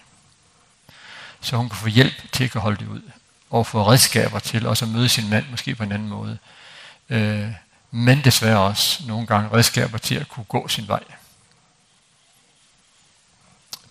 [1.42, 3.02] Så hun kan få hjælp til at kan holde det ud,
[3.50, 6.38] og få redskaber til også at møde sin mand måske på en anden måde.
[7.10, 7.52] Øh,
[7.92, 11.04] men desværre også nogle gange redskaber til at kunne gå sin vej.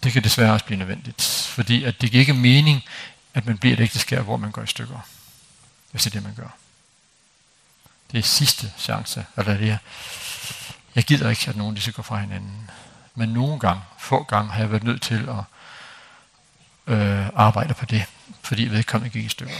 [0.03, 2.83] Det kan desværre også blive nødvendigt, fordi at det giver ikke mening,
[3.35, 4.99] at man bliver et ægteskab, hvor man går i stykker,
[5.91, 6.49] hvis det er det, man gør.
[8.13, 9.79] Det er sidste chance, eller det er
[10.95, 12.71] Jeg gider ikke, at nogen de skal gå fra hinanden.
[13.15, 15.45] Men nogle gange, få gange, har jeg været nødt til at
[16.95, 18.05] øh, arbejde på det,
[18.43, 19.55] fordi vedkommende gik i stykker.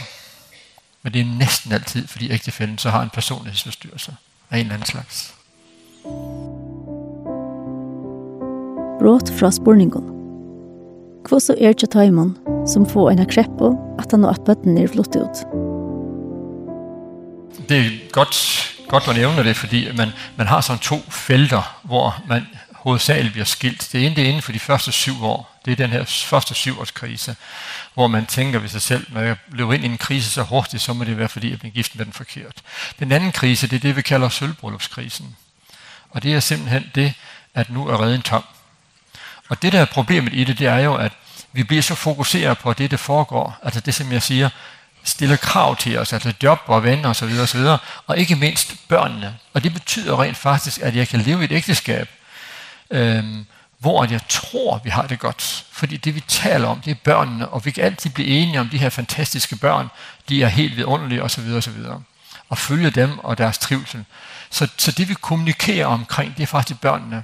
[1.03, 4.15] Men det er næsten altid, fordi ægtefælden så har en personlighedsforstyrrelse
[4.49, 5.35] af en eller anden slags.
[8.99, 10.03] Brot fra spurningen.
[11.29, 12.37] Hvor så er det tøymon,
[12.67, 13.61] som får en akrepp
[13.99, 15.37] at han har at bøtten er flott ut?
[17.69, 18.35] Det er godt
[18.87, 23.45] godt man nævner det, fordi man, man har sådan to felter, hvor man hovedsageligt bliver
[23.45, 23.89] skilt.
[23.91, 25.59] Det ene det er inden for de første syv år.
[25.65, 27.35] Det er den her første syvårskrise,
[27.93, 30.83] hvor man tænker ved sig selv, når jeg løber ind i en krise så hurtigt,
[30.83, 32.53] så må det være, fordi jeg bliver gift med den forkert.
[32.99, 35.35] Den anden krise, det er det, vi kalder sølvbryllupskrisen.
[36.09, 37.13] Og det er simpelthen det,
[37.53, 38.43] at nu er redden tom.
[39.49, 41.11] Og det, der er problemet i det, det er jo, at
[41.53, 43.59] vi bliver så fokuseret på det, der foregår.
[43.63, 44.49] Altså det, som jeg siger,
[45.05, 47.27] stiller krav til os, altså job og venner osv.
[47.27, 47.77] videre
[48.07, 49.37] Og ikke mindst børnene.
[49.53, 52.09] Og det betyder rent faktisk, at jeg kan leve i et ægteskab,
[52.91, 53.45] øhm,
[53.79, 55.65] hvor jeg tror, vi har det godt.
[55.71, 58.69] Fordi det, vi taler om, det er børnene, og vi kan altid blive enige om
[58.69, 59.89] de her fantastiske børn.
[60.29, 61.43] De er helt vidunderlige osv.
[61.43, 62.01] videre
[62.49, 64.05] Og følge dem og deres trivsel.
[64.49, 67.23] Så, så det, vi kommunikerer omkring, det er faktisk børnene.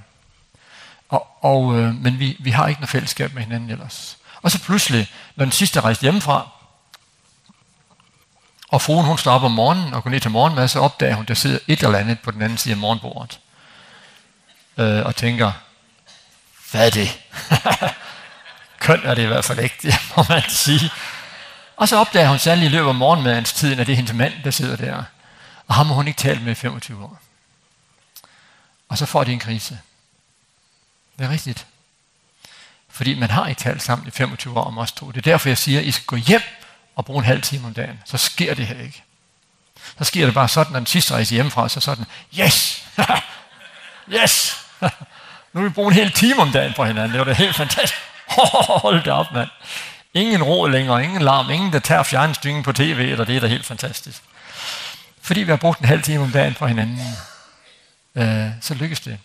[1.10, 4.18] Og, og, øh, men vi, vi har ikke noget fællesskab med hinanden ellers.
[4.42, 6.48] Og så pludselig, når den sidste rejste hjemmefra,
[8.72, 11.26] Og fruen, hun står op om morgenen og går ned til morgenmad, så opdager hun,
[11.26, 13.40] der sidder et eller andet på den anden side af morgenbordet.
[14.78, 15.52] Øh, og tænker,
[16.72, 17.20] hvad er det?
[18.80, 20.92] Køn er det i hvert fald ikke, det må man sige.
[21.78, 24.34] Og så opdager hun særlig i løbet af morgenmadens tiden, at det er hendes mand,
[24.44, 25.04] der sidder der.
[25.68, 27.20] Og ham har hun ikke talt med i 25 år.
[28.90, 29.80] Og så får de en krise.
[31.20, 31.68] Det er rigtigt.
[32.90, 35.08] Fordi man har ikke talt sammen i 25 år om os to.
[35.12, 36.42] Det er derfor, jeg siger, at I skal gå hjem
[36.96, 39.04] og bruge en halv time om dagen, så sker det her ikke.
[39.98, 42.06] Så sker det bare sådan, at den sidste rejse hjemmefra, så sådan,
[42.40, 42.86] yes,
[44.22, 44.58] yes,
[45.54, 47.56] nu vil vi bruge en hel time om dagen på hinanden, det var det helt
[47.56, 48.02] fantastisk.
[48.82, 49.50] Hold da op, mand.
[50.14, 53.48] Ingen ro længere, ingen larm, ingen der tager fjernstyringen på tv, eller det er da
[53.48, 54.22] helt fantastisk.
[55.22, 57.00] Fordi vi har brugt en halv time om dagen på hinanden,
[58.16, 59.20] øh, så lykkes det.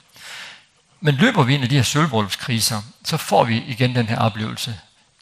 [1.00, 4.78] Men løber vi ind i de her sølvbrølskriser, så får vi igen den her oplevelse.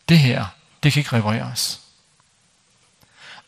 [0.09, 0.47] Det her,
[0.83, 1.81] det kan ikke repareres.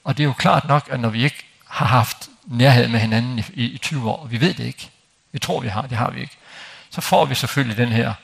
[0.07, 3.39] Og det er jo klart nok, at når vi ikke har haft nærhed med hinanden
[3.39, 4.91] i, i, 20 år, og vi ved det ikke,
[5.33, 6.37] vi tror, vi har, det har vi ikke,
[6.91, 8.15] så får vi selvfølgelig den her,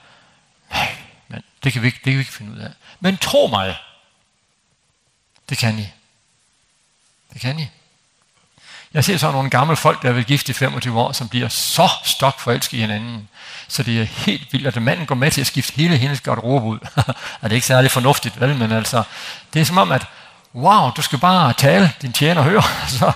[0.71, 0.97] nej,
[1.29, 2.71] men det kan vi ikke, det kan vi ikke finde ud af.
[3.01, 3.77] Men tro mig,
[5.49, 5.89] det kan I.
[7.33, 7.69] Det kan I.
[8.95, 11.89] Jeg ser så nogle gamle folk, der vil gifte i 25 år, som bliver så
[12.05, 13.29] stok forelsket i hinanden.
[13.69, 16.67] Så det er helt vildt, at manden går med til at skifte hele hendes garderobe
[16.67, 16.79] ud.
[16.97, 17.03] er
[17.43, 18.57] det er ikke særlig fornuftigt, vel?
[18.57, 19.03] Men altså,
[19.53, 20.07] det er som om, at
[20.55, 22.63] wow, du skal bare tale, din tjener hører.
[22.99, 23.13] Så,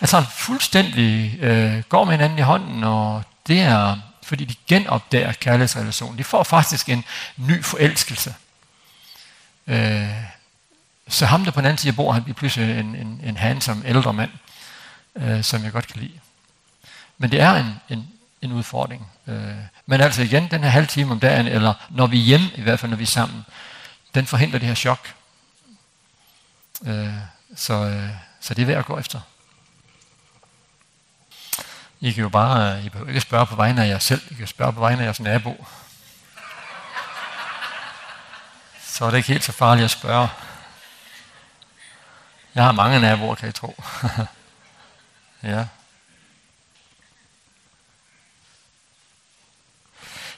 [0.00, 5.32] altså han fuldstændig øh, går med hinanden i hånden, og det er, fordi de genopdager
[5.32, 6.18] kærlighedsrelationen.
[6.18, 7.04] De får faktisk en
[7.36, 8.34] ny forelskelse.
[9.66, 10.08] Øh,
[11.08, 13.82] så ham der på den anden side bor, han bliver pludselig en, en, en handsome
[13.86, 14.30] ældre mand,
[15.16, 16.20] øh, som jeg godt kan lide.
[17.18, 18.08] Men det er en, en,
[18.42, 19.06] en udfordring.
[19.26, 19.54] Øh,
[19.86, 22.60] men altså igen, den her halv time om dagen, eller når vi er hjemme, i
[22.60, 23.44] hvert fald når vi er sammen,
[24.14, 25.14] den forhindrer det her chok,
[26.86, 27.14] Øh,
[27.56, 29.20] så, øh, så det er værd at gå efter.
[32.00, 34.46] I kan jo bare, I behøver ikke spørge på vegne af jer selv, I kan
[34.46, 35.66] spørge på vegne af jeres nabo.
[38.82, 40.28] Så er det ikke helt så farligt at spørge.
[42.54, 43.82] Jeg har mange naboer, kan I tro.
[45.42, 45.66] ja.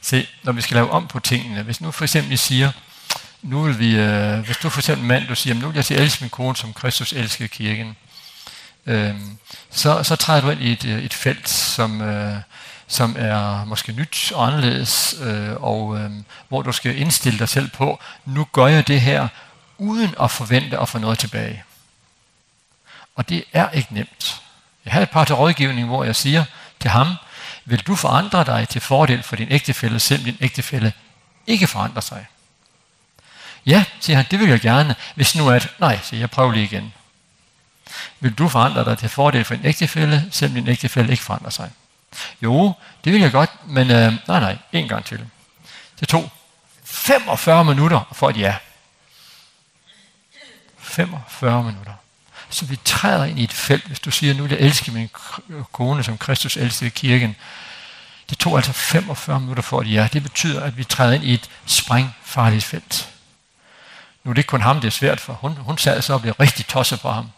[0.00, 2.72] Se, når vi skal lave om på tingene, hvis nu for eksempel I siger,
[3.42, 6.00] nu vil vi, øh, hvis du for eksempel mand, du siger, nu vil jeg sige,
[6.00, 7.96] elske min kone, som Kristus elskede kirken,
[8.86, 9.14] øh,
[9.70, 12.36] så, så træder du ind i et, et felt, som, øh,
[12.86, 16.10] som er måske nyt og anderledes, øh, og øh,
[16.48, 19.28] hvor du skal indstille dig selv på, nu gør jeg det her,
[19.78, 21.64] uden at forvente at få noget tilbage.
[23.16, 24.42] Og det er ikke nemt.
[24.84, 26.44] Jeg havde et par til rådgivning, hvor jeg siger
[26.80, 27.14] til ham,
[27.64, 30.92] vil du forandre dig til fordel for din ægtefælle, selvom din ægtefælle
[31.46, 32.26] ikke forandrer sig?
[33.66, 34.94] Ja, siger han, det vil jeg gerne.
[35.14, 36.92] Hvis nu at, nej, siger jeg, prøv lige igen.
[38.20, 41.70] Vil du forandre dig til fordel for en ægtefælde, selvom din ægtefælde ikke forandrer sig?
[42.42, 42.72] Jo,
[43.04, 45.20] det vil jeg godt, men øh, nej, nej, en gang til.
[46.00, 46.30] Det tog
[46.84, 48.56] 45 minutter for et ja.
[50.78, 51.92] 45 minutter.
[52.50, 53.86] Så vi træder ind i et felt.
[53.86, 55.10] Hvis du siger, nu vil jeg elske min
[55.72, 57.36] kone, som Kristus elskede kirken.
[58.30, 60.08] Det tog altså 45 minutter for et ja.
[60.12, 63.11] Det betyder, at vi træder ind i et sprængfarligt felt.
[64.24, 65.32] Nu er det ikke kun ham, det er svært for.
[65.32, 67.30] Hun, hun sad så og blev rigtig tosset på ham.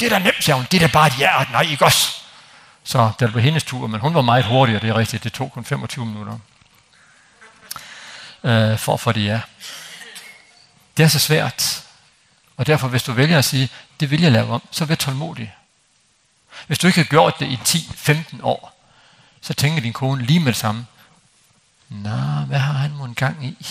[0.00, 0.66] Det er da nemt, sagde hun.
[0.70, 2.08] Det er da bare et ja og nej, ikke også?
[2.84, 5.24] Så det var hendes tur, men hun var meget hurtigere, det er rigtigt.
[5.24, 6.38] Det tog kun 25 minutter
[8.46, 9.40] øh, for for det ja.
[10.96, 11.84] Det er så svært.
[12.56, 13.68] Og derfor, hvis du vælger at sige,
[14.00, 15.54] det vil jeg lave om, så vær tålmodig.
[16.66, 18.82] Hvis du ikke har gjort det i 10-15 år,
[19.40, 20.86] så tænker din kone lige med det samme.
[21.88, 23.66] Nå, hvad har han må en gang i?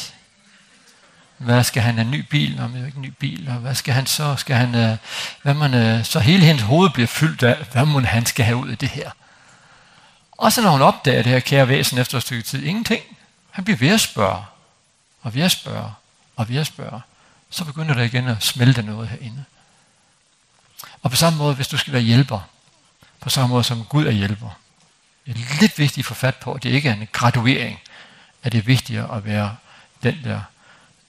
[1.38, 2.56] Hvad skal han have en ny bil?
[2.56, 3.50] Nå, men ikke en ny bil.
[3.50, 4.36] Og hvad skal han så?
[4.36, 4.98] Skal han, øh,
[5.42, 8.58] hvad man, øh, så hele hendes hoved bliver fyldt af, hvad må han skal have
[8.58, 9.12] ud af det her?
[10.32, 13.04] Og så når hun opdager det her kære væsen efter et stykke tid, ingenting.
[13.52, 14.44] Han bliver ved at spørge,
[15.22, 15.92] og ved at spørge,
[16.36, 17.02] og ved at spørge.
[17.50, 19.44] Så begynder det igen at smelte noget herinde.
[21.04, 22.40] Og på samme måde, hvis du skal være hjælper,
[23.20, 24.50] på samme måde som Gud er hjælper,
[25.26, 27.80] det er lidt vigtigt at få fat på, at det ikke er en graduering,
[28.44, 29.56] at det er vigtigere at være
[30.04, 30.42] den der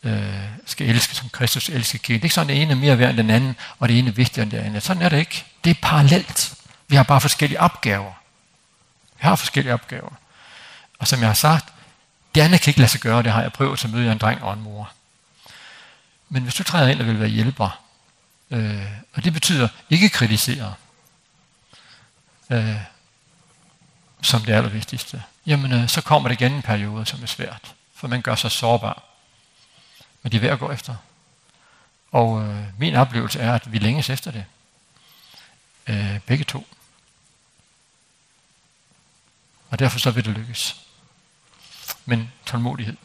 [0.07, 2.15] øh, skal elske, som Kristus elsker kirken.
[2.15, 3.99] Det er ikke sådan, at det ene er mere værd end den anden, og det
[3.99, 4.83] ene er vigtigere end det andet.
[4.83, 5.45] Sådan er det ikke.
[5.65, 6.55] Det er parallelt.
[6.89, 8.12] Vi har bare forskellige opgaver.
[9.16, 10.11] Vi har forskellige opgaver.
[10.99, 11.73] Og som jeg har sagt,
[12.35, 14.19] det andet kan ikke lade sig gøre, det har jeg prøvet, så møder jeg en
[14.19, 14.93] dreng og en mor.
[16.28, 17.81] Men hvis du træder ind og vil være hjælper,
[18.51, 20.74] øh, og det betyder ikke kritisere,
[22.51, 22.77] øh,
[24.23, 28.09] som det allervigtigste, jamen øh, så kommer det igen en periode, som er svært, for
[28.09, 29.03] man gør sig sårbar.
[30.27, 30.97] Men det er værd at gå efter.
[32.12, 34.44] Og øh, min oplevelse er, at vi længes efter det.
[35.86, 36.66] Øh, begge to.
[39.70, 40.77] Og derfor så vil det lykkes.
[42.05, 42.97] Men tålmodighed.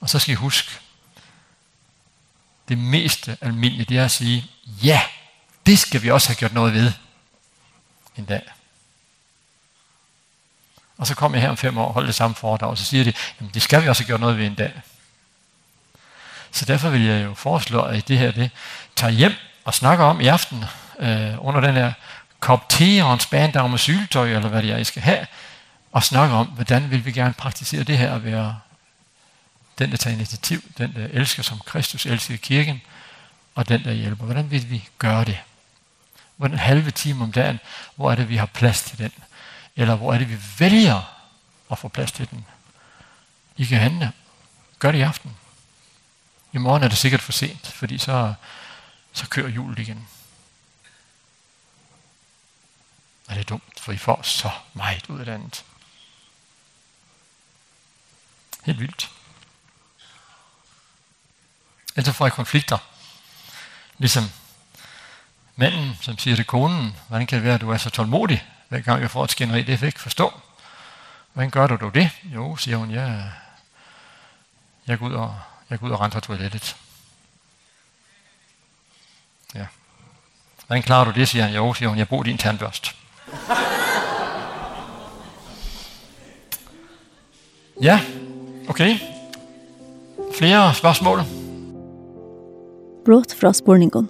[0.00, 0.70] Og så skal I huske,
[2.68, 5.02] det meste almindelige, det er at sige, ja,
[5.66, 6.92] det skal vi også have gjort noget ved
[8.16, 8.55] en dag.
[10.98, 12.84] Og så kom jeg her om fem år og holdt det samme foredrag, og så
[12.84, 14.72] siger de, jamen det skal vi også gøre noget ved en dag.
[16.50, 18.50] Så derfor vil jeg jo foreslå, at I det her det
[18.96, 19.32] tager hjem
[19.64, 20.64] og snakker om i aften,
[20.98, 21.92] øh, under den her
[22.40, 25.26] kop te og en spandau med syltøj, eller hvad det er, I skal have,
[25.92, 28.58] og snakker om, hvordan vil vi gerne praktisere det her at være
[29.78, 32.82] den, der tager initiativ, den, der elsker, som Kristus elsker kirken,
[33.54, 34.24] og den, der hjælper.
[34.24, 35.38] Hvordan vil vi gøre det?
[36.36, 37.60] Hvordan halve time om dagen,
[37.96, 39.12] hvor er det, vi har plads til den?
[39.76, 41.02] Eller hvor er det, vi vælger
[41.70, 42.46] at få plads til den?
[43.56, 44.12] I kan handle.
[44.78, 45.36] Gør det i aften.
[46.52, 48.34] I morgen er det sikkert for sent, fordi så,
[49.12, 50.08] så kører julet igen.
[53.28, 55.64] Og det er dumt, for I får så meget ud af det andet.
[58.64, 59.10] Helt vildt.
[61.96, 62.78] Ellers får jeg konflikter.
[63.98, 64.30] Ligesom
[65.56, 68.46] manden, som siger til konen, hvordan kan det være, at du er så tålmodig?
[68.68, 70.32] Hver gang jeg får et skænderi, det fik forstå.
[71.32, 72.10] Hvordan gør du det?
[72.24, 73.30] Jo, siger hun, jeg,
[74.86, 75.34] jeg går ud og,
[75.70, 76.76] jeg går ud og renser toilettet.
[79.54, 79.66] Ja.
[80.66, 81.54] Hvordan klarer du det, siger han.
[81.54, 82.96] Jo, siger hun, jeg bruger din tandbørst.
[87.82, 88.00] ja,
[88.68, 88.98] okay.
[90.38, 91.18] Flere spørgsmål?
[93.04, 94.08] Brått fra spurningen.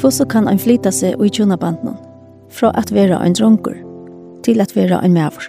[0.00, 2.15] Hvordan kan han flytte seg og i tjønabanden?
[2.52, 3.72] fra at være en dronker
[4.44, 5.42] til at være en maver.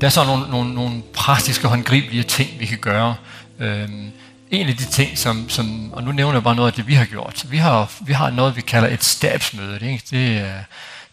[0.00, 3.14] Det er så nogle, nogle, nogle praktiske håndgribelige ting, vi kan gøre.
[3.58, 4.10] Øhm,
[4.50, 6.94] en af de ting, som, som, og nu nævner jeg bare noget af det, vi
[6.94, 7.46] har gjort.
[7.50, 9.80] Vi har, vi har noget, vi kalder et stabsmøde.
[9.80, 10.58] Det, det, er,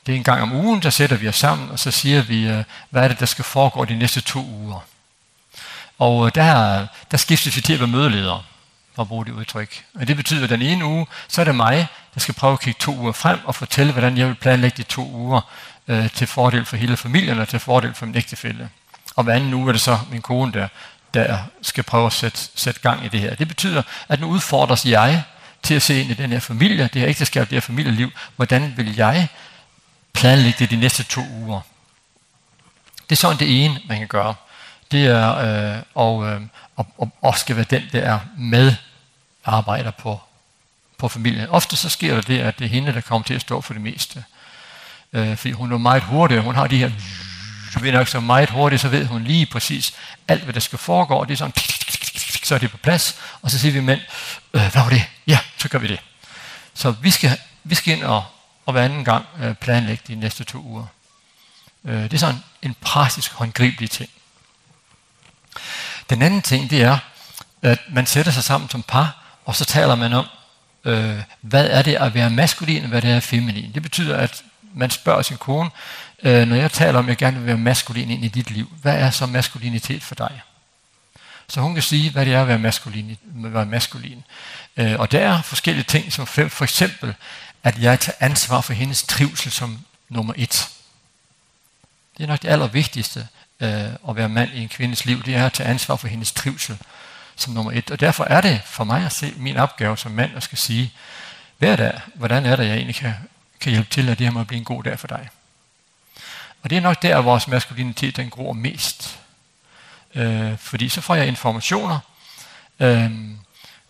[0.05, 2.63] det er en gang om ugen, der sætter vi os sammen, og så siger vi,
[2.89, 4.85] hvad er det, der skal foregå de næste to uger.
[5.99, 8.41] Og der, der skiftes vi til at være mødeledere,
[8.95, 9.83] for at bruge det udtryk.
[9.95, 12.59] Og det betyder, at den ene uge, så er det mig, Jeg skal prøve at
[12.59, 15.41] kigge to uger frem og fortælle, hvordan jeg vil planlægge de to uger
[15.87, 18.69] øh, til fordel for hele familien og til fordel for min ægtefælde.
[19.15, 20.67] Og hver anden uge er det så min kone, der,
[21.13, 23.35] der skal prøve at sætte, sætte gang i det her.
[23.35, 25.23] Det betyder, at nu udfordres jeg
[25.63, 28.11] til at se ind i den her familie, det her ægteskab, det her familieliv.
[28.35, 29.27] Hvordan vil jeg
[30.13, 31.61] planlægge det de næste to uger?
[33.09, 34.35] Det er sådan det ene, man kan gøre.
[34.91, 36.41] Det er øh, og, øh,
[36.75, 38.75] og, og, og skal være den, der er med
[39.45, 40.21] arbejder på
[41.03, 41.49] på familien.
[41.49, 43.81] Ofte så sker det, at det er hende, der kommer til at stå for det
[43.81, 44.23] meste.
[45.13, 46.91] Øh, fordi hun er meget hurtig, hun har de her
[47.71, 49.93] så ved nok så meget hurtigt, så ved hun lige præcis
[50.27, 51.53] alt, hvad der skal foregå, og det er sådan,
[52.43, 54.01] så er det på plads, og så siger vi mænd,
[54.53, 55.05] øh, hvad var det?
[55.27, 55.99] Ja, så gør vi det.
[56.73, 58.23] Så vi skal, vi skal ind og,
[58.65, 60.85] og hver anden gang øh, planlægge de næste to uger.
[61.85, 64.09] Øh, det er sådan en praktisk, håndgribelig ting.
[66.09, 66.97] Den anden ting, det er,
[67.61, 70.25] at man sætter sig sammen som par, og så taler man om,
[70.85, 73.71] øh, hvad er det at være maskulin, og hvad det er feminin.
[73.73, 74.43] Det betyder, at
[74.73, 75.69] man spørger sin kone,
[76.23, 78.71] øh, når jeg taler om, at jeg gerne vil være maskulin ind i dit liv,
[78.81, 80.41] hvad er så maskulinitet for dig?
[81.47, 83.17] Så hun kan sige, hvad det er at være maskulin.
[83.23, 84.23] Være maskulin.
[84.77, 87.13] Øh, og der er forskellige ting, som for, for eksempel,
[87.63, 89.79] at jeg tager ansvar for hendes trivsel som
[90.09, 90.69] nummer et.
[92.17, 93.27] Det er nok det allervigtigste
[93.59, 96.31] øh, at være mand i en kvindes liv, det er at tage ansvar for hendes
[96.31, 96.77] trivsel
[97.43, 97.91] som nummer et.
[97.91, 100.93] Og derfor er det for mig at se min opgave som mand at skal sige,
[101.57, 103.13] hver dag, hvordan er det, jeg egentlig kan,
[103.59, 105.29] kan hjælpe til, at det her må blive en god dag for dig.
[106.63, 109.19] Og det er nok der, vores maskulinitet den gror mest.
[110.15, 111.99] Øh, fordi så får jeg informationer,
[112.79, 113.11] øh,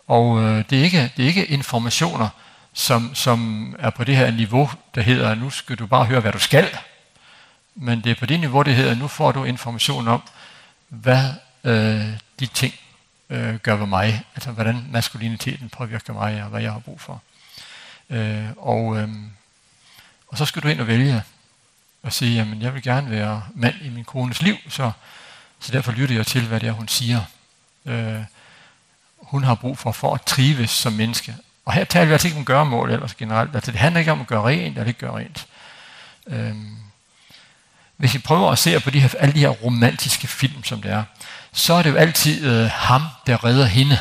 [0.07, 2.29] og øh, det, er ikke, det er ikke informationer,
[2.73, 6.31] som, som er på det her niveau, der hedder, nu skal du bare høre, hvad
[6.31, 6.67] du skal.
[7.75, 10.21] Men det er på det niveau, det hedder, nu får du information om,
[10.89, 11.29] hvad
[11.63, 12.07] øh,
[12.39, 12.73] de ting
[13.29, 17.21] øh, gør ved mig, altså hvordan maskuliniteten påvirker mig, og hvad jeg har brug for.
[18.09, 19.09] Øh, og, øh,
[20.27, 21.23] og så skal du ind og vælge,
[22.03, 24.91] og sige, jamen jeg vil gerne være mand i min kones liv, så,
[25.59, 27.21] så derfor lytter jeg til, hvad det er, hun siger.
[27.85, 28.21] Øh,
[29.17, 31.35] hun har brug for, for at trives som menneske.
[31.65, 33.55] Og her taler vi altså ikke om gøremål ellers generelt.
[33.55, 35.47] Altså det handler ikke om at gøre rent eller ikke gøre rent.
[36.27, 36.55] Øh,
[37.97, 40.91] hvis vi prøver at se på de her, alle de her romantiske film, som det
[40.91, 41.03] er,
[41.53, 43.99] så er det jo altid øh, ham, der redder hende.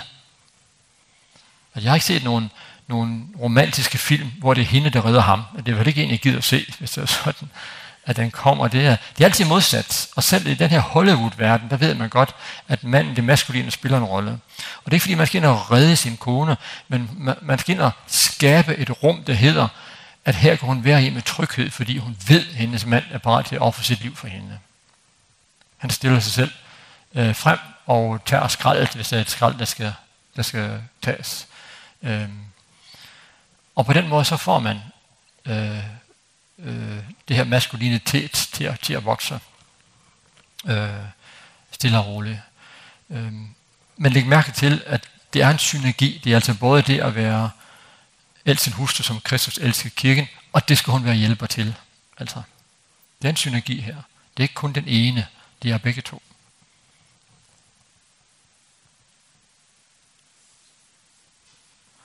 [1.75, 2.51] Og jeg har ikke set nogen,
[2.87, 5.43] nogen romantiske film, hvor det er hende, der redder ham.
[5.59, 7.51] Og det er vel ikke en, jeg gider at se, hvis det er sådan,
[8.07, 8.69] at den kommer.
[8.69, 10.09] Det er, det er altid modsat.
[10.17, 12.35] Og selv i den her Hollywood-verden, der ved man godt,
[12.69, 14.31] at manden, det maskuline, spiller en rolle.
[14.31, 16.57] Og det er ikke, fordi man skal ind og redde sin kone,
[16.89, 19.69] men man, man skal ind og skabe et rum, der hedder,
[20.25, 23.19] at her kan hun være i med tryghed, fordi hun ved, at hendes mand er
[23.19, 24.59] parat til at ofre sit liv for hende.
[25.79, 26.51] Han stiller sig selv
[27.15, 29.95] øh, frem og tager skraldet, hvis det er et skrald, der skal,
[30.37, 31.47] der skal tages.
[32.03, 32.39] Øhm,
[33.75, 34.81] og på den måde så får man
[35.47, 35.79] øh,
[36.59, 36.99] øh,
[37.29, 39.41] det her maskulinitet til at, til at vokse
[40.67, 40.89] øh,
[41.71, 42.39] stille og roligt.
[43.11, 43.33] Øh,
[43.97, 46.21] men læg mærke til, at det er en synergi.
[46.25, 47.51] Det er altså både det at være
[48.45, 51.75] elsk sin hustru, som Kristus elsker kirken, og det skal hun være hjælper til.
[52.19, 52.43] Altså,
[53.23, 53.97] det er en synergi her.
[54.37, 55.27] Det er ikke kun den ene,
[55.63, 56.23] det er begge to.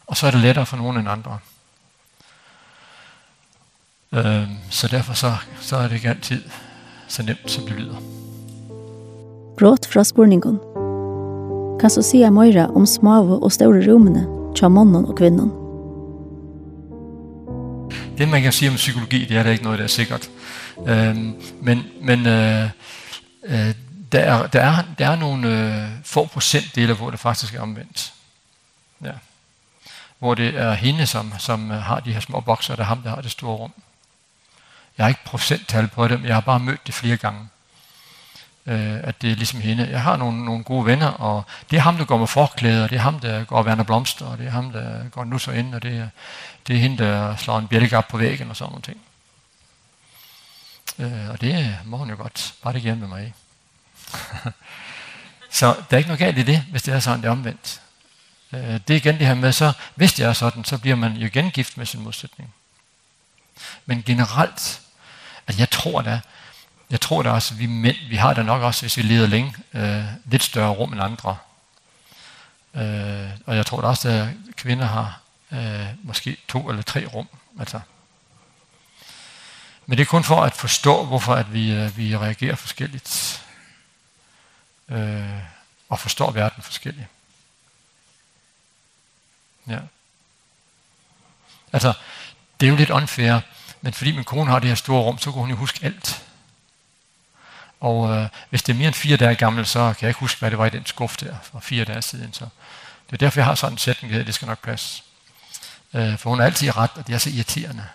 [0.07, 1.39] Og så er det lettere for nogen end andre.
[4.13, 6.41] Ehm så derfor så, så er det ikke altid
[7.07, 7.97] så nemt, som det lyder.
[9.59, 10.59] Brot fra spurningen.
[11.79, 15.51] Kan så sige Moira om smave og store rummene, tja mannen og kvinnen?
[18.17, 20.29] Det man kan sige om psykologi, det er da ikke noget, der er sikkert.
[20.87, 22.69] Ehm men men øh,
[23.43, 23.73] øh,
[24.11, 28.13] der, er, der, er, der er nogle øh, få procentdele, hvor det faktisk er omvendt
[30.19, 33.01] hvor det er hende, som, som har de her små bokser, og det er ham,
[33.01, 33.73] der har det store rum.
[34.97, 37.47] Jeg har ikke procenttal på det, men jeg har bare mødt det flere gange.
[38.65, 39.89] Øh, at det er ligesom hende.
[39.89, 42.89] Jeg har nogle, nogle gode venner, og det er ham, der går med forklæder, og
[42.89, 45.37] det er ham, der går og værner blomster, og det er ham, der går nu
[45.37, 46.09] så ind, og det er,
[46.67, 49.01] det er hende, der slår en bjælke op på væggen og sådan nogle ting.
[50.99, 52.53] Øh, og det må hun jo godt.
[52.63, 53.33] Bare det hjemme med mig.
[55.59, 57.81] så der er ikke noget galt i det, hvis det er sådan, det er omvendt
[58.53, 61.25] øh, det igen det her med, så hvis det er sådan, så bliver man jo
[61.25, 62.53] igen gift med sin modsætning.
[63.85, 64.81] Men generelt,
[65.47, 66.19] at jeg tror da,
[66.89, 69.55] jeg tror da også, vi mænd, vi har da nok også, hvis vi leder længe,
[69.73, 71.37] øh, lidt større rum end andre.
[72.75, 75.21] Øh, og jeg tror da også, at kvinder har
[75.51, 77.27] øh, måske to eller tre rum.
[77.59, 77.79] Altså.
[79.85, 83.43] Men det er kun for at forstå, hvorfor at vi, øh, vi reagerer forskelligt.
[84.89, 85.41] Øh,
[85.89, 87.07] og forstår verden forskelligt.
[89.67, 89.79] Ja.
[91.73, 91.93] Altså,
[92.59, 93.39] det er jo lidt unfair,
[93.81, 96.23] men fordi min kone har det her store rum, så kan hun jo huske alt.
[97.79, 100.39] Og øh, hvis det er mere end fire dage gammel, så kan jeg ikke huske,
[100.39, 102.33] hvad det var i den skuff der for fire dage siden.
[102.33, 102.45] Så
[103.07, 105.03] det er derfor, jeg har sådan en sætning, at det skal nok passe.
[105.93, 107.85] Øh, for hun er altid ret, og det er så irriterende.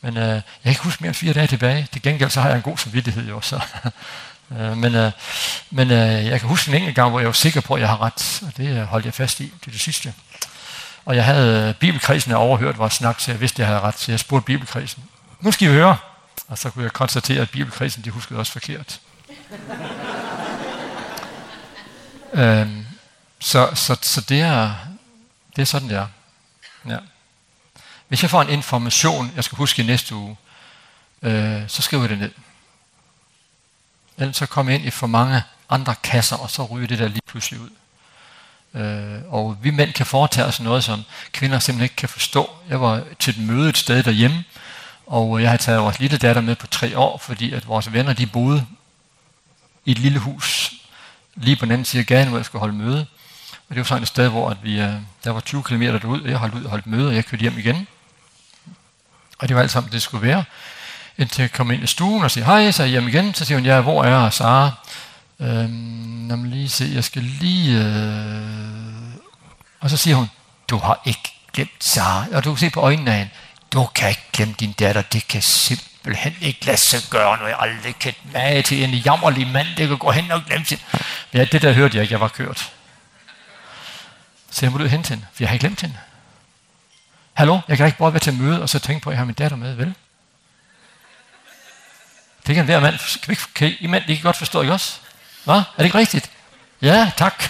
[0.00, 1.88] Men øh, jeg kan ikke huske mere end fire dage tilbage.
[1.92, 3.60] Til gengæld så har jeg en god samvittighed jo, så
[4.54, 5.12] Men
[5.70, 8.02] men jeg kan huske en enkelt gang, hvor jeg var sikker på, at jeg har
[8.02, 10.14] ret, og det holdt jeg fast i til det sidste.
[11.04, 13.98] Og jeg havde bibelkredsen jeg overhørt vores snak, så jeg vidste, at jeg havde ret,
[13.98, 15.04] så jeg spurgte bibelkrisen.
[15.40, 15.96] Nu skal I høre.
[16.48, 19.00] Og så kunne jeg konstatere, at bibelkrisen de huskede også forkert.
[22.32, 22.86] øhm,
[23.38, 24.74] så, så, så det, er,
[25.56, 26.06] det er sådan, det er.
[26.88, 26.98] Ja.
[28.08, 30.36] Hvis jeg får en information, jeg skal huske i næste uge,
[31.22, 32.30] øh, så skriver jeg det ned.
[34.18, 37.08] Ellers så kommer jeg ind i for mange andre kasser, og så ryger det der
[37.08, 37.70] lige pludselig ud.
[38.74, 42.50] Øh, og vi mænd kan foretage os noget, som kvinder simpelthen ikke kan forstå.
[42.68, 44.44] Jeg var til et møde et sted derhjemme,
[45.06, 48.12] og jeg havde taget vores lille datter med på tre år, fordi at vores venner
[48.12, 48.66] de boede
[49.84, 50.72] i et lille hus
[51.34, 53.06] lige på den anden side af gaden, hvor jeg skulle holde møde.
[53.68, 54.76] Og det var sådan et sted, hvor at vi,
[55.24, 57.40] der var 20 km derud, og jeg holdt ud og holdt møde, og jeg kørte
[57.40, 57.86] hjem igen.
[59.38, 60.44] Og det var alt sammen, det skulle være
[61.18, 63.34] indtil jeg kom ind i stuen og siger, hej, så er jeg hjem igen.
[63.34, 64.70] Så siger hun, ja, hvor er Sara?
[65.40, 67.84] Øhm, lad mig lige se, jeg skal lige...
[67.84, 68.42] Øh...
[69.80, 70.30] Og så siger hun,
[70.68, 72.26] du har ikke glemt Sara.
[72.32, 73.30] Og du kan se på øjnene af hende,
[73.72, 77.56] du kan ikke glemme din datter, det kan simpelthen ikke lade sig gøre, når jeg
[77.60, 80.78] aldrig kan mage til en jammerlig mand, det kan gå hen og glemme sin.
[81.32, 82.72] Ja, det der hørte jeg ikke, jeg var kørt.
[84.50, 85.96] Så jeg må ud hente hende, for jeg har ikke glemt hende.
[87.32, 89.24] Hallo, jeg kan ikke bare være til møde og så tænke på, at jeg har
[89.24, 89.94] min datter med, vel?
[92.46, 94.98] Det kan være, man kan, kan, I, mand, det kan godt forstå, ikke også?
[95.44, 95.52] Hva?
[95.52, 96.30] er det ikke rigtigt?
[96.82, 97.44] Ja, tak.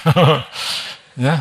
[1.27, 1.41] ja.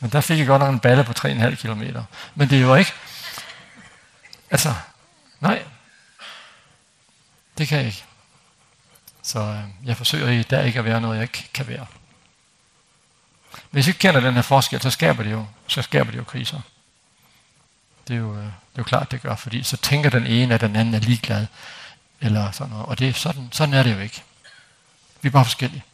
[0.00, 2.04] Men der fik jeg godt nok en balle på 3,5 kilometer.
[2.34, 2.92] Men det er jo ikke...
[4.50, 4.74] Altså,
[5.40, 5.62] nej.
[7.58, 8.04] Det kan jeg ikke.
[9.22, 11.86] Så øh, jeg forsøger i dag ikke at være noget, jeg ikke kan være.
[13.70, 16.24] Hvis vi ikke kender den her forskel, så skaber det jo, så skaber det jo
[16.24, 16.60] kriser.
[18.08, 20.60] Det er jo, det er jo klart, det gør, fordi så tænker den ene, at
[20.60, 21.46] den anden er ligeglad
[22.22, 22.86] eller sådan noget.
[22.86, 24.22] Og det er sådan, sådan er det jo ikke.
[25.22, 25.84] Vi er bare forskellige.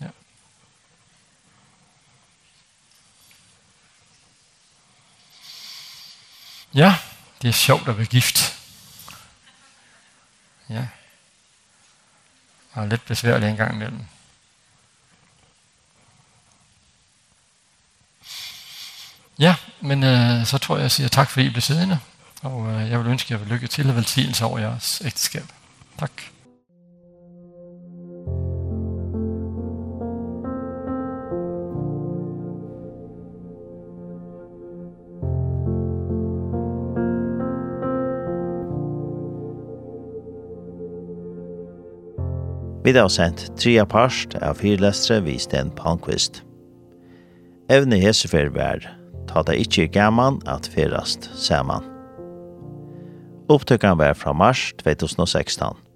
[0.00, 0.08] Ja.
[6.74, 6.96] ja,
[7.42, 8.54] det er sjovt at være gift.
[10.68, 10.86] Ja.
[12.72, 14.06] Og lidt besværligt en gang imellem.
[19.38, 22.00] Ja, men øh, så tror jeg, at jeg siger tak, fordi I blev siddende.
[22.42, 25.42] Og jeg vil ønske jer lykke til og velsignelse over jeres ægteskab.
[25.98, 26.22] Tak.
[42.84, 46.40] Vi har sendt tre parst av fyrlestre vi Sten Palmqvist.
[47.68, 48.80] Evne Hesefer vær,
[49.28, 51.97] ta det ikke gammel at ferast saman.
[53.48, 55.87] Opptøkken var fra mars 2016.